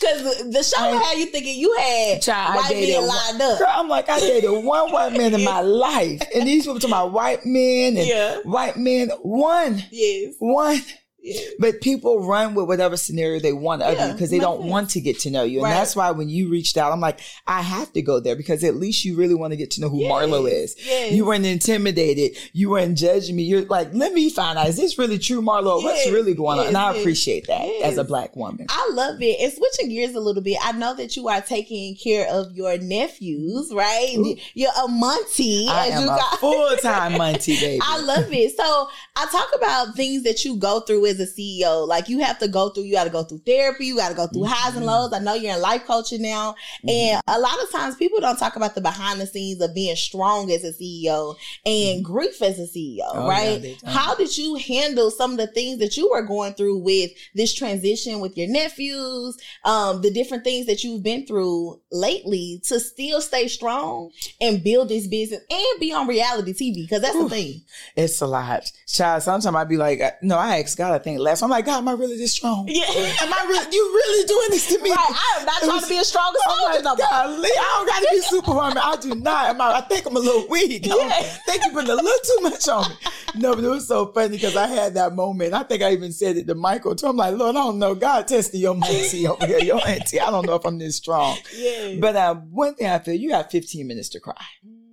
Because 0.00 0.50
the, 0.50 0.62
show 0.62 0.82
I- 0.82 0.96
had 0.96 1.18
you 1.18 1.26
thinking 1.26 1.60
you 1.60 1.76
had 1.78 2.22
Child, 2.22 2.56
white 2.56 2.70
men 2.74 3.06
lined 3.06 3.42
up. 3.42 3.58
Girl, 3.58 3.68
I'm 3.70 3.88
like, 3.88 4.08
I 4.08 4.18
dated 4.20 4.64
one 4.64 4.90
white 4.90 5.12
man 5.12 5.34
in 5.34 5.44
my 5.44 5.60
life. 5.90 6.22
And 6.34 6.48
these 6.48 6.62
people 6.64 6.76
talking 6.80 6.90
about 6.90 7.12
white 7.12 7.44
men 7.44 7.98
and 7.98 8.06
Yeah. 8.08 8.38
white 8.44 8.78
men, 8.78 9.10
one, 9.20 9.82
Yes. 9.92 10.34
one. 10.38 10.80
Yes. 11.26 11.52
But 11.58 11.80
people 11.80 12.20
run 12.26 12.54
with 12.54 12.66
whatever 12.68 12.96
scenario 12.96 13.40
they 13.40 13.52
want 13.52 13.82
of 13.82 13.94
Yeah, 13.94 14.06
you 14.08 14.12
because 14.12 14.30
they 14.30 14.38
don't 14.38 14.60
sense. 14.60 14.70
want 14.70 14.90
to 14.90 15.00
get 15.00 15.18
to 15.20 15.30
know 15.30 15.42
you. 15.42 15.58
And 15.58 15.64
Right. 15.64 15.74
that's 15.74 15.96
why 15.96 16.10
when 16.12 16.28
you 16.28 16.48
reached 16.48 16.76
out, 16.76 16.92
I'm 16.92 17.00
like, 17.00 17.20
I 17.46 17.62
have 17.62 17.92
to 17.94 18.02
go 18.02 18.20
there 18.20 18.36
because 18.36 18.62
at 18.64 18.76
least 18.76 19.04
you 19.04 19.16
really 19.16 19.34
want 19.34 19.52
to 19.52 19.56
get 19.56 19.70
to 19.72 19.80
know 19.80 19.88
who 19.88 20.00
Yes, 20.02 20.12
Marlo 20.12 20.50
is. 20.50 20.76
yes. 20.84 21.12
You 21.12 21.24
weren't 21.26 21.46
intimidated. 21.46 22.36
You 22.52 22.70
weren't 22.70 22.96
judging 22.98 23.36
me. 23.36 23.42
You're 23.44 23.62
like, 23.66 23.88
let 23.92 24.12
me 24.12 24.30
find 24.30 24.58
out, 24.58 24.68
is 24.68 24.76
this 24.76 24.98
really 24.98 25.18
true, 25.18 25.42
Marlo? 25.42 25.82
What's 25.82 26.06
really 26.10 26.34
going 26.34 26.58
on? 26.60 26.66
And 26.68 26.76
I 26.76 26.94
appreciate 26.96 27.46
that 27.48 27.66
yes. 27.66 27.92
as 27.92 27.98
a 27.98 28.04
black 28.04 28.36
woman. 28.36 28.66
I 28.68 28.90
love 28.92 29.20
it. 29.22 29.40
And 29.40 29.52
switching 29.52 29.88
gears 29.88 30.14
a 30.14 30.20
little 30.20 30.42
bit, 30.42 30.58
I 30.62 30.72
know 30.72 30.94
that 30.94 31.16
you 31.16 31.28
are 31.28 31.40
taking 31.40 31.96
care 31.96 32.28
of 32.28 32.52
your 32.56 32.76
nephews, 32.78 33.72
right? 33.74 34.14
Ooh. 34.18 34.36
You're 34.54 34.70
a 34.84 34.88
Monty, 34.88 35.66
I 35.68 35.86
am 35.86 36.04
a 36.04 36.06
got. 36.06 36.38
full 36.38 36.76
time 36.78 37.16
Monty 37.18 37.56
baby. 37.60 37.80
I 37.82 38.00
love 38.00 38.32
it. 38.32 38.56
So 38.56 38.88
I 39.16 39.26
talk 39.26 39.48
about 39.54 39.94
things 39.96 40.22
that 40.24 40.44
you 40.44 40.56
go 40.56 40.80
through 40.80 41.06
as 41.06 41.15
a 41.20 41.26
CEO. 41.26 41.86
Like 41.86 42.08
you 42.08 42.18
have 42.20 42.38
to 42.40 42.48
go 42.48 42.70
through, 42.70 42.84
you 42.84 42.92
got 42.92 43.04
to 43.04 43.10
go 43.10 43.22
through 43.24 43.42
therapy, 43.46 43.86
you 43.86 43.96
got 43.96 44.08
to 44.10 44.14
go 44.14 44.26
through 44.26 44.44
highs 44.44 44.66
Mm-hmm. 44.66 44.78
and 44.78 44.86
lows. 44.86 45.12
I 45.12 45.18
know 45.20 45.34
you're 45.34 45.54
in 45.54 45.60
life 45.62 45.84
coaching 45.86 46.22
now. 46.22 46.54
And 46.88 47.20
a 47.28 47.38
lot 47.38 47.62
of 47.62 47.70
times 47.70 47.94
people 47.96 48.20
don't 48.20 48.38
talk 48.38 48.56
about 48.56 48.74
the 48.74 48.80
behind 48.80 49.20
the 49.20 49.26
scenes 49.26 49.60
of 49.60 49.74
being 49.74 49.94
strong 49.96 50.50
as 50.50 50.64
a 50.64 50.72
CEO 50.72 51.36
and 51.64 52.04
grief 52.04 52.42
as 52.42 52.58
a 52.58 52.66
CEO, 52.66 52.98
Oh, 53.12 53.28
right? 53.28 53.62
don't. 53.62 53.92
How 53.92 54.14
did 54.14 54.36
you 54.36 54.56
handle 54.56 55.10
some 55.10 55.32
of 55.32 55.36
the 55.38 55.46
things 55.46 55.78
that 55.78 55.96
you 55.96 56.10
were 56.10 56.22
going 56.22 56.54
through 56.54 56.78
with 56.78 57.10
this 57.34 57.54
transition 57.54 58.20
with 58.20 58.36
your 58.36 58.48
nephews, 58.48 59.36
um, 59.64 60.02
the 60.02 60.10
different 60.10 60.44
things 60.44 60.66
that 60.66 60.82
you've 60.84 61.02
been 61.02 61.26
through 61.26 61.80
lately 61.92 62.60
to 62.64 62.78
still 62.80 63.20
stay 63.20 63.48
strong 63.48 64.10
and 64.40 64.62
build 64.62 64.88
this 64.88 65.06
business 65.06 65.40
and 65.50 65.80
be 65.80 65.92
on 65.92 66.06
reality 66.06 66.52
TV? 66.52 66.82
Because 66.84 67.02
that's 67.02 67.16
the 67.16 67.28
thing. 67.28 67.62
It's 67.96 68.20
a 68.20 68.26
lot. 68.26 68.70
Child, 68.86 69.22
sometimes 69.22 69.56
I'd 69.56 69.68
be 69.68 69.76
like, 69.76 70.00
uh, 70.00 70.10
no, 70.22 70.36
I 70.36 70.58
asked 70.60 70.76
God, 70.78 71.02
I 71.06 71.10
think 71.10 71.20
last. 71.20 71.40
I'm 71.42 71.50
like, 71.50 71.64
God, 71.64 71.78
am 71.78 71.86
I 71.86 71.92
really 71.92 72.16
this 72.16 72.32
strong? 72.32 72.66
Yeah. 72.66 72.82
Am 73.22 73.32
I 73.32 73.46
really, 73.48 73.76
you 73.76 73.92
really 73.94 74.26
doing 74.26 74.48
this 74.50 74.66
to 74.74 74.82
me? 74.82 74.90
Right, 74.90 74.98
I 74.98 75.38
am 75.38 75.46
not 75.46 75.62
trying 75.62 75.80
to 75.80 75.86
be 75.86 75.98
as 75.98 76.08
strong 76.08 76.34
I'm 76.48 76.58
soldier 76.58 76.82
like, 76.82 76.98
golly, 76.98 77.48
I 77.48 77.74
don't 77.76 77.86
got 77.86 78.00
to 78.00 78.08
be 78.10 78.20
superwoman. 78.22 78.78
I 78.78 78.96
do 78.96 79.14
not. 79.14 79.50
I'm, 79.54 79.60
I 79.60 79.80
think 79.82 80.06
I'm 80.06 80.16
a 80.16 80.18
little 80.18 80.48
weak. 80.48 80.84
Yeah. 80.84 81.08
think 81.46 81.62
you 81.64 81.70
putting 81.70 81.90
a 81.90 81.94
little 81.94 82.10
too 82.10 82.42
much 82.42 82.68
on 82.68 82.90
me. 82.90 82.96
No, 83.36 83.54
but 83.54 83.62
it 83.62 83.68
was 83.68 83.86
so 83.86 84.06
funny 84.06 84.36
because 84.36 84.56
I 84.56 84.66
had 84.66 84.94
that 84.94 85.14
moment. 85.14 85.54
I 85.54 85.62
think 85.62 85.82
I 85.82 85.92
even 85.92 86.10
said 86.10 86.38
it 86.38 86.48
to 86.48 86.56
Michael 86.56 86.96
too. 86.96 87.06
I'm 87.06 87.16
like, 87.16 87.36
Lord, 87.36 87.54
I 87.54 87.60
don't 87.60 87.78
know. 87.78 87.94
God 87.94 88.26
tested 88.26 88.60
your 88.60 88.74
auntie 88.74 89.28
over 89.28 89.46
here, 89.46 89.60
your 89.60 89.86
auntie. 89.86 90.18
I 90.18 90.30
don't 90.30 90.44
know 90.44 90.56
if 90.56 90.64
I'm 90.64 90.78
this 90.78 90.96
strong. 90.96 91.38
Yeah. 91.56 91.98
But 92.00 92.16
uh, 92.16 92.34
one 92.34 92.74
thing 92.74 92.88
I 92.88 92.98
feel, 92.98 93.14
you 93.14 93.30
got 93.30 93.52
15 93.52 93.86
minutes 93.86 94.08
to 94.10 94.20
cry. 94.20 94.34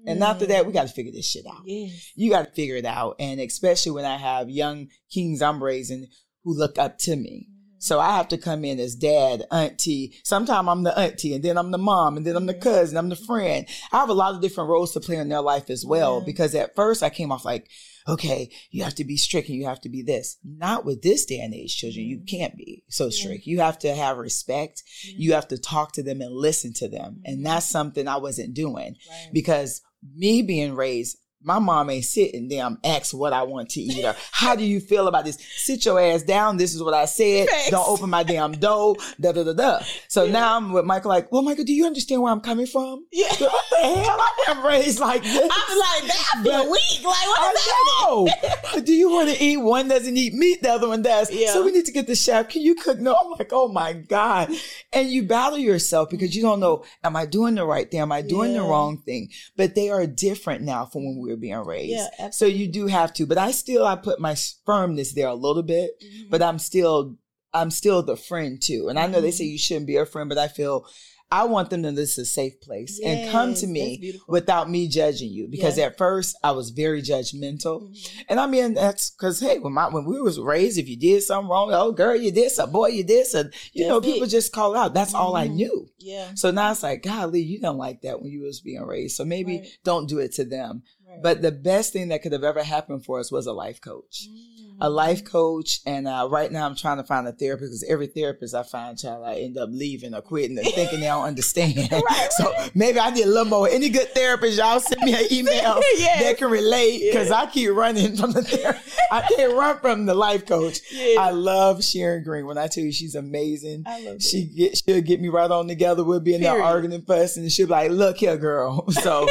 And 0.05 0.23
after 0.23 0.45
that, 0.47 0.65
we 0.65 0.71
mm. 0.71 0.75
got 0.75 0.87
to 0.87 0.93
figure 0.93 1.11
this 1.11 1.29
shit 1.29 1.45
out. 1.47 1.61
Yes. 1.65 2.11
You 2.15 2.29
got 2.29 2.45
to 2.45 2.51
figure 2.51 2.75
it 2.75 2.85
out. 2.85 3.15
And 3.19 3.39
especially 3.39 3.93
when 3.93 4.05
I 4.05 4.17
have 4.17 4.49
young 4.49 4.87
kings 5.11 5.41
I'm 5.41 5.63
raising 5.63 6.07
who 6.43 6.57
look 6.57 6.77
up 6.77 6.97
to 6.99 7.15
me. 7.15 7.47
Mm-hmm. 7.47 7.53
So 7.79 7.99
I 7.99 8.15
have 8.15 8.29
to 8.29 8.37
come 8.37 8.63
in 8.63 8.79
as 8.79 8.95
dad, 8.95 9.43
auntie. 9.51 10.15
Sometimes 10.23 10.69
I'm 10.69 10.83
the 10.83 10.97
auntie, 10.97 11.35
and 11.35 11.43
then 11.43 11.57
I'm 11.57 11.71
the 11.71 11.77
mom, 11.77 12.15
and 12.15 12.25
then 12.25 12.37
I'm 12.37 12.45
the 12.45 12.53
cousin, 12.53 12.97
I'm 12.97 13.09
the 13.09 13.17
friend. 13.17 13.67
I 13.91 13.97
have 13.97 14.07
a 14.07 14.13
lot 14.13 14.33
of 14.33 14.41
different 14.41 14.69
roles 14.69 14.93
to 14.93 15.01
play 15.01 15.17
in 15.17 15.27
their 15.27 15.41
life 15.41 15.69
as 15.69 15.85
well. 15.85 16.19
Yeah. 16.19 16.25
Because 16.25 16.55
at 16.55 16.75
first 16.75 17.03
I 17.03 17.09
came 17.09 17.29
off 17.29 17.43
like, 17.43 17.69
okay, 18.07 18.49
you 18.71 18.83
have 18.83 18.95
to 18.95 19.03
be 19.03 19.17
strict 19.17 19.49
and 19.49 19.57
you 19.57 19.65
have 19.65 19.81
to 19.81 19.89
be 19.89 20.01
this. 20.01 20.37
Not 20.43 20.85
with 20.85 21.01
this 21.01 21.25
day 21.25 21.39
and 21.39 21.53
age 21.53 21.75
children. 21.75 22.05
You 22.05 22.17
mm-hmm. 22.17 22.37
can't 22.37 22.57
be 22.57 22.83
so 22.89 23.09
strict. 23.09 23.45
You 23.45 23.59
have 23.59 23.79
to 23.79 23.93
have 23.93 24.17
respect. 24.17 24.83
You 25.03 25.33
have 25.33 25.47
to 25.49 25.57
talk 25.57 25.91
to 25.93 26.03
them 26.03 26.21
and 26.21 26.33
listen 26.33 26.73
to 26.75 26.87
them. 26.87 27.21
And 27.25 27.37
mm-hmm. 27.37 27.45
that's 27.45 27.69
something 27.69 28.07
I 28.07 28.17
wasn't 28.17 28.53
doing 28.53 28.95
Right. 29.09 29.29
because 29.33 29.81
me 30.15 30.41
being 30.41 30.75
raised 30.75 31.17
my 31.43 31.59
mom 31.59 31.89
ain't 31.89 32.05
sitting 32.05 32.47
there. 32.47 32.63
I'm 32.65 32.77
asked 32.83 33.13
what 33.13 33.33
I 33.33 33.43
want 33.43 33.69
to 33.71 33.81
eat 33.81 34.03
or 34.05 34.15
how 34.31 34.55
do 34.55 34.63
you 34.63 34.79
feel 34.79 35.07
about 35.07 35.25
this? 35.25 35.37
Sit 35.57 35.85
your 35.85 35.99
ass 35.99 36.23
down. 36.23 36.57
This 36.57 36.73
is 36.73 36.81
what 36.81 36.93
I 36.93 37.05
said. 37.05 37.47
Facts. 37.49 37.69
Don't 37.69 37.87
open 37.87 38.09
my 38.09 38.23
damn 38.23 38.53
door. 38.53 38.95
Da 39.19 39.31
da 39.31 39.43
da 39.43 39.53
da. 39.53 39.79
So 40.07 40.25
now 40.27 40.55
I'm 40.57 40.71
with 40.73 40.85
Michael. 40.85 41.09
Like, 41.09 41.31
well, 41.31 41.41
Michael, 41.41 41.65
do 41.65 41.73
you 41.73 41.85
understand 41.85 42.21
where 42.21 42.31
I'm 42.31 42.41
coming 42.41 42.65
from? 42.67 43.05
Yeah. 43.11 43.27
What 43.53 43.63
the 43.69 43.77
hell? 44.01 44.17
I 44.19 44.31
am 44.51 44.65
raised 44.65 44.99
like 44.99 45.23
this. 45.23 45.35
I'm 45.51 45.77
like, 45.77 46.07
that 46.07 46.31
I 46.35 46.43
feel 46.43 46.63
But- 46.63 46.69
weak. 46.71 47.03
Like, 47.03 47.27
what 47.27 47.55
is 47.55 47.67
I 47.69 48.75
know. 48.75 48.81
do 48.81 48.93
you 48.93 49.09
want 49.11 49.29
to 49.29 49.43
eat? 49.43 49.57
One 49.57 49.87
doesn't 49.87 50.15
eat 50.15 50.33
meat, 50.33 50.61
the 50.61 50.69
other 50.71 50.87
one 50.87 51.01
does. 51.01 51.31
Yeah. 51.31 51.51
So 51.51 51.63
we 51.65 51.71
need 51.71 51.85
to 51.85 51.91
get 51.91 52.07
the 52.07 52.15
chef. 52.15 52.49
Can 52.49 52.61
you 52.61 52.75
cook? 52.75 52.99
No, 52.99 53.13
I'm 53.15 53.31
like, 53.31 53.49
oh 53.51 53.67
my 53.67 53.93
God. 53.93 54.49
And 54.93 55.09
you 55.09 55.23
battle 55.23 55.57
yourself 55.57 56.09
because 56.09 56.35
you 56.35 56.41
don't 56.41 56.59
know, 56.59 56.83
am 57.03 57.15
I 57.15 57.25
doing 57.25 57.55
the 57.55 57.65
right 57.65 57.89
thing? 57.89 57.99
Am 57.99 58.11
I 58.11 58.21
doing 58.21 58.53
the 58.53 58.61
wrong 58.61 58.99
thing? 58.99 59.29
But 59.57 59.75
they 59.75 59.89
are 59.89 60.05
different 60.07 60.61
now 60.61 60.85
from 60.85 61.05
when 61.05 61.19
we 61.19 61.32
were 61.33 61.37
being 61.39 61.57
raised. 61.65 62.09
Yeah, 62.17 62.29
so 62.31 62.45
you 62.45 62.67
do 62.67 62.87
have 62.87 63.13
to. 63.15 63.25
But 63.25 63.37
I 63.37 63.51
still, 63.51 63.85
I 63.85 63.95
put 63.95 64.19
my 64.19 64.35
firmness 64.65 65.13
there 65.13 65.27
a 65.27 65.35
little 65.35 65.63
bit, 65.63 65.91
happening? 66.01 66.27
but 66.31 66.41
I'm 66.41 66.59
still, 66.59 67.17
I'm 67.53 67.69
still 67.71 68.01
the 68.03 68.17
friend 68.17 68.61
too. 68.61 68.87
And 68.89 68.97
I 68.97 69.07
know 69.07 69.21
they 69.21 69.29
Mm-hmm. 69.29 69.35
say 69.37 69.43
you 69.45 69.57
shouldn't 69.59 69.87
be 69.87 69.97
a 69.97 70.05
friend, 70.05 70.29
but 70.29 70.37
I 70.37 70.47
feel 70.47 70.85
I 71.31 71.45
want 71.45 71.71
them 71.71 71.81
to 71.81 71.89
know 71.91 71.95
this 71.95 72.19
is 72.19 72.27
a 72.27 72.31
safe 72.31 72.61
place 72.61 72.99
and 73.03 73.27
come 73.31 73.55
to 73.55 73.65
me 73.65 74.19
without 74.27 74.69
me 74.69 74.87
judging 74.87 75.31
you. 75.31 75.47
Because 75.49 75.79
Yeah. 75.79 75.85
at 75.85 75.97
first 75.97 76.35
I 76.43 76.51
was 76.51 76.69
very 76.69 77.01
judgmental. 77.01 77.81
Mhm. 77.89 78.09
And 78.29 78.39
I 78.39 78.45
mean 78.45 78.75
that's 78.75 79.09
because 79.09 79.39
hey, 79.39 79.57
when 79.57 79.73
my 79.73 79.87
when 79.89 80.05
we 80.05 80.21
was 80.21 80.39
raised, 80.39 80.77
if 80.77 80.87
you 80.87 80.95
did 80.97 81.23
something 81.23 81.49
wrong, 81.49 81.71
oh 81.73 81.91
girl, 81.91 82.15
you 82.15 82.31
did 82.31 82.51
something, 82.51 82.73
boy, 82.73 82.89
you 82.89 83.03
did 83.03 83.25
something. 83.25 83.51
You 83.73 83.87
know, 83.87 83.99
That's 83.99 84.09
it. 84.09 84.13
people 84.13 84.27
just 84.27 84.51
call 84.53 84.75
out. 84.75 84.93
That's 84.93 85.15
all 85.15 85.35
I 85.35 85.47
Mhm. 85.47 85.55
knew. 85.55 85.89
Yeah. 85.97 86.31
So 86.35 86.51
now 86.51 86.71
it's 86.71 86.83
like, 86.83 87.01
golly, 87.01 87.41
you 87.41 87.59
don't 87.59 87.77
like 87.77 88.01
that 88.01 88.21
when 88.21 88.31
you 88.31 88.41
was 88.43 88.61
being 88.61 88.83
raised. 88.83 89.15
So 89.15 89.25
maybe 89.25 89.57
Right. 89.59 89.67
don't 89.83 90.07
do 90.07 90.19
it 90.19 90.33
to 90.33 90.45
them. 90.45 90.83
But 91.21 91.41
the 91.41 91.51
best 91.51 91.93
thing 91.93 92.09
that 92.09 92.21
could 92.21 92.31
have 92.31 92.43
ever 92.43 92.63
happened 92.63 93.05
for 93.05 93.19
us 93.19 93.31
was 93.31 93.45
a 93.45 93.53
life 93.53 93.81
coach. 93.81 94.27
Mm. 94.29 94.72
A 94.83 94.87
Mm-hmm. 94.87 94.95
life 94.95 95.23
coach, 95.23 95.79
and 95.85 96.07
uh, 96.07 96.27
right 96.29 96.51
now 96.51 96.65
I'm 96.65 96.75
trying 96.75 96.97
to 96.97 97.03
find 97.05 97.25
a 97.27 97.31
therapist 97.31 97.71
because 97.71 97.85
every 97.87 98.07
therapist 98.07 98.53
I 98.53 98.63
find, 98.63 98.97
child, 98.99 99.23
I 99.25 99.35
end 99.35 99.57
up 99.57 99.69
leaving 99.71 100.13
or 100.13 100.21
quitting 100.21 100.59
or 100.59 100.63
thinking 100.63 100.99
they 100.99 101.05
don't 101.05 101.23
understand. 101.25 101.77
Right, 101.91 102.29
So 102.37 102.53
maybe 102.75 102.99
I 102.99 103.09
need 103.11 103.23
a 103.23 103.27
little 103.27 103.45
more. 103.45 103.69
Any 103.69 103.87
good 103.89 104.13
therapist, 104.13 104.57
y'all 104.57 104.79
send 104.81 105.01
me 105.01 105.13
an 105.13 105.25
email 105.31 105.79
Yes. 105.95 106.21
that 106.23 106.37
can 106.37 106.49
relate 106.51 107.01
because 107.09 107.29
Yeah. 107.29 107.35
I 107.41 107.45
keep 107.47 107.71
running 107.71 108.17
from 108.17 108.33
the 108.33 108.43
therapist. 108.43 108.99
I 109.11 109.21
can't 109.21 109.53
run 109.53 109.79
from 109.79 110.05
the 110.05 110.13
life 110.15 110.45
coach. 110.45 110.79
Yeah. 110.91 111.21
I 111.21 111.29
love 111.31 111.81
Sharon 111.83 112.23
Green. 112.25 112.45
When 112.45 112.57
I 112.57 112.67
tell 112.67 112.83
you 112.83 112.91
she's 112.91 113.15
amazing, 113.15 113.83
I 113.87 114.01
love 114.03 114.21
she 114.21 114.45
get 114.45 114.77
she'll 114.77 115.01
get 115.01 115.21
me 115.21 115.29
right 115.29 115.49
on 115.49 115.67
together. 115.67 116.03
We'll 116.03 116.19
be 116.19 116.35
in 116.35 116.41
there 116.41 116.61
arguing 116.61 116.93
and 116.93 117.07
fussing, 117.07 117.43
and 117.43 117.51
she'll 117.51 117.67
be 117.67 117.71
like, 117.71 117.91
"Look 117.91 118.17
here, 118.17 118.35
girl." 118.37 118.89
So 118.91 119.27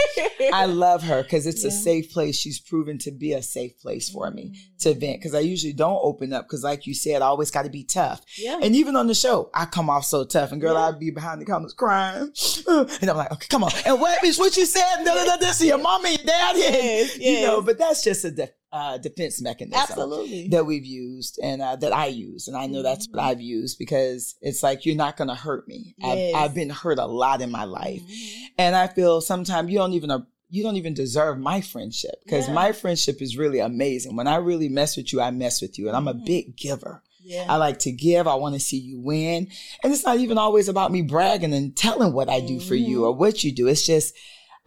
I 0.52 0.64
love 0.66 1.02
her 1.04 1.22
because 1.22 1.46
it's 1.46 1.64
a 1.64 1.70
safe 1.70 2.10
place. 2.10 2.36
She's 2.36 2.58
proven 2.60 2.96
to 2.98 3.10
be 3.10 3.32
a 3.34 3.42
safe 3.42 3.78
place 3.80 4.08
for 4.08 4.30
me 4.30 4.42
Mm. 4.52 4.82
to 4.82 4.94
vent 4.94 5.20
because 5.20 5.34
I 5.34 5.41
usually 5.42 5.72
don't 5.72 6.00
open 6.02 6.32
up 6.32 6.46
because, 6.46 6.64
like 6.64 6.86
you 6.86 6.94
said, 6.94 7.22
I 7.22 7.26
always 7.26 7.50
got 7.50 7.62
to 7.64 7.70
be 7.70 7.84
tough. 7.84 8.22
Yeah. 8.38 8.58
And 8.62 8.74
even 8.76 8.96
on 8.96 9.06
the 9.06 9.14
show, 9.14 9.50
I 9.54 9.64
come 9.66 9.88
off 9.90 10.04
so 10.04 10.24
tough, 10.24 10.52
and 10.52 10.60
girl, 10.60 10.74
Yeah. 10.74 10.88
I'd 10.88 10.98
be 10.98 11.10
behind 11.10 11.40
the 11.40 11.44
comments 11.44 11.74
crying, 11.74 12.32
and 12.68 13.10
I'm 13.10 13.16
like, 13.16 13.32
"Okay, 13.32 13.46
come 13.48 13.64
on." 13.64 13.72
And 13.86 14.00
what 14.00 14.22
is? 14.24 14.38
What 14.38 14.56
you 14.56 14.66
said? 14.66 15.04
Da, 15.04 15.14
da, 15.14 15.24
da, 15.24 15.36
this 15.36 15.62
your 15.62 15.78
mommy 15.82 16.14
and 16.16 16.26
daddy, 16.26 16.58
Yes, 16.60 17.18
you 17.18 17.42
know. 17.42 17.62
But 17.62 17.78
that's 17.78 18.02
just 18.02 18.24
a 18.24 18.30
de- 18.30 18.48
uh, 18.72 18.96
defense 18.98 19.42
mechanism 19.42 19.78
Absolutely. 19.82 20.48
that 20.48 20.64
we've 20.64 20.86
used 20.86 21.38
and 21.42 21.60
uh, 21.60 21.76
that 21.76 21.92
I 21.92 22.06
use. 22.06 22.48
And 22.48 22.56
I 22.56 22.66
know 22.66 22.82
that's 22.82 23.06
what 23.10 23.20
Mhm. 23.22 23.26
I've 23.28 23.40
used 23.42 23.78
because 23.78 24.34
it's 24.40 24.62
like, 24.62 24.86
you're 24.86 24.96
not 24.96 25.18
going 25.18 25.28
to 25.28 25.34
hurt 25.34 25.68
me. 25.68 25.94
Yes. 25.98 26.34
I've, 26.34 26.42
I've 26.44 26.54
been 26.54 26.70
hurt 26.70 26.98
a 26.98 27.04
lot 27.04 27.42
in 27.42 27.50
my 27.50 27.64
life. 27.64 28.00
Mhm. 28.00 28.42
And 28.56 28.74
I 28.74 28.86
feel 28.86 29.20
sometimes 29.20 29.70
you 29.70 29.76
don't 29.76 29.92
even, 29.92 30.10
you 30.54 30.62
don't 30.62 30.76
even 30.76 30.92
deserve 30.92 31.38
my 31.38 31.60
friendship 31.62 32.14
because 32.24 32.46
Yeah. 32.46 32.52
my 32.54 32.72
friendship 32.72 33.22
is 33.22 33.38
really 33.38 33.58
amazing. 33.58 34.14
When 34.16 34.26
I 34.28 34.36
really 34.36 34.68
mess 34.68 34.96
with 34.98 35.10
you, 35.12 35.20
I 35.20 35.30
mess 35.30 35.62
with 35.62 35.78
you 35.78 35.88
and 35.88 35.96
I'm 35.96 36.06
a 36.08 36.12
Mhm. 36.14 36.26
big 36.26 36.56
giver. 36.56 37.02
Yeah. 37.24 37.46
I 37.48 37.56
like 37.56 37.78
to 37.80 37.90
give. 37.92 38.26
I 38.26 38.34
want 38.34 38.54
to 38.56 38.60
see 38.60 38.76
you 38.76 39.00
win. 39.00 39.48
And 39.82 39.92
it's 39.92 40.04
not 40.04 40.18
even 40.18 40.36
always 40.36 40.68
about 40.68 40.92
me 40.92 41.00
bragging 41.00 41.54
and 41.54 41.74
telling 41.74 42.12
what 42.12 42.28
I 42.28 42.40
do 42.40 42.60
for 42.60 42.74
you 42.74 42.98
Mhm. 42.98 43.02
or 43.04 43.12
what 43.12 43.42
you 43.42 43.50
do. 43.52 43.66
It's 43.66 43.86
just, 43.86 44.12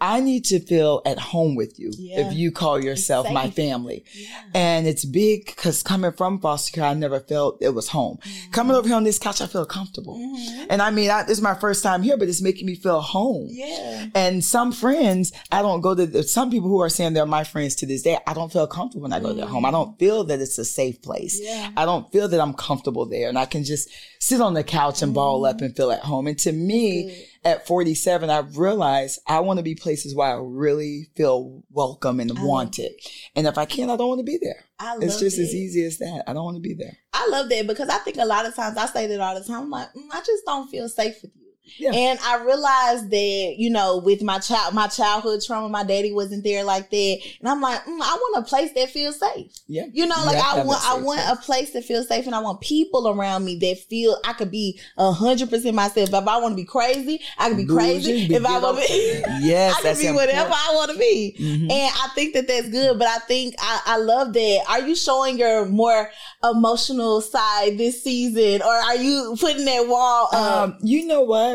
I 0.01 0.19
need 0.19 0.43
to 0.45 0.59
feel 0.59 1.01
at 1.05 1.17
home 1.17 1.55
with 1.55 1.79
you 1.79 1.89
Yeah. 1.97 2.27
if 2.27 2.33
you 2.33 2.51
call 2.51 2.83
yourself 2.83 3.31
my 3.31 3.49
family. 3.49 4.03
Yeah. 4.13 4.27
And 4.53 4.87
it's 4.87 5.05
big 5.05 5.45
because 5.45 5.83
coming 5.83 6.11
from 6.11 6.41
foster 6.41 6.73
care, 6.73 6.83
I 6.83 6.93
never 6.93 7.21
felt 7.21 7.59
it 7.61 7.69
was 7.69 7.87
home. 7.87 8.17
Mm-hmm. 8.17 8.51
Coming 8.51 8.75
over 8.75 8.87
here 8.87 8.97
on 8.97 9.05
this 9.05 9.17
couch, 9.17 9.39
I 9.39 9.47
feel 9.47 9.65
comfortable. 9.65 10.17
Mhm. 10.17 10.67
And 10.69 10.81
I 10.81 10.91
mean, 10.91 11.09
I, 11.09 11.23
this 11.23 11.37
is 11.37 11.41
my 11.41 11.55
first 11.55 11.81
time 11.81 12.03
here, 12.03 12.17
but 12.17 12.27
it's 12.27 12.41
making 12.41 12.65
me 12.65 12.75
feel 12.75 12.99
home. 12.99 13.47
Yeah. 13.49 14.07
And 14.13 14.43
some 14.43 14.73
friends, 14.73 15.31
I 15.49 15.61
don't 15.61 15.79
go 15.79 15.95
to, 15.95 16.23
some 16.23 16.51
people 16.51 16.67
who 16.67 16.81
are 16.81 16.89
saying 16.89 17.13
they're 17.13 17.25
my 17.25 17.45
friends 17.45 17.75
to 17.75 17.85
this 17.85 18.01
day, 18.01 18.17
I 18.27 18.33
don't 18.33 18.51
feel 18.51 18.67
comfortable 18.67 19.03
when 19.03 19.13
I 19.13 19.21
go 19.21 19.29
to 19.29 19.33
their 19.33 19.45
home. 19.45 19.63
I 19.63 19.69
mm-hmm. 19.69 19.75
don't 19.75 19.99
feel 19.99 20.25
that 20.25 20.41
it's 20.41 20.57
a 20.57 20.65
safe 20.65 21.01
place. 21.01 21.39
Yeah. 21.41 21.71
I 21.77 21.85
don't 21.85 22.11
feel 22.11 22.27
that 22.27 22.41
I'm 22.41 22.53
comfortable 22.53 23.05
there 23.05 23.29
and 23.29 23.39
I 23.39 23.45
can 23.45 23.63
just 23.63 23.89
sit 24.19 24.41
on 24.41 24.55
the 24.55 24.63
couch 24.63 25.01
and 25.01 25.13
ball 25.13 25.45
up 25.45 25.57
mm-hmm. 25.57 25.65
and 25.65 25.75
feel 25.77 25.91
at 25.91 26.01
home. 26.01 26.27
And 26.27 26.37
to 26.39 26.51
me, 26.51 27.07
Good. 27.07 27.27
At 27.45 27.67
47, 27.67 28.29
I've 28.29 28.57
realized 28.57 29.19
I 29.27 29.39
want 29.41 29.59
to 29.59 29.63
be 29.63 29.75
places 29.75 30.15
where 30.15 30.27
I 30.27 30.39
really 30.41 31.07
feel 31.15 31.63
welcome 31.71 32.19
and 32.19 32.37
I 32.37 32.43
wanted. 32.43 32.91
And 33.35 33.45
if 33.45 33.57
I 33.57 33.65
can't, 33.65 33.91
I 33.91 33.95
don't 33.95 34.09
want 34.09 34.19
to 34.19 34.23
be 34.25 34.39
there. 34.41 34.65
I 34.79 34.93
love 34.95 35.03
It's 35.03 35.19
just 35.19 35.37
it. 35.37 35.43
as 35.43 35.53
easy 35.53 35.85
as 35.85 35.99
that. 35.99 36.23
I 36.27 36.33
don't 36.33 36.43
want 36.43 36.57
to 36.57 36.61
be 36.61 36.73
there. 36.73 36.97
I 37.13 37.27
love 37.29 37.47
that 37.49 37.67
because 37.67 37.87
I 37.89 37.99
think 37.99 38.17
a 38.17 38.25
lot 38.25 38.45
of 38.47 38.55
times 38.55 38.77
I 38.77 38.87
say 38.87 39.05
that 39.07 39.19
all 39.21 39.39
the 39.39 39.45
time. 39.45 39.63
I'm 39.63 39.69
like, 39.69 39.93
mm, 39.93 40.07
I 40.11 40.19
just 40.19 40.43
don't 40.45 40.67
feel 40.69 40.89
safe 40.89 41.21
with 41.21 41.31
you. 41.35 41.44
Yeah. 41.77 41.91
And 41.93 42.19
I 42.23 42.43
realized 42.43 43.09
that, 43.11 43.55
you 43.57 43.69
know, 43.69 43.97
with 43.97 44.21
my 44.21 44.39
child, 44.39 44.73
my 44.73 44.87
childhood 44.87 45.41
trauma, 45.45 45.69
my 45.69 45.83
daddy 45.83 46.13
wasn't 46.13 46.43
there 46.43 46.63
like 46.63 46.89
that. 46.89 47.17
And 47.39 47.49
I'm 47.49 47.61
like, 47.61 47.81
mm, 47.81 47.99
I 48.01 48.15
want 48.15 48.45
a 48.45 48.49
place 48.49 48.71
that 48.73 48.89
feels 48.89 49.19
safe. 49.19 49.51
Yeah. 49.67 49.85
You 49.91 50.05
know, 50.05 50.15
like 50.25 50.37
to 50.37 50.45
I 50.45 50.63
want, 50.63 50.89
I 50.89 50.97
want 50.97 51.21
a 51.27 51.35
place 51.35 51.71
that 51.71 51.83
feels 51.85 52.07
safe, 52.07 52.25
and 52.25 52.35
I 52.35 52.39
want 52.39 52.61
people 52.61 53.07
around 53.09 53.45
me 53.45 53.57
that 53.59 53.79
feel 53.89 54.17
I 54.25 54.33
could 54.33 54.51
be 54.51 54.79
a 54.97 55.11
hundred 55.11 55.49
percent 55.49 55.75
myself. 55.75 56.09
If 56.09 56.13
I 56.13 56.37
want 56.37 56.53
to 56.53 56.55
be 56.55 56.65
crazy, 56.65 57.21
I 57.37 57.49
can 57.49 57.57
be 57.57 57.65
crazy. 57.65 58.27
Bougie, 58.27 58.35
If 58.35 58.45
I 58.45 58.59
want 58.59 58.77
to 58.77 58.87
be, 58.87 59.23
Yes, 59.41 59.75
I 59.77 59.81
can 59.81 59.97
be 59.97 60.11
whatever 60.11 60.41
important. 60.45 60.69
I 60.69 60.75
want 60.75 60.91
to 60.91 60.97
be. 60.97 61.35
Mhm. 61.39 61.71
And 61.71 61.93
I 61.95 62.07
think 62.15 62.33
that 62.33 62.47
that's 62.47 62.69
good, 62.69 62.97
but 62.99 63.07
I 63.07 63.19
think 63.19 63.55
I, 63.59 63.81
I 63.85 63.97
love 63.97 64.33
that. 64.33 64.63
Are 64.69 64.81
you 64.81 64.95
showing 64.95 65.37
your 65.37 65.65
more 65.65 66.09
emotional 66.43 67.21
side 67.21 67.77
this 67.77 68.03
season, 68.03 68.61
or 68.61 68.71
are 68.73 68.95
you 68.95 69.35
putting 69.39 69.65
that 69.65 69.87
wall 69.87 70.29
up? 70.31 70.69
Um, 70.69 70.77
you 70.81 71.05
know 71.07 71.21
what? 71.21 71.54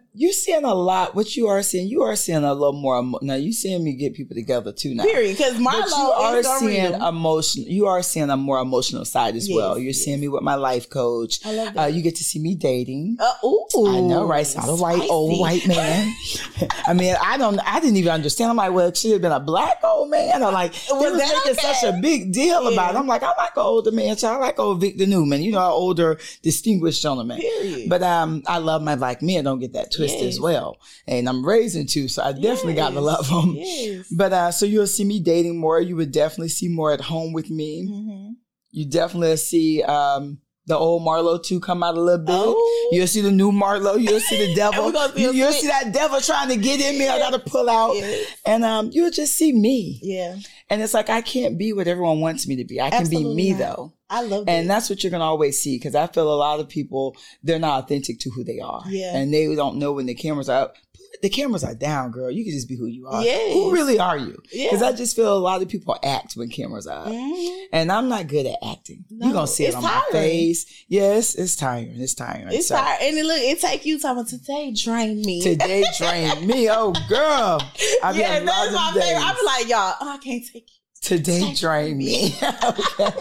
You're 0.13 0.33
seeing 0.33 0.65
a 0.65 0.73
lot. 0.73 1.15
What 1.15 1.37
you 1.37 1.47
are 1.47 1.63
seeing, 1.63 1.87
you 1.87 2.01
are 2.01 2.17
seeing 2.17 2.43
a 2.43 2.53
little 2.53 2.73
more. 2.73 2.99
emo- 2.99 3.19
Now 3.21 3.35
you 3.35 3.53
seeing 3.53 3.81
me 3.81 3.93
get 3.93 4.13
people 4.13 4.35
together 4.35 4.73
too 4.73 4.93
now. 4.93 5.03
Period. 5.05 5.37
Because 5.37 5.53
But 5.53 5.87
you 5.87 5.93
are 5.95 6.43
seeing 6.43 6.85
unreal. 6.93 7.07
emotion. 7.07 7.63
You 7.65 7.87
are 7.87 8.03
seeing 8.03 8.29
a 8.29 8.35
more 8.35 8.59
emotional 8.59 9.05
side 9.05 9.37
as 9.37 9.47
Yes, 9.47 9.55
well. 9.55 9.77
You're 9.77 9.87
yes. 9.87 9.99
seeing 9.99 10.19
me 10.19 10.27
with 10.27 10.43
my 10.43 10.55
life 10.55 10.89
coach. 10.89 11.39
I 11.45 11.53
love 11.53 11.77
Uh, 11.77 11.85
you 11.85 12.01
get 12.01 12.15
to 12.17 12.25
see 12.25 12.39
me 12.39 12.55
dating. 12.55 13.15
Uh, 13.21 13.31
ooh, 13.47 13.65
I 13.87 14.01
know, 14.01 14.25
right? 14.25 14.45
So 14.45 14.59
a 14.59 14.75
white 14.75 15.07
old 15.09 15.39
white 15.39 15.65
man. 15.65 16.13
I 16.87 16.93
mean, 16.93 17.15
I 17.23 17.37
don't. 17.37 17.57
I 17.65 17.79
didn't 17.79 17.95
even 17.95 18.11
understand. 18.11 18.49
I'm 18.49 18.57
like, 18.57 18.73
well, 18.73 18.87
it 18.89 18.97
should 18.97 19.13
have 19.13 19.21
been 19.21 19.31
a 19.31 19.39
black 19.39 19.79
old 19.81 20.09
man. 20.09 20.43
I'm 20.43 20.53
like, 20.53 20.73
they 20.73 20.93
Was 20.93 21.17
that 21.19 21.41
making 21.45 21.51
okay? 21.57 21.73
such 21.73 21.83
a 21.89 21.97
big 22.01 22.33
deal 22.33 22.67
about 22.67 22.95
it. 22.95 22.97
I'm 22.97 23.07
like, 23.07 23.23
I 23.23 23.29
like 23.37 23.55
an 23.55 23.63
older 23.63 23.91
man. 23.93 24.17
So 24.17 24.27
I 24.33 24.35
like 24.35 24.59
old 24.59 24.81
Victor 24.81 25.05
Newman. 25.07 25.41
You 25.41 25.53
know, 25.53 25.59
an 25.65 25.71
older, 25.71 26.19
distinguished 26.41 27.01
gentleman. 27.01 27.39
Period. 27.39 27.89
But 27.89 28.03
um, 28.03 28.43
I 28.45 28.57
love 28.57 28.81
my 28.81 28.97
black 28.97 29.21
men. 29.21 29.45
Don't 29.45 29.59
get 29.59 29.71
that 29.71 29.85
twisted 29.85 30.00
Yes. 30.09 30.23
as 30.35 30.39
well. 30.39 30.77
And 31.07 31.27
I'm 31.29 31.45
raising 31.45 31.85
two, 31.87 32.07
so 32.07 32.23
I 32.23 32.31
definitely 32.31 32.73
got 32.75 32.89
to 32.89 32.95
Yes. 32.95 33.03
love 33.03 33.27
them. 33.29 33.53
Yes. 33.55 34.07
But 34.11 34.33
uh, 34.33 34.51
so 34.51 34.65
you'll 34.65 34.87
see 34.87 35.03
me 35.05 35.19
dating 35.19 35.57
more. 35.57 35.79
You 35.81 35.95
would 35.97 36.11
definitely 36.11 36.49
see 36.49 36.67
more 36.67 36.91
at 36.91 37.01
home 37.01 37.33
with 37.33 37.49
me. 37.49 37.87
Mhm. 37.89 38.35
You 38.71 38.85
definitely 38.89 39.35
see 39.37 39.83
um 39.83 40.39
the 40.67 40.77
old 40.77 41.01
Marlo 41.01 41.41
too 41.43 41.59
come 41.59 41.83
out 41.83 41.97
a 41.97 42.01
little 42.01 42.23
bit. 42.25 42.35
Oh. 42.37 42.89
You'll 42.91 43.07
see 43.07 43.21
the 43.21 43.31
new 43.31 43.51
Marlo. 43.51 43.99
You'll 43.99 44.19
see 44.19 44.47
the 44.47 44.53
devil. 44.55 44.91
see 44.91 45.21
you, 45.23 45.45
will 45.45 45.51
see 45.51 45.67
that 45.67 45.91
devil 45.91 46.19
trying 46.21 46.49
to 46.49 46.55
get 46.55 46.79
in 46.79 46.99
me. 46.99 47.07
I 47.07 47.17
gotta 47.19 47.39
pull 47.39 47.69
out. 47.69 47.95
Yes. 47.95 48.35
And 48.45 48.63
um, 48.63 48.89
you'll 48.93 49.11
just 49.11 49.33
see 49.33 49.53
me. 49.53 49.99
Yeah. 50.01 50.35
And 50.69 50.81
it's 50.81 50.93
like 50.93 51.09
I 51.09 51.21
can't 51.21 51.57
be 51.57 51.73
what 51.73 51.87
everyone 51.87 52.21
wants 52.21 52.47
me 52.47 52.55
to 52.57 52.65
be. 52.65 52.79
I 52.79 52.89
can 52.89 53.01
Absolutely 53.01 53.35
be 53.35 53.35
me 53.35 53.51
not. 53.51 53.59
though. 53.59 53.93
I 54.09 54.23
love. 54.23 54.43
And 54.47 54.69
that's 54.69 54.89
what 54.89 55.03
you're 55.03 55.11
gonna 55.11 55.23
always 55.23 55.59
see 55.61 55.77
because 55.77 55.95
I 55.95 56.07
feel 56.07 56.31
a 56.31 56.35
lot 56.35 56.59
of 56.59 56.69
people 56.69 57.15
they're 57.43 57.59
not 57.59 57.83
authentic 57.83 58.19
to 58.19 58.29
who 58.29 58.43
they 58.43 58.59
are. 58.59 58.83
Yeah. 58.87 59.15
And 59.15 59.33
they 59.33 59.53
don't 59.55 59.77
know 59.77 59.93
when 59.93 60.05
the 60.05 60.15
cameras 60.15 60.49
are 60.49 60.63
up. 60.63 60.75
The 61.21 61.29
cameras 61.29 61.63
are 61.63 61.75
down, 61.75 62.11
girl. 62.11 62.31
You 62.31 62.43
can 62.43 62.53
just 62.53 62.67
be 62.67 62.75
who 62.75 62.85
you 62.87 63.07
are. 63.07 63.21
Yes. 63.23 63.53
Who 63.53 63.71
really 63.71 63.99
are 63.99 64.17
you? 64.17 64.41
Yeah. 64.51 64.67
Because 64.71 64.81
I 64.81 64.91
just 64.91 65.15
feel 65.15 65.35
a 65.35 65.39
lot 65.39 65.61
of 65.61 65.69
people 65.69 65.97
act 66.03 66.33
when 66.33 66.49
cameras 66.49 66.87
are 66.87 67.05
up. 67.05 67.11
Mhm. 67.11 67.65
And 67.73 67.91
I'm 67.91 68.09
not 68.09 68.27
good 68.27 68.45
at 68.45 68.57
acting. 68.63 69.05
No, 69.09 69.27
You're 69.27 69.33
gonna 69.35 69.47
see 69.47 69.65
it 69.65 69.75
on 69.75 69.83
tiring. 69.83 70.01
my 70.13 70.19
face. 70.19 70.65
Yes, 70.87 71.35
it's 71.35 71.55
tiring. 71.55 71.99
It's 71.99 72.13
tiring. 72.13 72.47
It's 72.51 72.67
So, 72.67 72.75
hard. 72.77 73.01
And 73.01 73.17
it 73.17 73.25
look, 73.25 73.39
it 73.39 73.59
take 73.61 73.85
you 73.85 73.99
talking 73.99 74.25
today 74.25 74.71
drain 74.73 75.21
me. 75.21 75.41
Today 75.41 75.83
drain 75.97 76.45
me. 76.47 76.69
Oh 76.69 76.93
girl. 77.07 77.61
I've 78.03 78.15
yeah, 78.17 78.39
that's 78.39 78.73
my 78.73 78.89
of 78.89 79.01
favorite. 79.01 79.21
I'm 79.23 79.45
like, 79.45 79.69
y'all, 79.69 79.95
oh, 80.01 80.09
I 80.09 80.17
can't 80.17 80.43
take 80.51 80.63
it. 80.63 80.71
Today 81.01 81.53
drained 81.57 81.97
me. 81.97 82.35
okay. 82.63 83.13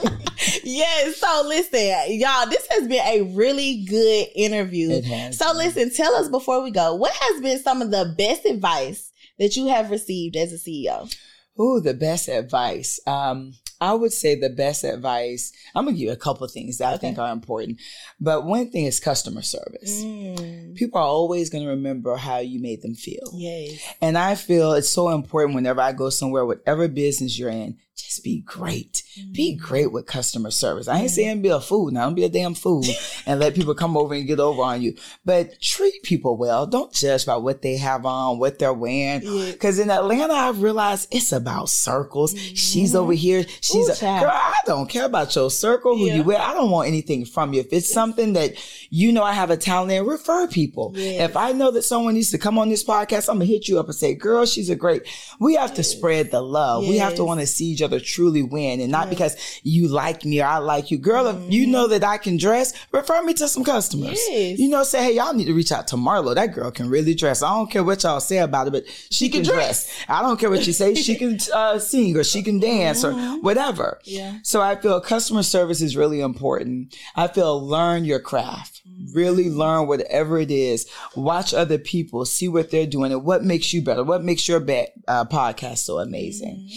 Yes. 0.65 1.17
So 1.17 1.45
listen, 1.47 2.19
y'all, 2.19 2.47
this 2.49 2.67
has 2.71 2.87
been 2.87 3.05
a 3.07 3.23
really 3.35 3.85
good 3.85 4.27
interview. 4.37 5.03
So 5.33 5.53
listen, 5.55 5.91
tell 5.93 6.15
us 6.15 6.29
before 6.29 6.63
we 6.63 6.71
go, 6.71 6.95
what 6.95 7.13
has 7.13 7.41
been 7.41 7.59
some 7.59 7.83
of 7.83 7.91
the 7.91 8.15
best 8.17 8.45
advice 8.45 9.13
that 9.39 9.57
you 9.57 9.69
have 9.69 9.91
received 9.91 10.37
as 10.37 10.53
a 10.53 10.57
CEO? 10.57 11.15
Ooh, 11.59 11.81
the 11.81 11.95
best 11.95 12.29
advice. 12.29 13.01
Um, 13.07 13.55
I 13.81 13.95
would 13.95 14.13
say 14.13 14.35
the 14.35 14.51
best 14.51 14.85
advice. 14.85 15.53
I'm 15.75 15.85
gonna 15.87 15.97
give 15.97 16.07
you 16.07 16.13
a 16.13 16.17
couple 16.17 16.45
of 16.45 16.53
things 16.53 16.79
that 16.79 16.93
I 16.93 16.99
think 16.99 17.19
are 17.19 17.33
important, 17.33 17.81
but 18.21 18.45
one 18.45 18.71
thing 18.71 18.85
is 18.85 19.01
customer 19.01 19.41
service. 19.41 20.03
Mm, 20.05 20.75
People 20.75 21.01
are 21.01 21.07
always 21.07 21.49
gonna 21.49 21.69
remember 21.69 22.15
how 22.17 22.39
you 22.39 22.61
made 22.61 22.83
them 22.83 22.95
feel, 22.95 23.31
yes. 23.33 23.81
and 24.03 24.19
I 24.19 24.35
feel 24.35 24.73
it's 24.75 24.91
so 24.91 25.09
important 25.09 25.55
whenever 25.55 25.81
I 25.81 25.93
go 25.93 26.11
somewhere, 26.11 26.45
whatever 26.45 26.89
business 26.89 27.39
you're 27.39 27.49
in, 27.49 27.79
just 28.03 28.25
be 28.25 28.41
great. 28.41 29.03
Be 29.33 29.55
mm-hmm. 29.55 29.65
great 29.65 29.93
with 29.93 30.07
customer 30.07 30.51
service. 30.51 30.89
I 30.89 30.99
ain't 30.99 31.11
saying 31.11 31.43
be 31.43 31.49
a 31.49 31.61
fool. 31.61 31.91
Now 31.91 32.05
don't 32.05 32.15
be 32.15 32.25
a 32.25 32.29
damn 32.29 32.55
fool 32.55 32.85
and 33.27 33.41
let 33.41 33.55
people 33.55 33.75
come 33.75 33.97
over 33.97 34.15
and 34.15 34.27
get 34.27 34.41
over 34.41 34.63
on 34.63 34.83
you. 34.83 34.97
But 35.25 35.61
treat 35.61 36.03
people 36.03 36.37
well. 36.37 36.67
Don't 36.67 36.93
judge 36.93 37.27
by 37.27 37.37
what 37.37 37.63
they 37.63 37.77
have 37.77 38.07
on, 38.07 38.39
what 38.39 38.59
they're 38.59 38.73
wearing. 38.73 39.23
Yeah. 39.23 39.53
Cause 39.53 39.79
in 39.79 39.91
Atlanta, 39.91 40.33
I've 40.33 40.63
realized 40.63 41.09
it's 41.11 41.33
about 41.33 41.69
circles. 41.69 42.39
She's 42.39 42.95
over 42.95 43.13
mm-hmm. 43.13 43.19
here. 43.19 43.47
She's 43.61 43.89
Ooh, 43.89 43.93
a 43.93 43.97
child. 43.97 44.23
girl. 44.23 44.31
I 44.33 44.61
don't 44.67 44.89
care 44.89 45.05
about 45.05 45.35
your 45.35 45.51
circle, 45.51 45.97
who 45.97 46.07
Yeah. 46.07 46.17
you 46.17 46.23
wear. 46.23 46.41
I 46.41 46.55
don't 46.55 46.71
want 46.71 46.89
anything 46.89 47.25
from 47.25 47.53
you. 47.53 47.61
If 47.61 47.73
it's 47.73 47.93
something 47.93 48.35
that 48.35 48.55
you 48.91 49.13
know 49.13 49.23
I 49.23 49.33
have 49.33 49.51
a 49.51 49.57
talent 49.57 49.93
in, 49.93 50.07
refer 50.07 50.47
people. 50.47 50.93
If 50.97 51.37
I 51.37 51.53
know 51.53 51.71
that 51.73 51.83
someone 51.83 52.15
needs 52.15 52.31
to 52.31 52.39
come 52.39 52.59
on 52.59 52.69
this 52.69 52.85
podcast, 52.85 53.29
I'm 53.29 53.37
gonna 53.37 53.47
hit 53.47 53.69
you 53.69 53.79
up 53.79 53.87
and 53.87 53.95
say, 53.95 54.15
girl, 54.15 54.47
she's 54.47 54.71
a 54.71 54.77
great. 54.77 55.03
We 55.39 55.55
have 55.55 55.75
to 55.75 55.83
spread 55.83 56.31
the 56.31 56.41
love. 56.41 56.87
We 56.87 56.99
have 56.99 57.15
to 57.17 57.25
want 57.25 57.41
to 57.41 57.47
see 57.47 57.67
each 57.67 57.83
other 57.83 57.90
truly 57.99 58.43
win 58.43 58.81
and 58.81 58.93
not 58.93 59.11
because 59.11 59.37
you 59.63 59.89
like 59.89 60.25
me 60.25 60.41
or 60.41 60.47
I 60.47 60.59
like 60.59 60.91
you. 60.91 60.99
Girl, 60.99 61.27
if 61.27 61.53
you 61.53 61.67
know 61.67 61.89
that 61.89 62.05
I 62.05 62.19
can 62.19 62.37
dress, 62.37 62.73
refer 62.93 63.23
me 63.23 63.35
to 63.35 63.49
some 63.49 63.65
customers. 63.65 64.21
Mm-hmm. 64.21 64.33
Yes. 64.33 64.59
You 64.59 64.69
know, 64.69 64.83
say, 64.83 65.05
hey, 65.05 65.17
y'all 65.17 65.35
need 65.35 65.47
to 65.47 65.55
reach 65.55 65.73
out 65.73 65.89
to 65.89 65.97
Marlo. 65.97 66.35
That 66.35 66.55
girl 66.55 66.71
can 66.71 66.89
really 66.89 67.15
dress. 67.15 67.43
I 67.43 67.49
don't 67.51 67.71
care 67.71 67.83
what 67.83 68.03
y'all 68.03 68.21
say 68.21 68.39
about 68.39 68.69
it, 68.69 68.73
but 68.73 68.85
she, 69.11 69.29
can, 69.29 69.43
can 69.43 69.55
dress. 69.55 69.91
I 70.09 70.23
don't 70.23 70.39
care 70.39 70.51
what 70.51 70.67
you 70.67 70.73
say. 70.73 70.95
She 70.95 71.17
can 71.17 71.39
uh, 71.55 71.79
sing 71.79 72.17
or 72.17 72.25
she 72.25 72.43
can 72.43 72.61
dance 72.61 73.05
or 73.05 73.13
whatever. 73.41 73.99
Mm-hmm. 74.05 74.17
Yeah. 74.17 74.39
So 74.43 74.61
I 74.61 74.77
feel 74.77 75.01
customer 75.01 75.43
service 75.43 75.81
is 75.81 75.97
really 75.97 76.21
important. 76.21 76.95
I 77.17 77.29
feel 77.29 77.67
learn 77.67 78.05
your 78.05 78.21
craft. 78.21 78.83
Really 79.15 79.49
learn 79.49 79.87
whatever 79.87 80.39
it 80.39 80.51
is. 80.51 80.87
Watch 81.17 81.55
other 81.55 81.79
people, 81.79 82.25
see 82.27 82.49
what 82.49 82.71
they're 82.71 82.87
doing 82.87 83.13
and 83.13 83.25
what 83.25 83.43
makes 83.43 83.73
you 83.73 83.81
better. 83.83 84.05
What 84.05 84.23
makes 84.23 84.47
your 84.47 84.61
ba- 84.61 84.89
uh, 85.09 85.25
podcast 85.25 85.79
so 85.79 85.99
amazing. 85.99 86.69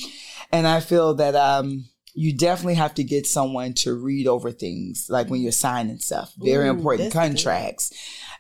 And 0.54 0.66
I 0.68 0.80
feel 0.80 1.16
that 1.16 1.36
um, 1.36 1.86
you 2.14 2.38
definitely 2.38 2.76
have 2.76 2.94
to 2.96 3.04
get 3.04 3.26
someone 3.26 3.74
to 3.84 3.94
read 3.96 4.28
over 4.28 4.52
things, 4.52 5.08
like 5.10 5.30
when 5.30 5.42
you're 5.42 5.52
signing 5.52 5.98
stuff. 6.00 6.32
Very 6.38 6.68
Ooh, 6.68 6.72
important 6.72 7.12
contracts. 7.12 7.92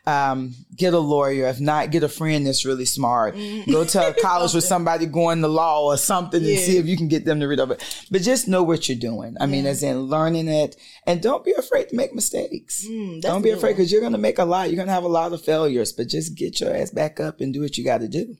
Um, 0.05 0.53
get 0.75 0.93
a 0.93 0.99
lawyer. 0.99 1.47
If 1.47 1.59
not, 1.61 1.89
get 1.89 2.03
a 2.03 2.09
friend 2.09 2.45
that's 2.45 2.65
really 2.65 2.83
smart. 2.85 3.35
Go 3.71 3.85
to 3.85 4.07
a 4.09 4.13
college 4.21 4.53
with 4.53 4.65
somebody 4.65 5.05
going 5.05 5.41
to 5.41 5.47
law 5.47 5.85
or 5.85 5.95
something 5.97 6.43
and 6.43 6.59
see 6.59 6.77
if 6.77 6.85
you 6.85 6.97
can 6.97 7.07
get 7.07 7.23
them 7.25 7.39
to 7.39 7.47
read 7.47 7.61
over. 7.61 7.73
it. 7.75 8.05
But 8.11 8.21
just 8.21 8.47
know 8.49 8.63
what 8.63 8.87
you're 8.89 8.97
doing. 8.97 9.35
I 9.39 9.45
mean, 9.45 9.63
Yeah. 9.63 9.71
as 9.71 9.81
in 9.81 10.01
learning 10.01 10.49
it, 10.49 10.75
and 11.07 11.21
don't 11.21 11.45
be 11.45 11.53
afraid 11.53 11.87
to 11.89 11.95
make 11.95 12.13
mistakes. 12.13 12.85
Mm, 12.85 13.21
don't 13.21 13.41
be 13.41 13.51
afraid 13.51 13.73
because 13.77 13.91
you're 13.93 14.01
going 14.01 14.11
to 14.11 14.17
make 14.19 14.39
a 14.39 14.45
lot. 14.45 14.67
You're 14.69 14.75
going 14.75 14.89
to 14.89 14.93
have 14.93 15.05
a 15.05 15.07
lot 15.07 15.31
of 15.33 15.41
failures, 15.41 15.93
but 15.93 16.09
just 16.09 16.35
get 16.35 16.59
your 16.59 16.75
ass 16.75 16.91
back 16.91 17.19
up 17.21 17.39
and 17.39 17.53
do 17.53 17.61
what 17.61 17.77
you 17.77 17.83
got 17.85 18.01
to 18.01 18.09
do. 18.09 18.35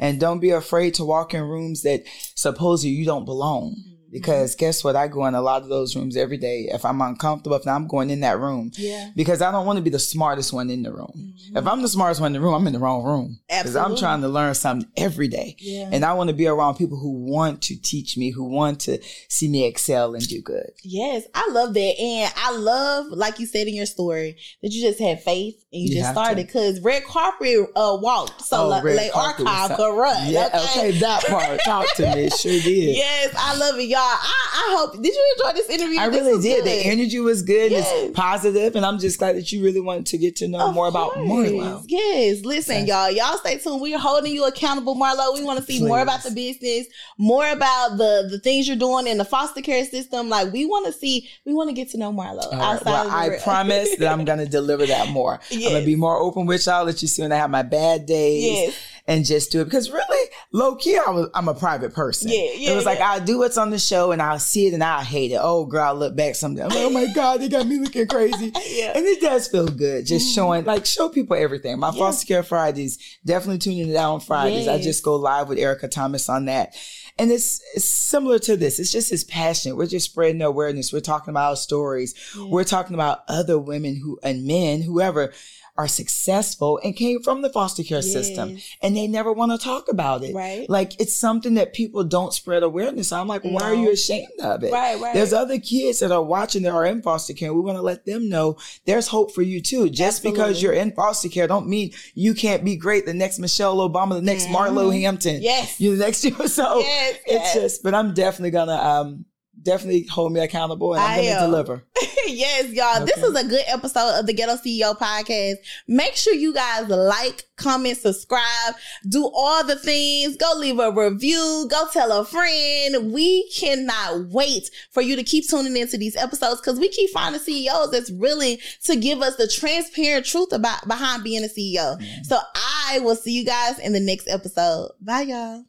And 0.00 0.18
don't 0.18 0.40
be 0.40 0.50
afraid 0.50 0.94
to 0.94 1.04
walk 1.04 1.34
in 1.34 1.42
rooms 1.42 1.82
that 1.82 2.04
supposedly 2.34 2.90
you 2.90 3.04
don't 3.04 3.24
belong. 3.24 3.76
Mm-hmm. 4.12 4.18
Because 4.20 4.54
guess 4.56 4.84
what? 4.84 4.94
I 4.94 5.08
go 5.08 5.24
in 5.26 5.34
a 5.34 5.40
lot 5.40 5.62
of 5.62 5.68
those 5.68 5.96
rooms 5.96 6.16
every 6.16 6.36
day. 6.36 6.68
If 6.70 6.84
I'm 6.84 7.00
uncomfortable, 7.00 7.56
if 7.56 7.66
I'm 7.66 7.86
going 7.86 8.10
in 8.10 8.20
that 8.20 8.38
room, 8.38 8.70
Yeah. 8.76 9.08
because 9.16 9.40
I 9.40 9.50
don't 9.50 9.64
want 9.64 9.78
to 9.78 9.82
be 9.82 9.88
the 9.90 9.98
smartest 9.98 10.52
one 10.52 10.68
in 10.70 10.82
the 10.82 10.92
room. 10.92 11.34
If 11.54 11.66
I'm 11.66 11.80
the 11.80 11.88
smartest 11.88 12.20
one 12.20 12.28
in 12.28 12.32
the 12.34 12.40
room, 12.46 12.54
I'm 12.54 12.66
in 12.66 12.74
the 12.74 12.78
wrong 12.78 13.02
room. 13.04 13.38
Because 13.48 13.74
I'm 13.76 13.92
Mm-hmm. 13.92 14.00
Trying 14.00 14.20
to 14.22 14.28
learn 14.28 14.54
something 14.54 14.88
every 14.96 15.28
day. 15.28 15.56
Yeah. 15.58 15.88
And 15.92 16.04
I 16.04 16.12
want 16.14 16.28
to 16.28 16.34
be 16.34 16.46
around 16.46 16.74
people 16.76 16.98
who 16.98 17.24
want 17.24 17.62
to 17.62 17.76
teach 17.80 18.16
me, 18.18 18.30
who 18.30 18.44
want 18.44 18.80
to 18.82 18.98
see 19.28 19.48
me 19.48 19.64
excel 19.66 20.14
and 20.14 20.26
do 20.28 20.40
good. 20.42 20.70
Yes, 20.82 21.24
I 21.34 21.48
love 21.50 21.72
that. 21.74 21.94
And 22.00 22.32
I 22.36 22.52
love, 22.56 23.06
like 23.10 23.38
you 23.38 23.46
said 23.46 23.66
in 23.68 23.74
your 23.74 23.86
story, 23.86 24.36
that 24.62 24.72
you 24.72 24.82
just 24.82 24.98
had 25.00 25.22
faith 25.22 25.54
and 25.72 25.82
you, 25.82 25.88
You 25.88 25.94
just 26.00 26.10
started 26.12 26.36
because 26.46 26.80
red 26.80 27.04
carpet 27.04 27.58
uh, 27.76 27.96
walked. 28.00 28.42
So 28.42 28.64
Oh, 28.64 28.68
like, 28.68 28.84
red 28.84 28.96
like 28.96 29.16
archive 29.16 29.78
run. 29.78 30.30
Yeah, 30.30 30.48
okay, 30.70 30.90
that 31.00 31.24
part. 31.26 31.60
Talk 31.64 31.86
to 31.96 32.14
me. 32.14 32.24
It 32.24 32.32
sure 32.34 32.52
did. 32.60 32.96
Yes, 32.96 33.34
I 33.38 33.56
love 33.56 33.78
it, 33.78 33.84
y'all. 33.88 34.01
I, 34.02 34.50
I 34.54 34.76
hope. 34.78 34.94
Did 35.02 35.12
you 35.14 35.34
enjoy 35.38 35.52
this 35.56 35.68
interview? 35.70 35.98
I 35.98 36.08
This 36.08 36.20
really 36.20 36.42
did. 36.42 36.64
good. 36.64 36.64
The 36.66 36.86
energy 36.86 37.20
was 37.20 37.42
good. 37.42 37.70
Yes. 37.72 37.88
It's 37.92 38.14
positive, 38.16 38.76
and 38.76 38.84
I'm 38.84 38.98
just 38.98 39.18
glad 39.18 39.36
that 39.36 39.50
you 39.52 39.62
really 39.62 39.80
wanted 39.80 40.06
to 40.06 40.18
get 40.18 40.36
to 40.36 40.48
know 40.48 40.68
Of 40.68 40.74
more 40.74 40.88
about. 40.88 41.12
Marlo. 41.14 41.84
Yes, 41.88 42.44
listen, 42.44 42.86
Yes. 42.86 42.88
y'all. 42.88 43.10
Y'all 43.30 43.38
stay 43.38 43.58
tuned. 43.58 43.80
We're 43.80 43.98
holding 43.98 44.32
you 44.32 44.44
accountable, 44.46 44.94
Marlo. 44.96 45.34
We 45.34 45.44
want 45.44 45.58
to 45.58 45.64
see 45.64 45.82
more 45.84 46.00
about 46.00 46.22
the 46.22 46.30
business, 46.30 46.86
more 47.18 47.48
about 47.48 47.96
the 47.98 48.28
the 48.30 48.38
things 48.40 48.66
you're 48.68 48.76
doing 48.76 49.06
in 49.06 49.18
the 49.18 49.24
foster 49.24 49.60
care 49.62 49.84
system. 49.84 50.28
Like 50.28 50.52
we 50.52 50.66
want 50.66 50.86
to 50.86 50.92
see, 50.92 51.28
we 51.44 51.52
want 51.54 51.68
to 51.70 51.74
get 51.74 51.90
to 51.90 51.98
know 51.98 52.12
Marlo. 52.12 52.50
Right. 52.52 52.60
outside 52.60 52.84
Well, 52.86 53.06
of 53.06 53.10
the 53.30 53.36
I 53.38 53.38
promise 53.42 53.96
that 53.96 54.12
I'm 54.12 54.24
gonna 54.24 54.46
deliver 54.58 54.86
that 54.86 55.08
more. 55.10 55.40
I'm 55.52 55.62
gonna 55.62 55.84
be 55.84 55.96
more 55.96 56.16
open 56.18 56.46
with 56.46 56.66
y'all. 56.66 56.84
Let 56.84 57.02
you 57.02 57.08
see 57.08 57.22
when 57.22 57.32
I 57.32 57.36
have 57.36 57.50
my 57.50 57.62
bad 57.62 58.06
days. 58.06 58.44
Yes. 58.44 58.74
And 59.08 59.24
just 59.24 59.50
do 59.50 59.60
it 59.60 59.64
because 59.64 59.90
really, 59.90 60.30
low 60.52 60.76
key, 60.76 60.96
I 60.96 61.10
was, 61.10 61.28
I'm 61.34 61.48
a 61.48 61.54
private 61.54 61.92
person. 61.92 62.30
Yeah, 62.30 62.52
yeah, 62.54 62.70
It 62.70 62.76
was 62.76 62.84
like. 62.84 63.00
I'll 63.00 63.20
do 63.20 63.38
what's 63.38 63.58
on 63.58 63.70
the 63.70 63.78
show 63.78 64.12
and 64.12 64.22
I'll 64.22 64.38
see 64.38 64.68
it 64.68 64.74
and 64.74 64.84
I'll 64.84 65.02
hate 65.02 65.32
it. 65.32 65.40
Oh, 65.40 65.64
girl, 65.64 65.82
I'll 65.82 65.94
look 65.96 66.14
back 66.14 66.36
someday. 66.36 66.62
I'm 66.62 66.68
like, 66.68 66.78
oh 66.78 66.90
my 66.90 67.06
god, 67.14 67.40
they 67.40 67.48
got 67.48 67.66
me 67.66 67.78
looking 67.78 68.06
crazy. 68.06 68.52
Yeah. 68.72 68.92
And 68.94 69.04
it 69.04 69.20
does 69.20 69.48
feel 69.48 69.66
good 69.66 70.06
just 70.06 70.30
mm. 70.30 70.34
showing, 70.34 70.64
like, 70.64 70.86
show 70.86 71.08
people 71.08 71.36
everything. 71.36 71.78
My 71.78 71.90
foster 71.90 72.26
care 72.26 72.42
Fridays, 72.42 73.18
definitely 73.24 73.58
tuning 73.58 73.88
it 73.88 73.96
out 73.96 74.14
on 74.14 74.20
Fridays. 74.20 74.68
I 74.68 74.80
just 74.80 75.02
go 75.02 75.16
live 75.16 75.48
with 75.48 75.58
Erica 75.58 75.88
Thomas 75.88 76.28
on 76.28 76.46
that. 76.46 76.74
And 77.18 77.30
it's, 77.30 77.60
it's 77.74 77.84
similar 77.84 78.38
to 78.40 78.56
this. 78.56 78.78
It's 78.78 78.92
just 78.92 79.12
as 79.12 79.24
passionate. 79.24 79.76
We're 79.76 79.86
just 79.86 80.10
spreading 80.10 80.40
awareness. 80.40 80.92
We're 80.92 81.00
talking 81.00 81.30
about 81.30 81.50
our 81.50 81.56
stories. 81.56 82.14
We're 82.36 82.64
talking 82.64 82.94
about 82.94 83.24
other 83.28 83.58
women 83.58 83.96
who 83.96 84.18
and 84.22 84.46
men, 84.46 84.80
whoever, 84.80 85.32
are 85.76 85.88
successful 85.88 86.78
and 86.84 86.94
came 86.94 87.22
from 87.22 87.40
the 87.40 87.48
foster 87.48 87.82
care 87.82 88.02
system 88.02 88.58
and 88.82 88.94
they 88.94 89.06
never 89.06 89.32
want 89.32 89.52
to 89.52 89.58
talk 89.58 89.88
about 89.88 90.22
it. 90.22 90.34
Right. 90.34 90.68
Like 90.68 91.00
it's 91.00 91.16
something 91.16 91.54
that 91.54 91.72
people 91.72 92.04
don't 92.04 92.32
spread 92.34 92.62
awareness. 92.62 93.10
I'm 93.10 93.26
like, 93.26 93.42
why 93.42 93.62
are 93.62 93.74
you 93.74 93.90
ashamed 93.90 94.38
of 94.42 94.62
it? 94.62 94.72
Right, 94.72 95.00
right. 95.00 95.14
There's 95.14 95.32
other 95.32 95.58
kids 95.58 96.00
that 96.00 96.12
are 96.12 96.22
watching 96.22 96.62
that 96.62 96.72
are 96.72 96.84
in 96.84 97.00
foster 97.00 97.32
care. 97.32 97.54
We 97.54 97.60
want 97.60 97.78
to 97.78 97.82
let 97.82 98.04
them 98.04 98.28
know 98.28 98.58
there's 98.84 99.08
hope 99.08 99.32
for 99.32 99.42
you 99.42 99.62
too. 99.62 99.88
Just 99.88 100.22
because 100.22 100.62
you're 100.62 100.74
in 100.74 100.92
foster 100.92 101.30
care 101.30 101.46
don't 101.46 101.68
mean 101.68 101.92
you 102.14 102.34
can't 102.34 102.64
be 102.64 102.76
great. 102.76 103.06
The 103.06 103.14
next 103.14 103.38
Michelle 103.38 103.78
Obama, 103.78 104.10
the 104.14 104.22
next 104.22 104.48
Marlo 104.48 104.92
Hampton. 104.92 105.36
Mm-hmm. 105.36 105.44
Yes. 105.44 105.80
You're 105.80 105.96
the 105.96 106.04
next 106.04 106.20
so 106.54 106.80
Yes, 106.80 107.16
it's 107.24 107.32
yes. 107.32 107.54
just 107.54 107.82
but 107.82 107.94
I'm 107.94 108.12
definitely 108.12 108.50
gonna 108.50 108.74
um 108.74 109.24
definitely 109.60 110.06
hold 110.06 110.32
me 110.32 110.40
accountable 110.40 110.94
and 110.94 111.02
I'm 111.02 111.10
I 111.10 111.16
gonna 111.16 111.28
am. 111.28 111.50
deliver. 111.50 111.84
yes, 112.26 112.70
y'all. 112.70 113.04
This 113.04 113.18
is 113.18 113.34
a 113.34 113.46
good 113.46 113.64
episode 113.66 114.18
of 114.18 114.26
the 114.26 114.32
Ghetto 114.32 114.56
CEO 114.56 114.96
podcast. 114.96 115.56
Make 115.86 116.16
sure 116.16 116.34
you 116.34 116.54
guys 116.54 116.88
like, 116.88 117.44
comment, 117.56 117.98
subscribe, 117.98 118.74
do 119.08 119.30
all 119.34 119.64
the 119.64 119.76
things. 119.76 120.36
Go 120.36 120.52
leave 120.56 120.78
a 120.78 120.90
review. 120.90 121.66
Go 121.70 121.86
tell 121.92 122.12
a 122.12 122.24
friend. 122.24 123.12
We 123.12 123.48
cannot 123.50 124.28
wait 124.28 124.70
for 124.90 125.02
you 125.02 125.16
to 125.16 125.22
keep 125.22 125.48
tuning 125.48 125.76
into 125.76 125.96
these 125.96 126.16
episodes 126.16 126.60
because 126.60 126.80
we 126.80 126.88
keep 126.88 127.10
finding 127.10 127.40
CEOs 127.40 127.90
that's 127.90 128.10
willing 128.10 128.58
to 128.84 128.96
give 128.96 129.20
us 129.20 129.36
the 129.36 129.48
transparent 129.48 130.26
truth 130.26 130.52
about 130.52 130.86
behind 130.88 131.24
being 131.24 131.44
a 131.44 131.48
CEO. 131.48 131.98
Mm-hmm. 131.98 132.22
So 132.24 132.38
I 132.54 133.00
will 133.00 133.16
see 133.16 133.32
you 133.32 133.44
guys 133.44 133.78
in 133.78 133.92
the 133.92 134.00
next 134.00 134.28
episode. 134.28 134.92
Bye, 135.00 135.22
y'all. 135.22 135.64